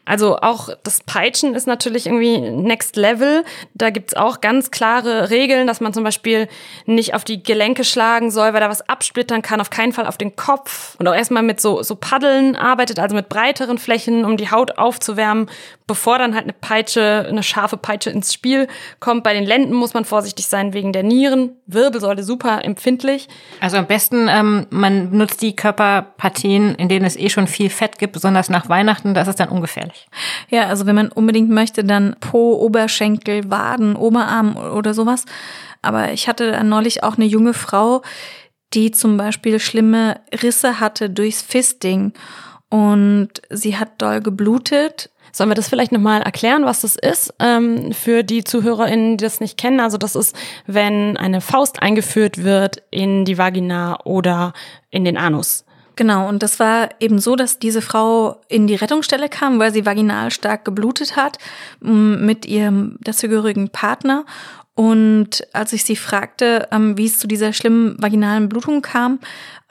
Also 0.06 0.38
auch 0.38 0.70
das 0.84 1.02
Peitschen 1.02 1.56
ist 1.56 1.65
natürlich 1.65 2.06
irgendwie 2.06 2.39
Next 2.39 2.96
Level. 2.96 3.44
Da 3.74 3.89
gibt's 3.89 4.13
auch 4.13 4.39
ganz 4.39 4.70
klare 4.70 5.32
Regeln, 5.32 5.65
dass 5.65 5.82
man 5.82 5.94
zum 5.94 6.04
Beispiel 6.04 6.48
nicht 6.86 7.15
auf 7.15 7.24
die 7.24 7.41
Gelenke 7.41 7.84
schlagen 7.84 8.30
soll, 8.30 8.54
weil 8.54 8.60
da 8.60 8.70
was 8.70 8.88
absplittern 8.88 9.41
kann, 9.41 9.62
auf 9.62 9.72
keinen 9.72 9.94
Fall 9.94 10.06
auf 10.06 10.18
den 10.18 10.36
Kopf. 10.36 10.96
Und 11.00 11.08
auch 11.08 11.15
erstmal 11.15 11.44
mit 11.44 11.60
so, 11.60 11.82
so 11.82 11.96
Paddeln 11.96 12.56
arbeitet, 12.56 13.00
also 13.00 13.15
mit 13.15 13.30
breiteren 13.30 13.80
Flächen, 13.80 14.26
um 14.26 14.38
die 14.38 14.52
Haut 14.52 14.78
aufzuwärmen, 14.78 15.50
bevor 15.88 16.17
dann 16.17 16.34
halt 16.34 16.45
eine 16.45 16.54
Peitsche, 16.54 17.26
eine 17.30 17.43
scharfe 17.43 17.78
Peitsche 17.78 18.10
ins 18.10 18.34
Spiel 18.34 18.67
kommt. 19.00 19.24
Bei 19.24 19.34
den 19.34 19.45
Lenden 19.45 19.74
muss 19.74 19.93
man 19.93 20.06
vorsichtig 20.06 20.48
sein 20.48 20.74
wegen 20.74 20.93
der 20.93 21.04
Nieren. 21.04 21.58
Wirbelsäule 21.67 22.24
super 22.24 22.63
empfindlich. 22.63 23.28
Also 23.60 23.78
am 23.78 23.86
besten, 23.86 24.28
ähm, 24.28 24.65
man 24.71 25.15
nutzt 25.15 25.41
die 25.41 25.56
Körperpartien, 25.56 26.76
in 26.76 26.89
denen 26.89 27.06
es 27.06 27.15
eh 27.15 27.30
schon 27.30 27.48
viel 27.48 27.69
Fett 27.69 28.00
gibt, 28.00 28.13
besonders 28.13 28.50
nach 28.50 28.67
Weihnachten, 28.67 29.13
das 29.13 29.28
ist 29.28 29.39
dann 29.39 29.50
ungefährlich. 29.50 30.08
Ja, 30.50 30.67
also 30.67 30.86
wenn 30.86 30.95
man 30.95 31.12
unbedingt 31.12 31.50
möchte, 31.50 31.84
dann 31.84 32.15
Po, 32.19 32.56
Oberschenkel, 32.56 33.50
Waden, 33.52 33.95
Oberarm 33.95 34.58
oder 34.58 34.93
sowas. 34.93 35.26
Aber 35.82 36.12
ich 36.12 36.28
hatte 36.28 36.52
dann 36.52 36.69
neulich 36.69 37.04
auch 37.04 37.17
eine 37.17 37.26
junge 37.26 37.54
Frau, 37.54 38.02
die 38.74 38.91
zum 38.91 39.17
Beispiel 39.17 39.60
schlimme 39.60 40.19
Risse 40.41 40.80
hatte 40.80 41.10
durchs 41.10 41.43
Fisting 41.43 42.13
und 42.69 43.30
sie 43.50 43.78
hat 43.78 44.02
doll 44.02 44.21
geblutet. 44.21 45.12
Sollen 45.36 45.50
wir 45.50 45.56
das 45.56 45.67
vielleicht 45.67 45.91
nochmal 45.91 46.21
erklären, 46.21 46.63
was 46.63 46.80
das 46.80 46.95
ist, 46.95 47.34
ähm, 47.39 47.91
für 47.91 48.24
die 48.24 48.45
ZuhörerInnen, 48.45 49.17
die 49.17 49.24
das 49.26 49.41
nicht 49.41 49.58
kennen? 49.58 49.82
Also 49.82 49.98
das 49.98 50.15
ist, 50.15 50.34
wenn 50.65 51.17
eine 51.17 51.41
Faust 51.41 51.82
eingeführt 51.82 52.45
wird 52.45 52.82
in 52.89 53.26
die 53.26 53.38
Vagina 53.38 54.00
oder 54.06 54.54
in 54.91 55.04
den 55.04 55.17
Anus. 55.17 55.65
Genau, 55.98 56.30
und 56.30 56.41
das 56.41 56.62
war 56.62 56.89
eben 57.02 57.19
so, 57.19 57.36
dass 57.36 57.60
diese 57.60 57.82
Frau 57.82 58.39
in 58.48 58.65
die 58.67 58.76
Rettungsstelle 58.76 59.28
kam, 59.28 59.60
weil 59.60 59.74
sie 59.74 59.86
vaginal 59.86 60.32
stark 60.32 60.63
geblutet 60.63 61.17
hat 61.17 61.38
mit 61.82 62.45
ihrem 62.45 62.98
dazugehörigen 63.02 63.67
Partner. 63.67 64.24
Und 64.74 65.45
als 65.52 65.74
ich 65.74 65.84
sie 65.84 65.98
fragte, 65.98 66.69
ähm, 66.71 66.98
wie 66.98 67.08
es 67.08 67.19
zu 67.19 67.28
dieser 67.28 67.52
schlimmen 67.52 68.02
vaginalen 68.02 68.48
Blutung 68.48 68.82
kam, 68.82 69.19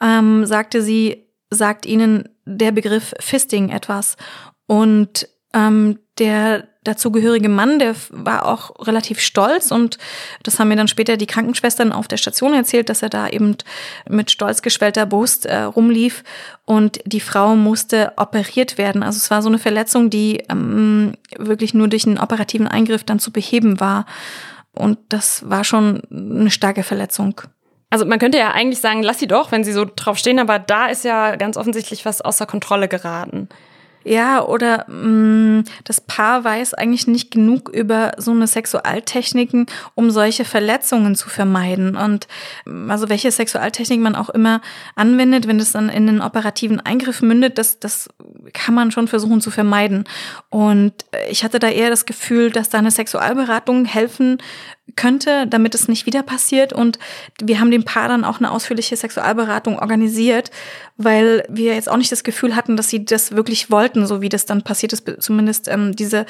ähm, 0.02 0.44
sagte 0.44 0.82
sie, 0.82 1.24
sagt 1.48 1.86
ihnen 1.86 2.28
der 2.44 2.72
Begriff 2.72 3.14
Fisting 3.18 3.70
etwas. 3.70 4.18
Und 4.66 5.28
ähm, 5.54 5.98
der 6.18 6.64
dazugehörige 6.84 7.48
Mann, 7.48 7.78
der 7.78 7.96
war 8.10 8.46
auch 8.46 8.86
relativ 8.86 9.18
stolz 9.18 9.70
und 9.70 9.96
das 10.42 10.58
haben 10.58 10.68
mir 10.68 10.76
dann 10.76 10.86
später 10.86 11.16
die 11.16 11.26
Krankenschwestern 11.26 11.92
auf 11.92 12.08
der 12.08 12.18
Station 12.18 12.52
erzählt, 12.52 12.90
dass 12.90 13.02
er 13.02 13.08
da 13.08 13.26
eben 13.28 13.56
mit 14.08 14.30
stolz 14.30 14.60
geschwellter 14.60 15.06
Brust 15.06 15.46
äh, 15.46 15.62
rumlief 15.62 16.22
und 16.66 17.00
die 17.06 17.20
Frau 17.20 17.56
musste 17.56 18.12
operiert 18.16 18.76
werden. 18.76 19.02
Also 19.02 19.16
es 19.16 19.30
war 19.30 19.40
so 19.40 19.48
eine 19.48 19.58
Verletzung, 19.58 20.10
die 20.10 20.44
ähm, 20.50 21.14
wirklich 21.38 21.72
nur 21.72 21.88
durch 21.88 22.06
einen 22.06 22.18
operativen 22.18 22.68
Eingriff 22.68 23.02
dann 23.02 23.18
zu 23.18 23.32
beheben 23.32 23.80
war 23.80 24.04
und 24.72 24.98
das 25.08 25.48
war 25.48 25.64
schon 25.64 26.02
eine 26.10 26.50
starke 26.50 26.82
Verletzung. 26.82 27.40
Also 27.88 28.04
man 28.04 28.18
könnte 28.18 28.38
ja 28.38 28.50
eigentlich 28.50 28.80
sagen, 28.80 29.02
lass 29.02 29.20
sie 29.20 29.28
doch, 29.28 29.52
wenn 29.52 29.64
sie 29.64 29.72
so 29.72 29.86
drauf 29.86 30.18
stehen, 30.18 30.38
aber 30.38 30.58
da 30.58 30.86
ist 30.86 31.04
ja 31.04 31.36
ganz 31.36 31.56
offensichtlich 31.56 32.04
was 32.04 32.20
außer 32.20 32.44
Kontrolle 32.44 32.88
geraten. 32.88 33.48
Ja, 34.04 34.44
oder 34.44 34.84
mh, 34.88 35.60
mm, 35.60 35.64
das 35.84 36.00
Paar 36.00 36.44
weiß 36.44 36.74
eigentlich 36.74 37.06
nicht 37.06 37.30
genug 37.30 37.70
über 37.70 38.12
so 38.18 38.30
eine 38.30 38.46
Sexualtechniken, 38.46 39.66
um 39.94 40.10
solche 40.10 40.44
Verletzungen 40.44 41.14
zu 41.14 41.28
vermeiden. 41.28 41.96
Und 41.96 42.28
mm, 42.66 42.90
also 42.90 43.08
welche 43.08 43.30
Sexualtechnik 43.30 44.00
man 44.00 44.14
auch 44.14 44.28
immer 44.28 44.60
anwendet, 44.94 45.48
wenn 45.48 45.58
es 45.58 45.72
dann 45.72 45.88
in 45.88 46.08
einen 46.08 46.20
operativen 46.20 46.80
Eingriff 46.80 47.22
mündet, 47.22 47.58
das, 47.58 47.80
das 47.80 48.08
kann 48.52 48.74
man 48.74 48.90
schon 48.90 49.08
versuchen 49.08 49.40
zu 49.40 49.50
vermeiden. 49.50 50.04
Und 50.50 50.92
ich 51.30 51.44
hatte 51.44 51.58
da 51.58 51.68
eher 51.68 51.90
das 51.90 52.06
Gefühl, 52.06 52.50
dass 52.50 52.68
da 52.68 52.78
eine 52.78 52.90
Sexualberatung 52.90 53.84
helfen 53.84 54.38
könnte, 54.96 55.46
damit 55.46 55.74
es 55.74 55.88
nicht 55.88 56.06
wieder 56.06 56.22
passiert. 56.22 56.72
Und 56.72 56.98
wir 57.42 57.58
haben 57.58 57.70
dem 57.70 57.84
Paar 57.84 58.08
dann 58.08 58.24
auch 58.24 58.38
eine 58.38 58.50
ausführliche 58.50 58.96
Sexualberatung 58.96 59.78
organisiert, 59.78 60.50
weil 60.96 61.44
wir 61.48 61.74
jetzt 61.74 61.88
auch 61.88 61.96
nicht 61.96 62.12
das 62.12 62.22
Gefühl 62.22 62.54
hatten, 62.54 62.76
dass 62.76 62.88
sie 62.88 63.04
das 63.04 63.32
wirklich 63.32 63.70
wollten, 63.70 64.06
so 64.06 64.20
wie 64.20 64.28
das 64.28 64.46
dann 64.46 64.62
passiert 64.62 64.92
ist, 64.92 65.10
zumindest 65.18 65.68
ähm, 65.68 65.96
diese 65.96 66.26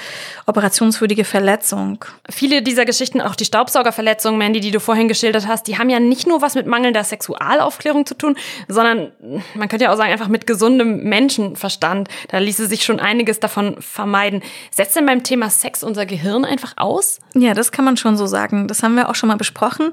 operationswürdige 0.46 1.24
Verletzung. 1.24 2.04
Viele 2.30 2.62
dieser 2.62 2.84
Geschichten, 2.84 3.20
auch 3.20 3.34
die 3.34 3.44
Staubsaugerverletzungen, 3.44 4.38
Mandy, 4.38 4.60
die 4.60 4.70
du 4.70 4.80
vorhin 4.80 5.08
geschildert 5.08 5.46
hast, 5.46 5.66
die 5.66 5.76
haben 5.76 5.90
ja 5.90 6.00
nicht 6.00 6.26
nur 6.26 6.40
was 6.40 6.54
mit 6.54 6.66
mangelnder 6.66 7.04
Sexualaufklärung 7.04 8.06
zu 8.06 8.14
tun, 8.14 8.36
sondern 8.68 9.12
man 9.54 9.68
könnte 9.68 9.84
ja 9.84 9.92
auch 9.92 9.96
sagen, 9.96 10.12
einfach 10.12 10.28
mit 10.28 10.46
gesundem 10.46 11.02
Menschenverstand. 11.04 12.03
Da 12.28 12.38
ließe 12.38 12.66
sich 12.66 12.84
schon 12.84 13.00
einiges 13.00 13.40
davon 13.40 13.76
vermeiden. 13.80 14.42
Setzt 14.70 14.96
denn 14.96 15.06
beim 15.06 15.22
Thema 15.22 15.50
Sex 15.50 15.82
unser 15.82 16.06
Gehirn 16.06 16.44
einfach 16.44 16.74
aus? 16.76 17.20
Ja, 17.34 17.54
das 17.54 17.72
kann 17.72 17.84
man 17.84 17.96
schon 17.96 18.16
so 18.16 18.26
sagen. 18.26 18.68
Das 18.68 18.82
haben 18.82 18.94
wir 18.94 19.08
auch 19.08 19.14
schon 19.14 19.28
mal 19.28 19.36
besprochen 19.36 19.92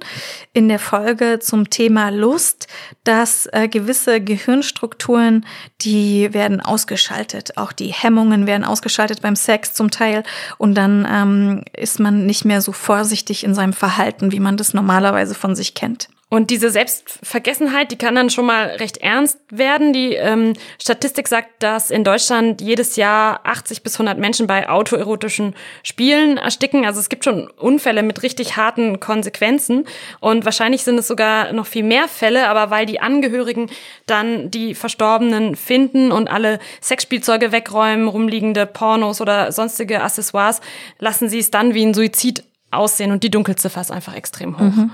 in 0.53 0.69
der 0.69 0.79
Folge 0.79 1.39
zum 1.39 1.69
Thema 1.69 2.09
Lust, 2.09 2.67
dass 3.03 3.47
äh, 3.51 3.67
gewisse 3.67 4.21
Gehirn 4.21 4.51
Gehirnstrukturen, 4.51 5.45
die 5.81 6.33
werden 6.33 6.61
ausgeschaltet. 6.61 7.57
Auch 7.57 7.71
die 7.71 7.87
Hemmungen 7.87 8.47
werden 8.47 8.63
ausgeschaltet 8.63 9.21
beim 9.21 9.35
Sex 9.35 9.73
zum 9.73 9.91
Teil. 9.91 10.23
Und 10.57 10.75
dann 10.75 11.07
ähm, 11.09 11.63
ist 11.75 11.99
man 11.99 12.25
nicht 12.25 12.45
mehr 12.45 12.61
so 12.61 12.71
vorsichtig 12.71 13.43
in 13.43 13.53
seinem 13.53 13.73
Verhalten, 13.73 14.31
wie 14.31 14.39
man 14.39 14.57
das 14.57 14.73
normalerweise 14.73 15.35
von 15.35 15.55
sich 15.55 15.73
kennt. 15.73 16.09
Und 16.33 16.49
diese 16.49 16.69
Selbstvergessenheit, 16.69 17.91
die 17.91 17.97
kann 17.97 18.15
dann 18.15 18.29
schon 18.29 18.45
mal 18.45 18.67
recht 18.67 18.95
ernst 18.99 19.37
werden. 19.49 19.91
Die 19.91 20.13
ähm, 20.13 20.53
Statistik 20.81 21.27
sagt, 21.27 21.61
dass 21.61 21.91
in 21.91 22.05
Deutschland 22.05 22.61
jedes 22.61 22.95
Jahr 22.95 23.41
80 23.43 23.83
bis 23.83 23.95
100 23.95 24.17
Menschen 24.17 24.47
bei 24.47 24.69
autoerotischen 24.69 25.55
Spielen 25.83 26.37
ersticken. 26.37 26.85
Also 26.85 27.01
es 27.01 27.09
gibt 27.09 27.25
schon 27.25 27.49
Unfälle 27.57 28.01
mit 28.01 28.23
richtig 28.23 28.55
harten 28.55 29.01
Konsequenzen. 29.01 29.83
Und 30.21 30.45
wahrscheinlich 30.45 30.85
sind 30.85 30.97
es 30.97 31.07
sogar 31.09 31.51
noch 31.51 31.65
viel 31.65 31.83
mehr 31.83 32.07
Fälle, 32.07 32.47
aber 32.47 32.69
weil 32.69 32.85
die 32.85 33.01
Angehörigen 33.01 33.69
dann 34.05 34.49
die 34.49 34.73
Verstorbenen 34.73 35.57
finden 35.57 36.13
und 36.13 36.29
alle 36.29 36.59
Sexspielzeuge 36.81 37.51
wegräumen, 37.51 38.07
rumliegende 38.07 38.65
Pornos 38.67 39.19
oder 39.19 39.51
sonstige 39.51 40.01
Accessoires, 40.01 40.61
lassen 40.97 41.27
sie 41.27 41.39
es 41.39 41.51
dann 41.51 41.73
wie 41.73 41.85
ein 41.85 41.93
Suizid 41.93 42.45
aussehen 42.71 43.11
und 43.11 43.21
die 43.21 43.31
Dunkelziffer 43.31 43.81
ist 43.81 43.91
einfach 43.91 44.15
extrem 44.15 44.57
hoch. 44.57 44.61
Mhm. 44.61 44.91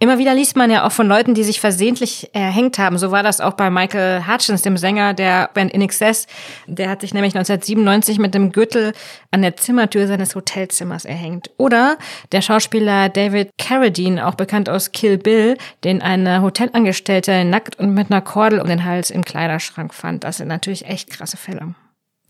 Immer 0.00 0.18
wieder 0.18 0.34
liest 0.34 0.56
man 0.56 0.70
ja 0.70 0.86
auch 0.86 0.92
von 0.92 1.08
Leuten, 1.08 1.34
die 1.34 1.42
sich 1.42 1.60
versehentlich 1.60 2.30
erhängt 2.32 2.78
haben. 2.78 2.98
So 2.98 3.10
war 3.10 3.24
das 3.24 3.40
auch 3.40 3.54
bei 3.54 3.68
Michael 3.68 4.24
Hutchins, 4.28 4.62
dem 4.62 4.76
Sänger 4.76 5.12
der 5.12 5.50
Band 5.52 5.72
In 5.72 5.82
Excess. 5.82 6.26
Der 6.66 6.88
hat 6.88 7.00
sich 7.00 7.12
nämlich 7.12 7.34
1997 7.34 8.18
mit 8.20 8.32
dem 8.32 8.52
Gürtel 8.52 8.92
an 9.32 9.42
der 9.42 9.56
Zimmertür 9.56 10.06
seines 10.06 10.36
Hotelzimmers 10.36 11.04
erhängt. 11.04 11.50
Oder 11.56 11.98
der 12.30 12.42
Schauspieler 12.42 13.08
David 13.08 13.50
Carradine, 13.58 14.24
auch 14.26 14.34
bekannt 14.34 14.68
aus 14.68 14.92
Kill 14.92 15.18
Bill, 15.18 15.56
den 15.82 16.00
eine 16.00 16.42
Hotelangestellte 16.42 17.44
nackt 17.44 17.76
und 17.78 17.92
mit 17.92 18.10
einer 18.10 18.20
Kordel 18.20 18.60
um 18.60 18.68
den 18.68 18.84
Hals 18.84 19.10
im 19.10 19.24
Kleiderschrank 19.24 19.92
fand. 19.92 20.22
Das 20.22 20.36
sind 20.36 20.48
natürlich 20.48 20.86
echt 20.86 21.10
krasse 21.10 21.36
Fälle. 21.36 21.74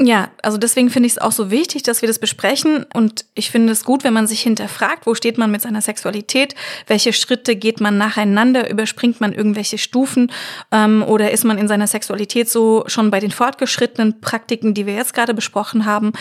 Ja, 0.00 0.30
also 0.44 0.58
deswegen 0.58 0.90
finde 0.90 1.08
ich 1.08 1.14
es 1.14 1.18
auch 1.18 1.32
so 1.32 1.50
wichtig, 1.50 1.82
dass 1.82 2.02
wir 2.02 2.06
das 2.06 2.20
besprechen. 2.20 2.86
Und 2.94 3.24
ich 3.34 3.50
finde 3.50 3.72
es 3.72 3.82
gut, 3.82 4.04
wenn 4.04 4.12
man 4.12 4.28
sich 4.28 4.40
hinterfragt, 4.42 5.06
wo 5.06 5.14
steht 5.16 5.38
man 5.38 5.50
mit 5.50 5.60
seiner 5.60 5.80
Sexualität, 5.80 6.54
welche 6.86 7.12
Schritte 7.12 7.56
geht 7.56 7.80
man 7.80 7.98
nacheinander, 7.98 8.70
überspringt 8.70 9.20
man 9.20 9.32
irgendwelche 9.32 9.76
Stufen 9.76 10.30
ähm, 10.70 11.02
oder 11.02 11.32
ist 11.32 11.44
man 11.44 11.58
in 11.58 11.66
seiner 11.66 11.88
Sexualität 11.88 12.48
so 12.48 12.84
schon 12.86 13.10
bei 13.10 13.18
den 13.18 13.32
fortgeschrittenen 13.32 14.20
Praktiken, 14.20 14.72
die 14.72 14.86
wir 14.86 14.94
jetzt 14.94 15.14
gerade 15.14 15.34
besprochen 15.34 15.84
haben. 15.84 16.12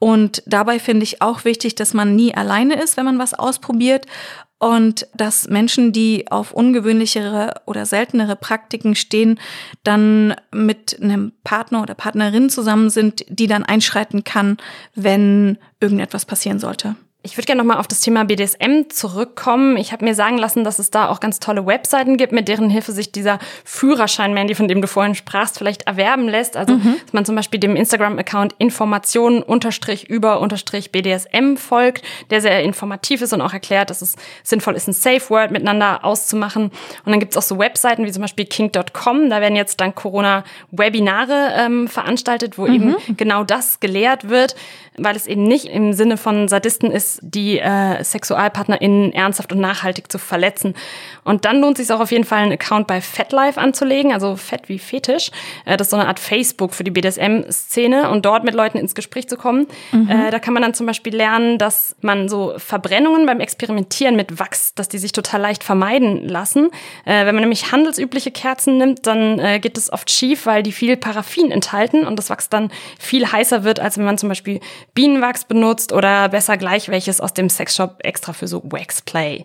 Und 0.00 0.42
dabei 0.46 0.80
finde 0.80 1.04
ich 1.04 1.22
auch 1.22 1.44
wichtig, 1.44 1.76
dass 1.76 1.94
man 1.94 2.16
nie 2.16 2.34
alleine 2.34 2.82
ist, 2.82 2.96
wenn 2.96 3.04
man 3.04 3.20
was 3.20 3.34
ausprobiert 3.34 4.06
und 4.60 5.08
dass 5.14 5.48
Menschen, 5.48 5.90
die 5.90 6.30
auf 6.30 6.52
ungewöhnlichere 6.52 7.62
oder 7.64 7.86
seltenere 7.86 8.36
Praktiken 8.36 8.94
stehen, 8.94 9.40
dann 9.84 10.36
mit 10.52 11.00
einem 11.02 11.32
Partner 11.42 11.82
oder 11.82 11.94
Partnerin 11.94 12.50
zusammen 12.50 12.90
sind, 12.90 13.24
die 13.28 13.46
dann 13.46 13.64
einschreiten 13.64 14.22
kann, 14.22 14.58
wenn 14.94 15.56
irgendetwas 15.80 16.26
passieren 16.26 16.58
sollte. 16.58 16.94
Ich 17.22 17.36
würde 17.36 17.44
gerne 17.44 17.58
nochmal 17.58 17.76
auf 17.76 17.86
das 17.86 18.00
Thema 18.00 18.24
BDSM 18.24 18.88
zurückkommen. 18.88 19.76
Ich 19.76 19.92
habe 19.92 20.06
mir 20.06 20.14
sagen 20.14 20.38
lassen, 20.38 20.64
dass 20.64 20.78
es 20.78 20.90
da 20.90 21.10
auch 21.10 21.20
ganz 21.20 21.38
tolle 21.38 21.66
Webseiten 21.66 22.16
gibt, 22.16 22.32
mit 22.32 22.48
deren 22.48 22.70
Hilfe 22.70 22.92
sich 22.92 23.12
dieser 23.12 23.38
Führerschein, 23.62 24.32
Mandy, 24.32 24.54
von 24.54 24.68
dem 24.68 24.80
du 24.80 24.88
vorhin 24.88 25.14
sprachst, 25.14 25.58
vielleicht 25.58 25.82
erwerben 25.82 26.28
lässt. 26.28 26.56
Also, 26.56 26.76
mhm. 26.76 26.96
dass 27.02 27.12
man 27.12 27.26
zum 27.26 27.36
Beispiel 27.36 27.60
dem 27.60 27.76
Instagram-Account 27.76 28.54
Informationen 28.56 29.42
unterstrich 29.42 30.08
über 30.08 30.40
unterstrich 30.40 30.92
BDSM 30.92 31.56
folgt, 31.56 32.06
der 32.30 32.40
sehr 32.40 32.62
informativ 32.62 33.20
ist 33.20 33.34
und 33.34 33.42
auch 33.42 33.52
erklärt, 33.52 33.90
dass 33.90 34.00
es 34.00 34.16
sinnvoll 34.42 34.74
ist, 34.74 34.88
ein 34.88 34.94
Safe 34.94 35.28
Word 35.28 35.50
miteinander 35.50 36.06
auszumachen. 36.06 36.70
Und 37.04 37.12
dann 37.12 37.20
gibt 37.20 37.32
es 37.32 37.36
auch 37.36 37.42
so 37.42 37.58
Webseiten 37.58 38.06
wie 38.06 38.12
zum 38.12 38.22
Beispiel 38.22 38.46
kink.com. 38.46 39.28
Da 39.28 39.42
werden 39.42 39.56
jetzt 39.56 39.78
dank 39.78 39.94
Corona 39.94 40.42
Webinare 40.70 41.52
ähm, 41.54 41.86
veranstaltet, 41.86 42.56
wo 42.56 42.66
mhm. 42.66 42.74
eben 42.74 42.96
genau 43.18 43.44
das 43.44 43.78
gelehrt 43.78 44.30
wird, 44.30 44.56
weil 45.02 45.16
es 45.16 45.26
eben 45.26 45.44
nicht 45.44 45.66
im 45.66 45.92
Sinne 45.92 46.16
von 46.16 46.48
Sadisten 46.48 46.90
ist, 46.90 47.20
die 47.22 47.58
äh, 47.58 48.02
SexualpartnerInnen 48.02 49.12
ernsthaft 49.12 49.52
und 49.52 49.60
nachhaltig 49.60 50.10
zu 50.10 50.18
verletzen. 50.18 50.74
Und 51.24 51.44
dann 51.44 51.60
lohnt 51.60 51.78
es 51.78 51.86
sich 51.86 51.94
auch 51.94 52.00
auf 52.00 52.10
jeden 52.10 52.24
Fall, 52.24 52.40
einen 52.40 52.52
Account 52.52 52.86
bei 52.86 53.00
FetLife 53.00 53.60
anzulegen, 53.60 54.12
also 54.12 54.36
Fett 54.36 54.68
wie 54.68 54.78
Fetisch. 54.78 55.30
Äh, 55.64 55.76
das 55.76 55.88
ist 55.88 55.90
so 55.90 55.96
eine 55.96 56.08
Art 56.08 56.18
Facebook 56.18 56.74
für 56.74 56.84
die 56.84 56.90
BDSM-Szene 56.90 58.10
und 58.10 58.24
dort 58.24 58.44
mit 58.44 58.54
Leuten 58.54 58.78
ins 58.78 58.94
Gespräch 58.94 59.28
zu 59.28 59.36
kommen. 59.36 59.66
Mhm. 59.92 60.08
Äh, 60.08 60.30
da 60.30 60.38
kann 60.38 60.54
man 60.54 60.62
dann 60.62 60.74
zum 60.74 60.86
Beispiel 60.86 61.14
lernen, 61.14 61.58
dass 61.58 61.96
man 62.00 62.28
so 62.28 62.54
Verbrennungen 62.56 63.26
beim 63.26 63.40
Experimentieren 63.40 64.16
mit 64.16 64.38
Wachs, 64.38 64.74
dass 64.74 64.88
die 64.88 64.98
sich 64.98 65.12
total 65.12 65.40
leicht 65.40 65.64
vermeiden 65.64 66.28
lassen. 66.28 66.70
Äh, 67.04 67.26
wenn 67.26 67.34
man 67.34 67.42
nämlich 67.42 67.72
handelsübliche 67.72 68.30
Kerzen 68.30 68.78
nimmt, 68.78 69.06
dann 69.06 69.38
äh, 69.38 69.60
geht 69.60 69.76
es 69.78 69.92
oft 69.92 70.10
schief, 70.10 70.46
weil 70.46 70.62
die 70.62 70.72
viel 70.72 70.96
Paraffin 70.96 71.50
enthalten 71.50 72.06
und 72.06 72.16
das 72.18 72.30
Wachs 72.30 72.48
dann 72.48 72.70
viel 72.98 73.30
heißer 73.30 73.64
wird, 73.64 73.80
als 73.80 73.98
wenn 73.98 74.04
man 74.04 74.18
zum 74.18 74.28
Beispiel 74.28 74.60
Bienenwachs 74.94 75.44
benutzt 75.44 75.92
oder 75.92 76.28
besser 76.28 76.56
gleich 76.56 76.88
welches 76.88 77.20
aus 77.20 77.34
dem 77.34 77.48
Sexshop 77.48 77.98
extra 78.00 78.32
für 78.32 78.48
so 78.48 78.62
Waxplay. 78.64 79.44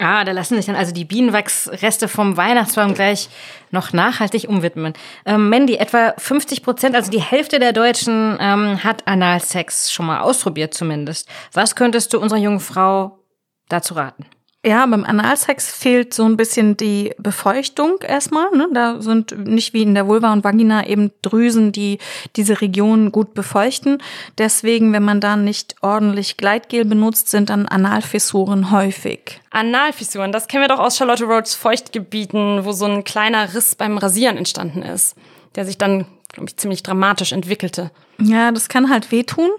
Ah, 0.00 0.24
da 0.24 0.32
lassen 0.32 0.56
sich 0.56 0.66
dann 0.66 0.74
also 0.74 0.92
die 0.92 1.04
Bienenwachsreste 1.04 2.08
vom 2.08 2.36
Weihnachtsbaum 2.36 2.94
gleich 2.94 3.28
noch 3.70 3.92
nachhaltig 3.92 4.48
umwidmen. 4.48 4.92
Ähm, 5.24 5.48
Mandy, 5.48 5.76
etwa 5.76 6.14
50 6.18 6.64
Prozent, 6.64 6.96
also 6.96 7.10
die 7.10 7.20
Hälfte 7.20 7.60
der 7.60 7.72
Deutschen 7.72 8.36
ähm, 8.40 8.82
hat 8.82 9.06
Analsex 9.06 9.92
schon 9.92 10.06
mal 10.06 10.20
ausprobiert 10.20 10.74
zumindest. 10.74 11.28
Was 11.52 11.76
könntest 11.76 12.12
du 12.12 12.18
unserer 12.18 12.40
jungen 12.40 12.60
Frau 12.60 13.20
dazu 13.68 13.94
raten? 13.94 14.26
Ja, 14.66 14.86
beim 14.86 15.04
Analsex 15.04 15.70
fehlt 15.70 16.14
so 16.14 16.24
ein 16.24 16.38
bisschen 16.38 16.78
die 16.78 17.12
Befeuchtung 17.18 17.98
erstmal. 18.00 18.50
Ne? 18.56 18.66
Da 18.72 19.02
sind 19.02 19.46
nicht 19.46 19.74
wie 19.74 19.82
in 19.82 19.94
der 19.94 20.06
Vulva 20.06 20.32
und 20.32 20.42
Vagina 20.42 20.86
eben 20.86 21.12
Drüsen, 21.20 21.70
die 21.70 21.98
diese 22.36 22.62
Region 22.62 23.12
gut 23.12 23.34
befeuchten. 23.34 24.02
Deswegen, 24.38 24.94
wenn 24.94 25.02
man 25.02 25.20
da 25.20 25.36
nicht 25.36 25.76
ordentlich 25.82 26.38
Gleitgel 26.38 26.86
benutzt, 26.86 27.28
sind 27.28 27.50
dann 27.50 27.66
Analfissuren 27.66 28.70
häufig. 28.70 29.38
Analfissuren, 29.50 30.32
das 30.32 30.48
kennen 30.48 30.64
wir 30.64 30.68
doch 30.68 30.80
aus 30.80 30.96
Charlotte 30.96 31.24
Rhodes 31.24 31.54
Feuchtgebieten, 31.54 32.64
wo 32.64 32.72
so 32.72 32.86
ein 32.86 33.04
kleiner 33.04 33.52
Riss 33.54 33.74
beim 33.74 33.98
Rasieren 33.98 34.38
entstanden 34.38 34.80
ist, 34.80 35.14
der 35.56 35.66
sich 35.66 35.76
dann, 35.76 36.06
glaube 36.34 36.48
ich, 36.48 36.56
ziemlich 36.56 36.82
dramatisch 36.82 37.32
entwickelte. 37.32 37.90
Ja, 38.18 38.52
das 38.52 38.68
kann 38.68 38.90
halt 38.90 39.10
wehtun. 39.10 39.50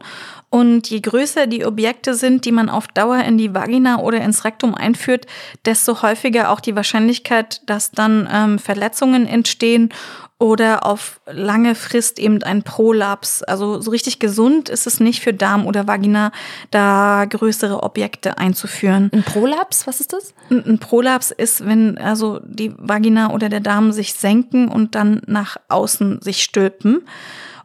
Und 0.50 0.90
je 0.90 1.02
größer 1.02 1.48
die 1.48 1.66
Objekte 1.66 2.14
sind, 2.14 2.46
die 2.46 2.52
man 2.52 2.70
auf 2.70 2.88
Dauer 2.88 3.18
in 3.20 3.38
die 3.38 3.54
Vagina 3.54 4.00
oder 4.00 4.22
ins 4.22 4.46
Rektum 4.46 4.76
einführt, 4.76 5.26
desto 5.66 6.02
häufiger 6.02 6.50
auch 6.50 6.60
die 6.60 6.76
Wahrscheinlichkeit, 6.76 7.62
dass 7.66 7.92
dann 7.92 8.30
ähm, 8.32 8.60
Verletzungen 8.60 9.28
entstehen 9.28 9.90
oder 10.38 10.86
auf 10.86 11.22
lange 11.26 11.76
Frist 11.76 12.20
eben 12.20 12.44
ein 12.44 12.64
Prolaps. 12.64 13.42
Also 13.44 13.80
so 13.80 13.92
richtig 13.92 14.20
gesund 14.20 14.68
ist 14.68 14.86
es 14.86 15.00
nicht 15.00 15.22
für 15.22 15.34
Darm 15.34 15.66
oder 15.66 15.88
Vagina, 15.88 16.32
da 16.72 17.26
größere 17.26 17.84
Objekte 17.84 18.38
einzuführen. 18.38 19.10
Ein 19.14 19.24
Prolaps, 19.24 19.88
was 19.88 20.02
ist 20.02 20.12
das? 20.12 20.34
Ein, 20.50 20.66
ein 20.66 20.80
Prolaps 20.80 21.32
ist, 21.32 21.66
wenn 21.66 21.98
also 21.98 22.42
die 22.44 22.74
Vagina 22.78 23.32
oder 23.32 23.48
der 23.48 23.62
Darm 23.62 23.94
sich 23.94 24.14
senken 24.14 24.68
und 24.68 24.96
dann 24.96 25.22
nach 25.26 25.56
außen 25.70 26.22
sich 26.22 26.44
stülpen. 26.44 27.08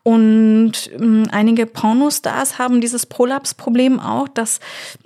Und 0.03 0.73
ähm, 0.95 1.25
einige 1.31 1.67
Pornostars 1.67 2.59
haben 2.59 2.81
dieses 2.81 3.07
Prolapsproblem 3.07 4.01
auch, 4.01 4.29
dass 4.29 4.61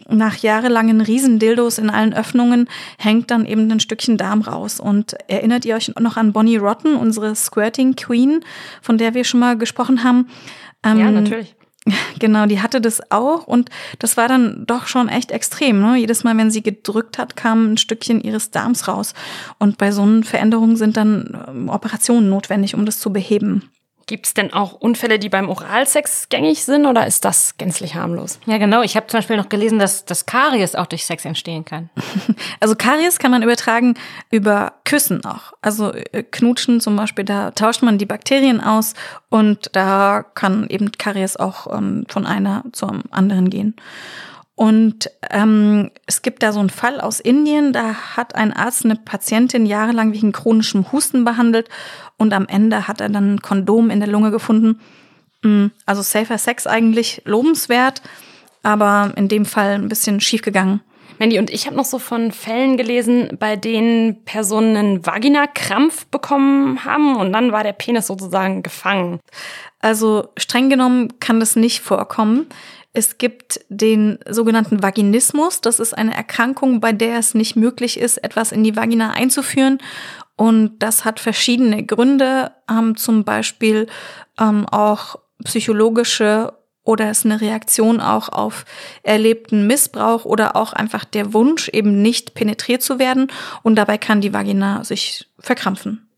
nach 0.09 0.37
jahrelangen 0.37 1.01
Riesendildos 1.01 1.79
in 1.79 1.91
allen 1.91 2.15
Öffnungen 2.15 2.69
hängt 2.99 3.31
dann 3.31 3.45
eben 3.45 3.71
ein 3.71 3.81
Stückchen 3.81 4.17
Darm 4.17 4.43
raus. 4.43 4.79
Und 4.79 5.15
erinnert 5.29 5.65
ihr 5.65 5.75
euch 5.75 5.93
noch 5.99 6.17
an 6.17 6.33
Bonnie 6.33 6.59
Rotten, 6.59 6.97
unsere 6.97 7.35
Squirting 7.35 7.97
Queen, 7.97 8.41
von 8.83 8.99
der 8.99 9.15
wir 9.15 9.25
schon 9.25 9.41
mal 9.41 9.59
gesprochen 9.59 10.05
haben? 10.05 10.29
Ähm, 10.85 10.99
ja, 10.99 11.11
natürlich. 11.11 11.57
Genau, 12.19 12.47
die 12.47 12.63
hatte 12.63 12.81
das 12.81 13.11
auch 13.11 13.47
und 13.47 13.69
das 13.99 14.17
war 14.17 14.27
dann 14.27 14.65
doch 14.67 14.87
schon 14.87 15.11
echt 15.11 15.31
extrem. 15.31 15.81
Ne? 15.81 15.97
Jedes 15.99 16.25
Mal, 16.25 16.35
wenn 16.39 16.51
sie 16.51 16.63
gedrückt 16.63 17.19
hat, 17.19 17.37
kam 17.37 17.73
ein 17.73 17.77
Stückchen 17.77 18.23
ihres 18.23 18.51
Darms 18.51 18.89
raus. 18.89 19.13
Und 19.59 19.77
bei 19.77 19.93
so 19.93 20.01
einer 20.01 20.23
Veränderung 20.23 20.77
sind 20.77 20.97
dann 20.97 21.45
ähm, 21.47 21.69
Operationen 21.69 22.31
notwendig, 22.31 22.75
um 22.75 22.87
das 22.87 23.01
zu 23.01 23.13
beheben. 23.13 23.71
Gibt 24.07 24.27
es 24.27 24.35
denn 24.35 24.53
auch 24.53 24.73
Unfälle, 24.73 25.19
die 25.19 25.29
beim 25.29 25.49
Oralsex 25.49 26.29
gängig 26.29 26.65
sind 26.65 26.87
oder 26.87 27.07
ist 27.07 27.25
das 27.25 27.57
gänzlich 27.57 27.95
harmlos? 27.95 28.39
Ja, 28.47 28.59
genau. 28.59 28.83
Ich 28.83 28.97
habe 28.97 29.07
zum 29.07 29.19
Beispiel 29.19 29.37
noch 29.37 29.49
gelesen, 29.49 29.79
dass, 29.79 30.05
dass 30.05 30.27
Karies 30.27 30.75
auch 30.75 30.87
durch 30.87 31.07
Sex 31.07 31.25
entstehen 31.25 31.65
kann. 31.65 31.91
Also 32.61 32.77
Karies 32.77 33.19
kann 33.19 33.31
man 33.31 33.43
übertragen 33.43 33.95
über 34.31 34.75
Küssen 34.85 35.25
auch. 35.25 35.53
Also 35.61 35.93
äh, 35.93 36.23
Knutschen 36.23 36.81
zum 36.81 36.97
Beispiel, 36.97 37.25
da 37.25 37.51
tauscht 37.51 37.83
man 37.83 37.99
die 37.99 38.07
Bakterien 38.07 38.61
aus 38.61 38.95
und 39.29 39.71
da 39.73 40.25
kann 40.35 40.67
eben 40.69 40.93
Karies 40.93 41.37
auch 41.37 41.77
ähm, 41.77 42.07
von 42.09 42.27
einer 42.27 42.65
zur 42.73 43.03
anderen 43.11 43.51
gehen. 43.51 43.75
Und 44.57 45.11
ähm, 45.31 45.91
es 46.07 46.23
gibt 46.23 46.43
da 46.45 46.53
so 46.53 46.61
einen 46.61 46.71
Fall 46.71 47.01
aus 47.01 47.19
Indien, 47.19 47.73
da 47.73 47.95
hat 48.17 48.37
ein 48.37 48.53
Arzt 48.53 48.85
eine 48.85 48.95
Patientin 48.95 49.67
jahrelang 49.67 50.13
wegen 50.13 50.31
chronischem 50.31 50.93
Husten 50.93 51.25
behandelt 51.25 51.69
und 52.19 52.33
am 52.33 52.47
Ende 52.47 52.87
hat 52.87 53.01
er 53.01 53.09
dann 53.09 53.35
ein 53.35 53.43
Kondom 53.43 53.91
in 53.91 53.99
der 53.99 54.09
Lunge 54.09 54.31
gefunden. 54.31 54.81
Mm, 55.43 55.67
also 55.87 56.03
safer 56.03 56.39
Sex 56.39 56.69
eigentlich 56.69 57.23
lobenswert, 57.25 58.01
aber 58.63 59.13
in 59.17 59.27
dem 59.29 59.45
Fall 59.45 59.75
ein 59.75 59.89
bisschen 59.89 60.21
schief 60.21 60.43
gegangen. 60.43 60.81
Mandy 61.19 61.39
und 61.39 61.51
ich 61.51 61.67
habe 61.67 61.77
noch 61.77 61.85
so 61.85 61.99
von 61.99 62.33
Fällen 62.33 62.77
gelesen, 62.77 63.37
bei 63.39 63.57
denen 63.57 64.25
Personen 64.25 64.77
einen 64.77 65.07
Vaginakrampf 65.07 66.07
bekommen 66.07 66.85
haben 66.85 67.17
und 67.17 67.33
dann 67.33 67.53
war 67.53 67.63
der 67.63 67.73
Penis 67.73 68.07
sozusagen 68.07 68.63
gefangen. 68.63 69.21
Also 69.81 70.29
streng 70.37 70.71
genommen 70.71 71.21
kann 71.21 71.41
das 71.41 71.57
nicht 71.57 71.81
vorkommen. 71.81 72.47
Es 72.95 73.19
gibt 73.19 73.61
den 73.69 74.21
sogenannten 74.29 74.83
Vaginismus. 74.83 75.61
Das 75.61 75.81
ist 75.81 75.99
eine 75.99 76.15
Erkrankung, 76.15 76.81
bei 76.81 76.93
der 76.93 77.19
es 77.19 77.35
nicht 77.35 77.57
möglich 77.57 77.99
ist, 77.99 78.19
etwas 78.19 78.53
in 78.53 78.63
die 78.63 78.77
Vagina 78.77 79.11
einzuführen. 79.11 79.79
Und 80.37 80.79
das 80.79 81.05
hat 81.05 81.19
verschiedene 81.21 81.85
Gründe, 81.85 82.53
ähm, 82.71 82.97
zum 82.97 83.25
Beispiel 83.25 83.89
ähm, 84.41 84.67
auch 84.67 85.17
psychologische 85.45 86.55
oder 86.85 87.11
ist 87.11 87.25
eine 87.25 87.41
Reaktion 87.41 88.01
auch 88.01 88.29
auf 88.29 88.65
erlebten 89.03 89.67
Missbrauch 89.67 90.25
oder 90.25 90.55
auch 90.55 90.73
einfach 90.73 91.05
der 91.05 91.33
Wunsch, 91.33 91.69
eben 91.71 92.01
nicht 92.01 92.35
penetriert 92.35 92.83
zu 92.83 92.99
werden. 92.99 93.29
Und 93.63 93.77
dabei 93.77 93.99
kann 93.99 94.21
die 94.21 94.33
Vagina 94.33 94.85
sich 94.85 95.27
verkrampfen. 95.41 96.09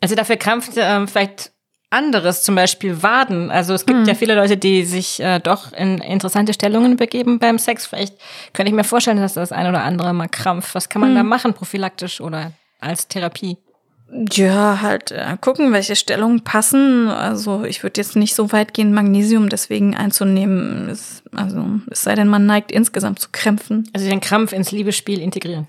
Also 0.00 0.14
dafür 0.14 0.36
krampft 0.36 0.72
ähm, 0.76 1.08
vielleicht 1.08 1.52
anderes, 1.92 2.42
zum 2.42 2.54
Beispiel 2.54 3.02
Waden. 3.02 3.50
Also 3.50 3.74
es 3.74 3.86
gibt 3.86 4.00
hm. 4.00 4.06
ja 4.06 4.14
viele 4.14 4.34
Leute, 4.34 4.56
die 4.56 4.84
sich 4.84 5.20
äh, 5.20 5.38
doch 5.38 5.72
in 5.72 5.98
interessante 5.98 6.52
Stellungen 6.52 6.96
begeben 6.96 7.38
beim 7.38 7.58
Sex. 7.58 7.86
Vielleicht 7.86 8.16
könnte 8.52 8.70
ich 8.70 8.74
mir 8.74 8.84
vorstellen, 8.84 9.18
dass 9.18 9.34
das 9.34 9.52
ein 9.52 9.66
oder 9.66 9.82
andere 9.84 10.12
mal 10.12 10.28
krampft. 10.28 10.74
Was 10.74 10.88
kann 10.88 11.00
man 11.00 11.10
hm. 11.10 11.16
da 11.16 11.22
machen, 11.22 11.54
prophylaktisch 11.54 12.20
oder 12.20 12.52
als 12.80 13.08
Therapie? 13.08 13.58
Ja, 14.14 14.82
halt 14.82 15.10
äh, 15.10 15.38
gucken, 15.40 15.72
welche 15.72 15.96
Stellungen 15.96 16.42
passen. 16.44 17.08
Also 17.08 17.64
ich 17.64 17.82
würde 17.82 17.98
jetzt 17.98 18.14
nicht 18.14 18.34
so 18.34 18.52
weit 18.52 18.74
gehen, 18.74 18.92
Magnesium 18.92 19.48
deswegen 19.48 19.96
einzunehmen. 19.96 20.90
Es, 20.90 21.22
also 21.34 21.64
es 21.90 22.02
sei 22.02 22.14
denn, 22.14 22.28
man 22.28 22.44
neigt 22.44 22.70
insgesamt 22.70 23.20
zu 23.20 23.28
Krämpfen. 23.32 23.88
Also 23.94 24.08
den 24.10 24.20
Krampf 24.20 24.52
ins 24.52 24.70
Liebesspiel 24.70 25.18
integrieren. 25.18 25.66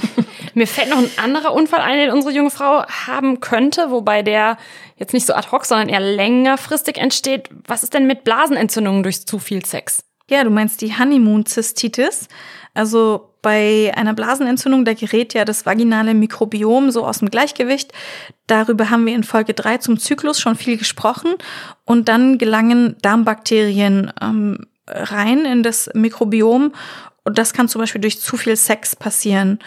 Mir 0.54 0.66
fällt 0.66 0.88
noch 0.88 0.98
ein 0.98 1.10
anderer 1.22 1.52
Unfall 1.52 1.80
ein, 1.80 1.98
den 1.98 2.10
unsere 2.10 2.34
junge 2.34 2.50
Frau 2.50 2.86
haben 2.86 3.40
könnte, 3.40 3.90
wobei 3.90 4.22
der 4.22 4.56
jetzt 4.96 5.12
nicht 5.12 5.26
so 5.26 5.34
ad 5.34 5.48
hoc, 5.52 5.66
sondern 5.66 5.90
eher 5.90 6.00
längerfristig 6.00 6.96
entsteht. 6.96 7.50
Was 7.66 7.82
ist 7.82 7.92
denn 7.92 8.06
mit 8.06 8.24
Blasenentzündungen 8.24 9.02
durch 9.02 9.26
zu 9.26 9.38
viel 9.38 9.64
Sex? 9.66 10.04
Ja, 10.30 10.44
du 10.44 10.50
meinst 10.50 10.80
die 10.80 10.96
Honeymoon-Zystitis. 10.98 12.28
Also 12.72 13.31
bei 13.42 13.92
einer 13.96 14.14
Blasenentzündung, 14.14 14.84
da 14.84 14.94
gerät 14.94 15.34
ja 15.34 15.44
das 15.44 15.66
vaginale 15.66 16.14
Mikrobiom 16.14 16.90
so 16.90 17.04
aus 17.04 17.18
dem 17.18 17.28
Gleichgewicht. 17.28 17.92
Darüber 18.46 18.88
haben 18.88 19.04
wir 19.04 19.14
in 19.14 19.24
Folge 19.24 19.52
3 19.52 19.78
zum 19.78 19.98
Zyklus 19.98 20.40
schon 20.40 20.54
viel 20.54 20.78
gesprochen. 20.78 21.34
Und 21.84 22.08
dann 22.08 22.38
gelangen 22.38 22.96
Darmbakterien 23.02 24.12
ähm, 24.20 24.66
rein 24.86 25.44
in 25.44 25.62
das 25.62 25.90
Mikrobiom. 25.92 26.72
Und 27.24 27.38
das 27.38 27.52
kann 27.52 27.68
zum 27.68 27.80
Beispiel 27.80 28.00
durch 28.00 28.20
zu 28.20 28.36
viel 28.36 28.56
Sex 28.56 28.96
passieren. 28.96 29.58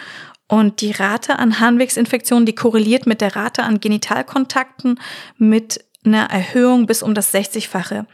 Und 0.47 0.81
die 0.81 0.91
Rate 0.91 1.39
an 1.39 1.59
Harnwegsinfektionen, 1.59 2.45
die 2.45 2.55
korreliert 2.55 3.07
mit 3.07 3.19
der 3.19 3.35
Rate 3.35 3.63
an 3.63 3.79
Genitalkontakten 3.79 4.99
mit 5.37 5.84
einer 6.05 6.29
Erhöhung 6.29 6.85
bis 6.85 7.03
um 7.03 7.13
das 7.13 7.33
60-fache. 7.33 8.05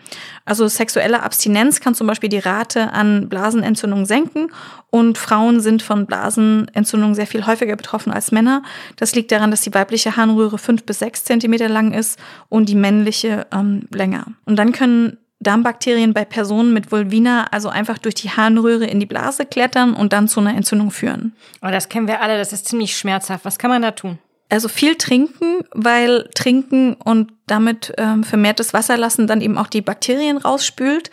Also 0.45 0.67
sexuelle 0.67 1.23
Abstinenz 1.23 1.79
kann 1.79 1.95
zum 1.95 2.07
Beispiel 2.07 2.29
die 2.29 2.39
Rate 2.39 2.91
an 2.93 3.29
Blasenentzündung 3.29 4.05
senken 4.05 4.51
und 4.89 5.17
Frauen 5.17 5.61
sind 5.61 5.81
von 5.81 6.05
Blasenentzündung 6.05 7.15
sehr 7.15 7.27
viel 7.27 7.45
häufiger 7.45 7.75
betroffen 7.75 8.11
als 8.11 8.31
Männer. 8.31 8.63
Das 8.95 9.15
liegt 9.15 9.31
daran, 9.31 9.51
dass 9.51 9.61
die 9.61 9.73
weibliche 9.73 10.15
Harnröhre 10.15 10.57
fünf 10.57 10.83
bis 10.83 10.99
sechs 10.99 11.23
Zentimeter 11.23 11.69
lang 11.69 11.93
ist 11.93 12.19
und 12.49 12.69
die 12.69 12.75
männliche 12.75 13.47
ähm, 13.51 13.87
länger. 13.91 14.25
Und 14.45 14.57
dann 14.57 14.71
können 14.71 15.17
Darmbakterien 15.41 16.13
bei 16.13 16.23
Personen 16.23 16.71
mit 16.71 16.91
Vulvina 16.91 17.47
also 17.51 17.69
einfach 17.69 17.97
durch 17.97 18.15
die 18.15 18.29
Harnröhre 18.29 18.85
in 18.85 18.99
die 18.99 19.07
Blase 19.07 19.45
klettern 19.45 19.93
und 19.93 20.13
dann 20.13 20.27
zu 20.27 20.39
einer 20.39 20.55
Entzündung 20.55 20.91
führen. 20.91 21.33
Oh, 21.63 21.69
das 21.71 21.89
kennen 21.89 22.07
wir 22.07 22.21
alle, 22.21 22.37
das 22.37 22.53
ist 22.53 22.67
ziemlich 22.67 22.95
schmerzhaft. 22.95 23.43
Was 23.43 23.57
kann 23.57 23.71
man 23.71 23.81
da 23.81 23.91
tun? 23.91 24.19
Also 24.51 24.67
viel 24.67 24.95
trinken, 24.95 25.63
weil 25.71 26.29
trinken 26.35 26.95
und 26.95 27.31
damit 27.47 27.93
ähm, 27.97 28.25
vermehrtes 28.25 28.73
Wasser 28.73 28.97
lassen 28.97 29.25
dann 29.25 29.39
eben 29.39 29.57
auch 29.57 29.67
die 29.67 29.81
Bakterien 29.81 30.35
rausspült. 30.35 31.09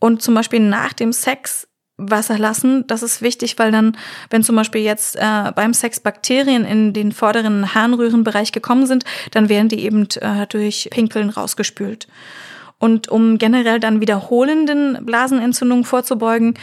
Und 0.00 0.22
zum 0.22 0.34
Beispiel 0.34 0.58
nach 0.58 0.92
dem 0.92 1.12
Sex 1.12 1.68
Wasser 1.96 2.36
lassen, 2.36 2.84
das 2.88 3.04
ist 3.04 3.22
wichtig, 3.22 3.56
weil 3.60 3.70
dann, 3.70 3.96
wenn 4.28 4.42
zum 4.42 4.56
Beispiel 4.56 4.80
jetzt 4.80 5.14
äh, 5.14 5.52
beim 5.54 5.72
Sex 5.72 6.00
Bakterien 6.00 6.64
in 6.64 6.92
den 6.92 7.12
vorderen 7.12 7.72
Harnröhrenbereich 7.72 8.50
gekommen 8.50 8.86
sind, 8.86 9.04
dann 9.30 9.48
werden 9.48 9.68
die 9.68 9.84
eben 9.84 10.08
äh, 10.20 10.48
durch 10.48 10.88
Pinkeln 10.90 11.30
rausgespült. 11.30 12.08
Und 12.80 13.06
um 13.08 13.38
generell 13.38 13.78
dann 13.78 14.00
wiederholenden 14.00 15.06
Blasenentzündungen 15.06 15.84
vorzubeugen, 15.84 16.54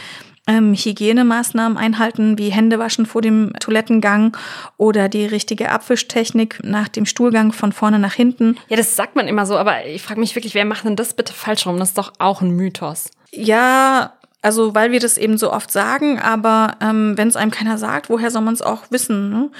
ähm, 0.46 0.74
Hygienemaßnahmen 0.74 1.78
einhalten, 1.78 2.38
wie 2.38 2.50
Händewaschen 2.50 3.06
vor 3.06 3.22
dem 3.22 3.52
Toilettengang 3.60 4.36
oder 4.76 5.08
die 5.08 5.24
richtige 5.24 5.70
Abwischtechnik 5.70 6.60
nach 6.64 6.88
dem 6.88 7.06
Stuhlgang 7.06 7.52
von 7.52 7.72
vorne 7.72 7.98
nach 7.98 8.14
hinten. 8.14 8.56
Ja, 8.68 8.76
das 8.76 8.96
sagt 8.96 9.14
man 9.14 9.28
immer 9.28 9.46
so, 9.46 9.56
aber 9.56 9.86
ich 9.86 10.02
frage 10.02 10.20
mich 10.20 10.34
wirklich, 10.34 10.54
wer 10.54 10.64
macht 10.64 10.84
denn 10.84 10.96
das 10.96 11.14
bitte 11.14 11.32
falsch 11.32 11.66
rum? 11.66 11.78
Das 11.78 11.90
ist 11.90 11.98
doch 11.98 12.12
auch 12.18 12.40
ein 12.40 12.50
Mythos. 12.50 13.10
Ja, 13.30 14.14
also 14.44 14.74
weil 14.74 14.90
wir 14.90 14.98
das 14.98 15.18
eben 15.18 15.38
so 15.38 15.52
oft 15.52 15.70
sagen, 15.70 16.18
aber 16.18 16.74
ähm, 16.80 17.16
wenn 17.16 17.28
es 17.28 17.36
einem 17.36 17.52
keiner 17.52 17.78
sagt, 17.78 18.10
woher 18.10 18.32
soll 18.32 18.42
man 18.42 18.54
es 18.54 18.60
auch 18.60 18.82
wissen? 18.90 19.30
Ne? 19.30 19.50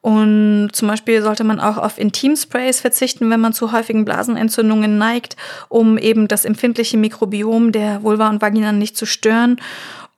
Und 0.00 0.70
zum 0.72 0.88
Beispiel 0.88 1.22
sollte 1.22 1.44
man 1.44 1.60
auch 1.60 1.78
auf 1.78 1.96
Intimsprays 1.96 2.80
verzichten, 2.80 3.30
wenn 3.30 3.38
man 3.38 3.52
zu 3.52 3.70
häufigen 3.70 4.04
Blasenentzündungen 4.04 4.98
neigt, 4.98 5.36
um 5.68 5.96
eben 5.96 6.26
das 6.26 6.44
empfindliche 6.44 6.96
Mikrobiom 6.96 7.70
der 7.70 8.02
Vulva 8.02 8.28
und 8.28 8.42
Vagina 8.42 8.72
nicht 8.72 8.96
zu 8.96 9.06
stören 9.06 9.60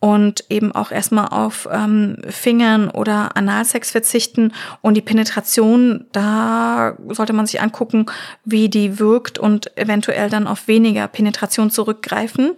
und 0.00 0.44
eben 0.50 0.72
auch 0.72 0.90
erstmal 0.90 1.28
auf 1.28 1.68
ähm, 1.70 2.18
Fingern 2.28 2.90
oder 2.90 3.36
Analsex 3.36 3.90
verzichten 3.90 4.52
und 4.82 4.96
die 4.96 5.02
Penetration, 5.02 6.06
da 6.12 6.96
sollte 7.08 7.32
man 7.32 7.46
sich 7.46 7.62
angucken, 7.62 8.06
wie 8.44 8.68
die 8.68 8.98
wirkt 8.98 9.38
und 9.38 9.76
eventuell 9.78 10.28
dann 10.28 10.46
auf 10.46 10.68
weniger 10.68 11.08
Penetration 11.08 11.70
zurückgreifen. 11.70 12.52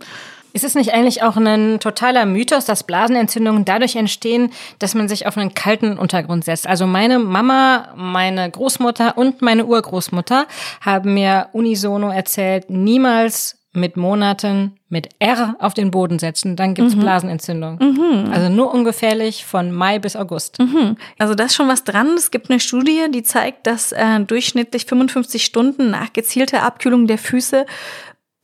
Ist 0.57 0.65
es 0.65 0.75
nicht 0.75 0.95
eigentlich 0.95 1.23
auch 1.23 1.37
ein 1.37 1.81
totaler 1.81 2.25
Mythos, 2.25 2.65
dass 2.65 2.85
Blasenentzündungen 2.85 3.67
dadurch 3.67 3.95
entstehen, 3.95 4.53
dass 4.79 4.95
man 4.95 5.07
sich 5.07 5.27
auf 5.27 5.37
einen 5.37 5.53
kalten 5.53 5.99
Untergrund 5.99 6.47
setzt? 6.47 6.67
Also 6.67 6.87
meine 6.87 7.19
Mama, 7.19 7.93
meine 7.95 8.51
Großmutter 8.51 9.19
und 9.19 9.43
meine 9.43 9.67
Urgroßmutter 9.67 10.47
haben 10.81 11.13
mir 11.13 11.51
unisono 11.53 12.11
erzählt, 12.11 12.71
niemals 12.71 13.59
mit 13.77 13.97
Monaten 13.97 14.73
mit 14.89 15.09
R 15.19 15.57
auf 15.59 15.75
den 15.75 15.91
Boden 15.91 16.19
setzen, 16.19 16.57
dann 16.57 16.75
gibt's 16.75 16.95
mhm. 16.95 17.01
Blasenentzündung. 17.01 17.79
Mhm. 17.79 18.33
Also 18.33 18.49
nur 18.49 18.73
ungefährlich 18.73 19.45
von 19.45 19.73
Mai 19.73 19.99
bis 19.99 20.17
August. 20.17 20.59
Mhm. 20.59 20.97
Also 21.19 21.35
da 21.35 21.45
ist 21.45 21.55
schon 21.55 21.69
was 21.69 21.85
dran. 21.85 22.15
Es 22.17 22.31
gibt 22.31 22.51
eine 22.51 22.61
Studie, 22.61 23.07
die 23.13 23.23
zeigt, 23.23 23.67
dass 23.67 23.93
äh, 23.93 24.21
durchschnittlich 24.21 24.87
55 24.87 25.45
Stunden 25.45 25.91
nach 25.91 26.13
gezielter 26.13 26.63
Abkühlung 26.63 27.07
der 27.07 27.19
Füße 27.19 27.67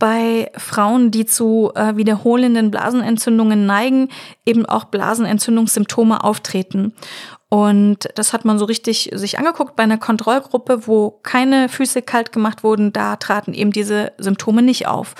bei 0.03 0.51
Frauen, 0.57 1.13
die 1.13 1.27
zu 1.27 1.71
äh, 1.77 1.95
wiederholenden 1.95 2.73
Blasenentzündungen 2.73 3.67
neigen, 3.67 4.09
eben 4.45 4.67
auch 4.67 4.87
Blasenentzündungssymptome 4.87 6.25
auftreten. 6.25 6.93
Und 7.49 8.09
das 8.17 8.33
hat 8.33 8.45
man 8.45 8.59
so 8.59 8.65
richtig 8.65 9.11
sich 9.13 9.39
angeguckt 9.39 9.77
bei 9.77 9.85
einer 9.85 9.99
Kontrollgruppe, 9.99 10.89
wo 10.89 11.21
keine 11.23 11.69
Füße 11.69 12.03
kalt 12.03 12.33
gemacht 12.33 12.65
wurden. 12.65 12.93
Da 12.93 13.15
traten 13.15 13.55
eben 13.55 13.71
diese 13.71 14.11
Symptome 14.19 14.63
nicht 14.63 14.89
auf. 14.89 15.15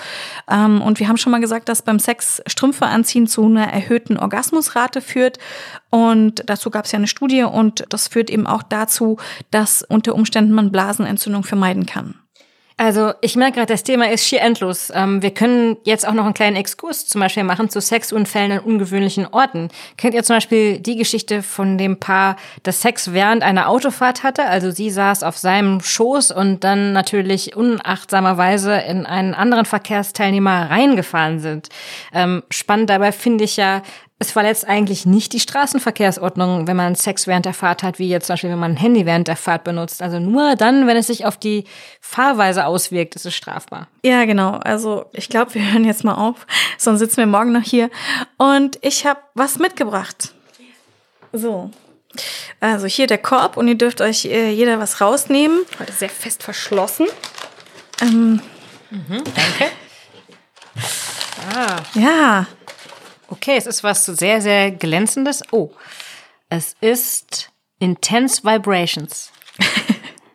Ähm, 0.51 0.81
und 0.81 0.99
wir 0.99 1.07
haben 1.07 1.15
schon 1.15 1.31
mal 1.31 1.39
gesagt, 1.39 1.69
dass 1.69 1.83
beim 1.83 1.99
Sex 1.99 2.43
Strümpfe 2.45 2.85
anziehen 2.85 3.25
zu 3.25 3.45
einer 3.45 3.71
erhöhten 3.71 4.17
Orgasmusrate 4.17 4.99
führt. 4.99 5.37
Und 5.91 6.43
dazu 6.47 6.71
gab 6.71 6.83
es 6.83 6.91
ja 6.91 6.97
eine 6.97 7.07
Studie 7.07 7.43
und 7.43 7.85
das 7.87 8.09
führt 8.09 8.29
eben 8.29 8.47
auch 8.47 8.63
dazu, 8.63 9.15
dass 9.49 9.81
unter 9.81 10.13
Umständen 10.13 10.51
man 10.51 10.73
Blasenentzündung 10.73 11.45
vermeiden 11.45 11.85
kann. 11.85 12.15
Also 12.77 13.13
ich 13.21 13.35
merke 13.35 13.57
gerade, 13.57 13.73
das 13.73 13.83
Thema 13.83 14.09
ist 14.09 14.25
schier 14.25 14.41
endlos. 14.41 14.91
Ähm, 14.93 15.21
wir 15.21 15.31
können 15.31 15.77
jetzt 15.83 16.07
auch 16.07 16.13
noch 16.13 16.25
einen 16.25 16.33
kleinen 16.33 16.55
Exkurs 16.55 17.07
zum 17.07 17.21
Beispiel 17.21 17.43
machen 17.43 17.69
zu 17.69 17.81
Sexunfällen 17.81 18.51
an 18.51 18.59
ungewöhnlichen 18.59 19.27
Orten. 19.27 19.69
Kennt 19.97 20.15
ihr 20.15 20.23
zum 20.23 20.37
Beispiel 20.37 20.79
die 20.79 20.95
Geschichte 20.95 21.43
von 21.43 21.77
dem 21.77 21.99
Paar, 21.99 22.35
das 22.63 22.81
Sex 22.81 23.13
während 23.13 23.43
einer 23.43 23.69
Autofahrt 23.69 24.23
hatte? 24.23 24.45
Also 24.45 24.71
sie 24.71 24.89
saß 24.89 25.23
auf 25.23 25.37
seinem 25.37 25.81
Schoß 25.81 26.31
und 26.31 26.63
dann 26.63 26.93
natürlich 26.93 27.55
unachtsamerweise 27.55 28.75
in 28.77 29.05
einen 29.05 29.33
anderen 29.33 29.65
Verkehrsteilnehmer 29.65 30.69
reingefahren 30.69 31.39
sind. 31.39 31.69
Ähm, 32.13 32.43
spannend 32.49 32.89
dabei 32.89 33.11
finde 33.11 33.43
ich 33.43 33.57
ja, 33.57 33.83
es 34.19 34.31
verletzt 34.31 34.67
eigentlich 34.67 35.05
nicht 35.05 35.33
die 35.33 35.39
Straßenverkehrsordnung, 35.39 36.67
wenn 36.67 36.77
man 36.77 36.95
Sex 36.95 37.27
während 37.27 37.45
der 37.45 37.53
Fahrt 37.53 37.83
hat, 37.83 37.99
wie 37.99 38.07
jetzt 38.07 38.27
zum 38.27 38.33
Beispiel, 38.33 38.51
wenn 38.51 38.59
man 38.59 38.73
ein 38.73 38.77
Handy 38.77 39.05
während 39.05 39.27
der 39.27 39.35
Fahrt 39.35 39.63
benutzt. 39.63 40.01
Also 40.01 40.19
nur 40.19 40.55
dann, 40.55 40.87
wenn 40.87 40.95
es 40.95 41.07
sich 41.07 41.25
auf 41.25 41.37
die 41.37 41.65
Fahrweise 41.99 42.65
auswirkt, 42.65 43.15
ist 43.15 43.25
es 43.25 43.35
strafbar. 43.35 43.87
Ja, 44.03 44.25
genau. 44.25 44.51
Also 44.63 45.05
ich 45.11 45.29
glaube, 45.29 45.53
wir 45.55 45.71
hören 45.71 45.83
jetzt 45.83 46.03
mal 46.03 46.15
auf, 46.15 46.47
sonst 46.77 46.99
sitzen 46.99 47.17
wir 47.17 47.25
morgen 47.25 47.51
noch 47.51 47.63
hier. 47.63 47.89
Und 48.37 48.77
ich 48.81 49.05
habe 49.05 49.19
was 49.33 49.59
mitgebracht. 49.59 50.33
So. 51.33 51.71
Also 52.59 52.85
hier 52.85 53.07
der 53.07 53.17
Korb 53.17 53.57
und 53.57 53.67
ihr 53.67 53.77
dürft 53.77 53.99
euch 53.99 54.25
äh, 54.25 54.51
jeder 54.51 54.79
was 54.79 55.01
rausnehmen. 55.01 55.59
Heute 55.79 55.91
sehr 55.91 56.09
fest 56.09 56.43
verschlossen. 56.43 57.07
Ähm, 58.01 58.39
mhm, 58.91 59.23
danke. 59.23 59.71
Ah. 61.55 61.77
Ja, 61.95 62.47
Okay, 63.33 63.55
es 63.57 63.65
ist 63.65 63.83
was 63.83 64.05
sehr, 64.05 64.41
sehr 64.41 64.69
glänzendes. 64.69 65.41
Oh, 65.51 65.71
es 66.49 66.75
ist 66.81 67.51
Intense 67.79 68.43
Vibrations. 68.43 69.31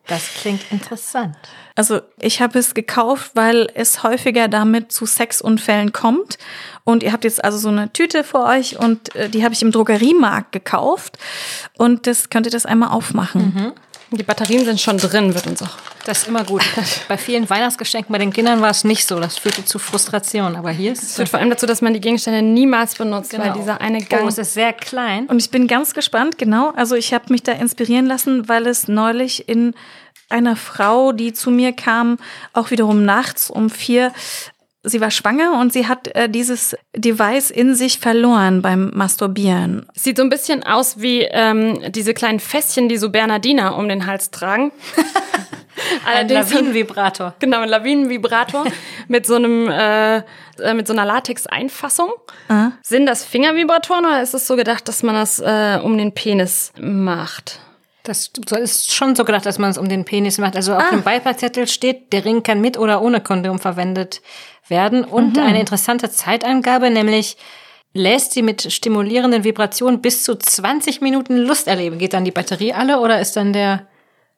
Das 0.09 0.37
klingt 0.41 0.63
interessant. 0.73 1.37
Also 1.75 2.01
ich 2.19 2.41
habe 2.41 2.59
es 2.59 2.73
gekauft, 2.73 3.33
weil 3.35 3.71
es 3.75 4.03
häufiger 4.03 4.49
damit 4.49 4.91
zu 4.91 5.05
Sexunfällen 5.05 5.93
kommt. 5.93 6.39
Und 6.85 7.03
ihr 7.03 7.13
habt 7.13 7.25
jetzt 7.25 7.45
also 7.45 7.59
so 7.59 7.69
eine 7.69 7.93
Tüte 7.93 8.25
vor 8.25 8.47
euch 8.47 8.79
und 8.79 9.15
äh, 9.15 9.29
die 9.29 9.45
habe 9.45 9.53
ich 9.53 9.61
im 9.61 9.71
Drogeriemarkt 9.71 10.53
gekauft. 10.53 11.19
Und 11.77 12.07
das 12.07 12.31
könnt 12.31 12.47
ihr 12.47 12.51
das 12.51 12.65
einmal 12.65 12.89
aufmachen. 12.89 13.53
Mhm. 13.55 13.73
Die 14.11 14.23
Batterien 14.23 14.65
sind 14.65 14.81
schon 14.81 14.97
drin, 14.97 15.35
wird 15.35 15.47
uns 15.47 15.63
auch. 15.63 15.77
Das 16.07 16.23
ist 16.23 16.29
immer 16.29 16.43
gut. 16.43 16.63
bei 17.09 17.19
vielen 17.19 17.49
Weihnachtsgeschenken 17.51 18.11
bei 18.11 18.19
den 18.19 18.33
Kindern 18.33 18.63
war 18.63 18.71
es 18.71 18.83
nicht 18.85 19.07
so. 19.07 19.21
Das 19.21 19.37
führte 19.39 19.65
zu 19.65 19.79
Frustration. 19.79 20.57
Aber 20.57 20.71
hier 20.71 20.93
ist 20.93 21.03
es. 21.03 21.17
führt 21.17 21.29
vor 21.29 21.39
allem 21.41 21.51
dazu, 21.51 21.67
dass 21.67 21.83
man 21.83 21.93
die 21.93 22.01
Gegenstände 22.01 22.41
niemals 22.41 22.95
benutzt, 22.95 23.31
genau. 23.31 23.45
weil 23.45 23.53
dieser 23.53 23.83
eine 23.83 24.01
Gang. 24.01 24.25
Oh, 24.25 24.29
es 24.29 24.39
ist 24.39 24.55
sehr 24.55 24.73
klein. 24.73 25.27
Und 25.27 25.39
ich 25.39 25.51
bin 25.51 25.67
ganz 25.67 25.93
gespannt, 25.93 26.39
genau. 26.39 26.73
Also 26.75 26.95
ich 26.95 27.13
habe 27.13 27.27
mich 27.29 27.43
da 27.43 27.53
inspirieren 27.53 28.07
lassen, 28.07 28.49
weil 28.49 28.67
es 28.67 28.89
neulich 28.89 29.47
in 29.49 29.75
einer 30.31 30.57
Frau, 30.57 31.13
die 31.13 31.35
zu 31.35 31.51
mir 31.51 31.73
kam, 31.73 32.19
auch 32.55 32.71
wiederum 32.71 33.05
nachts 33.05 33.51
um 33.51 33.69
vier 33.69 34.13
sie 34.89 35.01
war 35.01 35.11
schwanger 35.11 35.59
und 35.61 35.73
sie 35.73 35.87
hat 35.87 36.09
äh, 36.15 36.29
dieses 36.29 36.77
Device 36.97 37.51
in 37.51 37.75
sich 37.75 37.99
verloren 37.99 38.63
beim 38.63 38.91
Masturbieren. 38.95 39.87
Sieht 39.95 40.17
so 40.17 40.23
ein 40.23 40.31
bisschen 40.31 40.63
aus 40.63 41.01
wie 41.01 41.23
ähm, 41.23 41.81
diese 41.91 42.15
kleinen 42.15 42.41
Fässchen, 42.41 42.89
die 42.89 42.97
so 42.97 43.11
Bernardiner 43.11 43.77
um 43.77 43.89
den 43.89 44.07
Hals 44.07 44.31
tragen. 44.31 44.73
ein 46.07 46.29
Lawinenvibrator. 46.29 47.35
Genau, 47.39 47.61
ein 47.61 47.69
Lawinenvibrator 47.69 48.67
mit 49.09 49.27
so 49.27 49.37
einem 49.37 49.69
äh, 49.69 50.19
äh 50.19 50.75
mit 50.75 50.87
so 50.87 50.93
einer 50.93 51.05
Latex-Einfassung. 51.05 52.11
Ah. 52.49 52.73
Sind 52.83 53.07
das 53.07 53.25
Fingervibratoren 53.25 54.05
oder 54.05 54.23
ist 54.23 54.35
es 54.35 54.47
so 54.47 54.57
gedacht, 54.57 54.89
dass 54.89 55.03
man 55.03 55.15
das 55.15 55.39
äh, 55.39 55.79
um 55.83 55.97
den 55.99 56.13
Penis 56.13 56.73
macht? 56.81 57.61
Das 58.09 58.31
ist 58.51 58.95
schon 58.95 59.15
so 59.15 59.25
gedacht, 59.25 59.47
dass 59.47 59.59
man 59.59 59.71
es 59.71 59.79
um 59.79 59.89
den 59.89 60.05
Penis 60.05 60.39
macht. 60.39 60.57
Also 60.57 60.75
auf 60.75 60.83
ah. 60.83 60.91
dem 60.91 61.03
Beipackzettel 61.03 61.69
steht, 61.69 62.13
der 62.13 62.25
Ring 62.25 62.43
kann 62.43 62.61
mit 62.61 62.79
oder 62.79 63.03
ohne 63.03 63.21
Kondom 63.21 63.59
verwendet 63.59 64.23
werden. 64.67 65.05
Und 65.05 65.37
mhm. 65.37 65.43
eine 65.43 65.61
interessante 65.61 66.11
Zeitangabe, 66.11 66.91
nämlich 66.91 67.37
lässt 67.93 68.33
sie 68.33 68.43
mit 68.43 68.73
stimulierenden 68.73 69.45
Vibrationen 69.45 70.01
bis 70.01 70.25
zu 70.25 70.37
20 70.37 71.01
Minuten 71.01 71.37
Lust 71.37 71.69
erleben. 71.69 71.99
Geht 71.99 72.15
dann 72.15 72.25
die 72.25 72.31
Batterie 72.31 72.73
alle 72.73 73.01
oder 73.01 73.21
ist 73.21 73.37
dann 73.37 73.53
der 73.53 73.87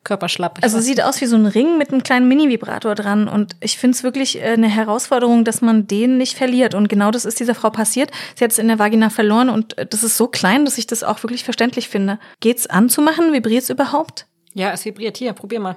Körper 0.02 0.28
schlapp? 0.28 0.58
Ich 0.58 0.64
also 0.64 0.80
sieht 0.80 1.02
aus 1.02 1.20
wie 1.20 1.26
so 1.26 1.36
ein 1.36 1.46
Ring 1.46 1.78
mit 1.78 1.90
einem 1.90 2.02
kleinen 2.02 2.28
Mini-Vibrator 2.28 2.94
dran. 2.94 3.28
Und 3.28 3.56
ich 3.60 3.78
finde 3.78 3.96
es 3.96 4.02
wirklich 4.02 4.38
äh, 4.38 4.52
eine 4.52 4.68
Herausforderung, 4.68 5.44
dass 5.44 5.60
man 5.60 5.86
den 5.86 6.16
nicht 6.16 6.36
verliert. 6.36 6.74
Und 6.74 6.88
genau 6.88 7.10
das 7.10 7.24
ist 7.24 7.40
dieser 7.40 7.54
Frau 7.54 7.70
passiert. 7.70 8.10
Sie 8.34 8.44
hat 8.44 8.52
es 8.52 8.58
in 8.58 8.68
der 8.68 8.78
Vagina 8.78 9.10
verloren 9.10 9.48
und 9.50 9.76
äh, 9.78 9.86
das 9.86 10.02
ist 10.02 10.16
so 10.16 10.26
klein, 10.26 10.64
dass 10.64 10.78
ich 10.78 10.86
das 10.86 11.02
auch 11.02 11.22
wirklich 11.22 11.44
verständlich 11.44 11.88
finde. 11.88 12.18
Geht's 12.40 12.66
anzumachen? 12.66 13.32
Vibriert 13.32 13.62
es 13.62 13.70
überhaupt? 13.70 14.26
Ja, 14.54 14.72
es 14.72 14.84
vibriert. 14.84 15.16
Hier, 15.16 15.32
probier 15.32 15.60
mal. 15.60 15.76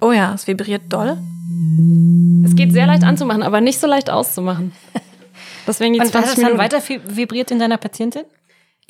Oh 0.00 0.12
ja, 0.12 0.34
es 0.34 0.46
vibriert 0.46 0.82
doll. 0.88 1.16
Es 2.44 2.56
geht 2.56 2.72
sehr 2.72 2.86
leicht 2.86 3.04
anzumachen, 3.04 3.42
aber 3.42 3.60
nicht 3.60 3.80
so 3.80 3.86
leicht 3.86 4.10
auszumachen. 4.10 4.72
Deswegen 5.66 5.94
die 5.94 6.00
Und 6.00 6.06
20 6.06 6.30
hat 6.30 6.38
es 6.38 6.44
dann 6.44 6.58
weiter 6.58 6.82
vibriert 7.06 7.50
in 7.50 7.58
deiner 7.58 7.76
Patientin? 7.76 8.24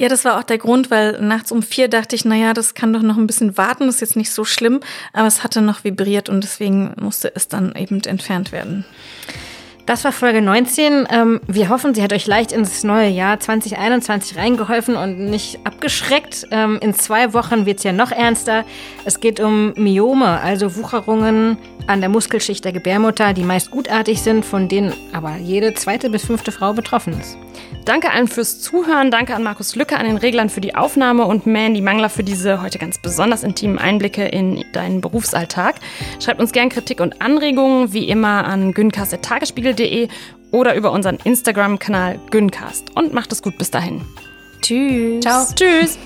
Ja, 0.01 0.09
das 0.09 0.25
war 0.25 0.39
auch 0.39 0.45
der 0.45 0.57
Grund, 0.57 0.91
weil 0.91 1.21
nachts 1.21 1.53
um 1.53 1.63
vier 1.63 1.87
dachte 1.87 2.17
ich, 2.17 2.25
naja, 2.25 2.55
das 2.55 2.73
kann 2.73 2.91
doch 2.95 3.03
noch 3.03 3.19
ein 3.19 3.27
bisschen 3.27 3.59
warten, 3.59 3.85
das 3.85 3.97
ist 3.97 4.01
jetzt 4.01 4.17
nicht 4.17 4.31
so 4.31 4.47
schlimm, 4.47 4.81
aber 5.13 5.27
es 5.27 5.45
hatte 5.45 5.61
noch 5.61 5.85
vibriert 5.85 6.31
und 6.31 6.43
deswegen 6.43 6.95
musste 6.99 7.31
es 7.37 7.49
dann 7.49 7.75
eben 7.77 8.01
entfernt 8.05 8.51
werden. 8.51 8.87
Das 9.87 10.05
war 10.05 10.13
Folge 10.13 10.41
19. 10.41 11.09
Ähm, 11.11 11.41
wir 11.47 11.69
hoffen, 11.69 11.95
sie 11.95 12.03
hat 12.03 12.13
euch 12.13 12.27
leicht 12.27 12.53
ins 12.53 12.85
neue 12.85 13.09
Jahr 13.09 13.41
2021 13.41 14.37
reingeholfen 14.37 14.97
und 14.97 15.19
nicht 15.19 15.59
abgeschreckt. 15.65 16.47
Ähm, 16.51 16.79
in 16.81 16.95
zwei 16.95 17.33
Wochen 17.33 17.67
wird 17.67 17.79
es 17.79 17.85
ja 17.85 17.93
noch 17.93 18.13
ernster. 18.13 18.65
Es 19.05 19.21
geht 19.21 19.41
um 19.41 19.73
Myome, 19.75 20.41
also 20.41 20.77
Wucherungen 20.77 21.59
an 21.87 22.01
der 22.01 22.09
Muskelschicht 22.09 22.65
der 22.65 22.73
Gebärmutter, 22.73 23.33
die 23.33 23.43
meist 23.43 23.71
gutartig 23.71 24.23
sind, 24.23 24.45
von 24.45 24.69
denen 24.69 24.93
aber 25.13 25.37
jede 25.37 25.75
zweite 25.75 26.11
bis 26.11 26.25
fünfte 26.25 26.53
Frau 26.53 26.73
betroffen 26.73 27.19
ist. 27.19 27.37
Danke 27.85 28.11
allen 28.11 28.29
fürs 28.29 28.61
Zuhören. 28.61 29.11
Danke 29.11 29.35
an 29.35 29.43
Markus 29.43 29.75
Lücke 29.75 29.97
an 29.97 30.07
den 30.07 30.17
Reglern 30.17 30.51
für 30.51 30.61
die 30.61 30.75
Aufnahme 30.75 31.25
und 31.25 31.47
Mandy 31.47 31.81
Mangler 31.81 32.11
für 32.11 32.23
diese 32.23 32.63
heute 32.63 32.79
ganz 32.79 32.99
besonders 32.99 33.43
intimen 33.43 33.79
Einblicke 33.79 34.27
in 34.27 34.65
deinen 34.73 35.01
Berufsalltag. 35.01 35.77
Schreibt 36.23 36.41
uns 36.41 36.53
gern 36.53 36.69
Kritik 36.69 37.01
und 37.01 37.21
Anregungen, 37.21 37.93
wie 37.93 38.09
immer 38.09 38.45
an 38.45 38.73
güncast.tagesspiegel.de 38.73 39.80
oder 40.53 40.75
über 40.75 40.93
unseren 40.93 41.19
Instagram-Kanal 41.23 42.19
Güncast. 42.31 42.97
Und 42.97 43.13
macht 43.13 43.33
es 43.33 43.43
gut 43.43 43.57
bis 43.59 43.71
dahin. 43.71 44.03
Tschüss. 44.61 45.21
Ciao. 45.21 45.47
Tschüss. 45.55 45.99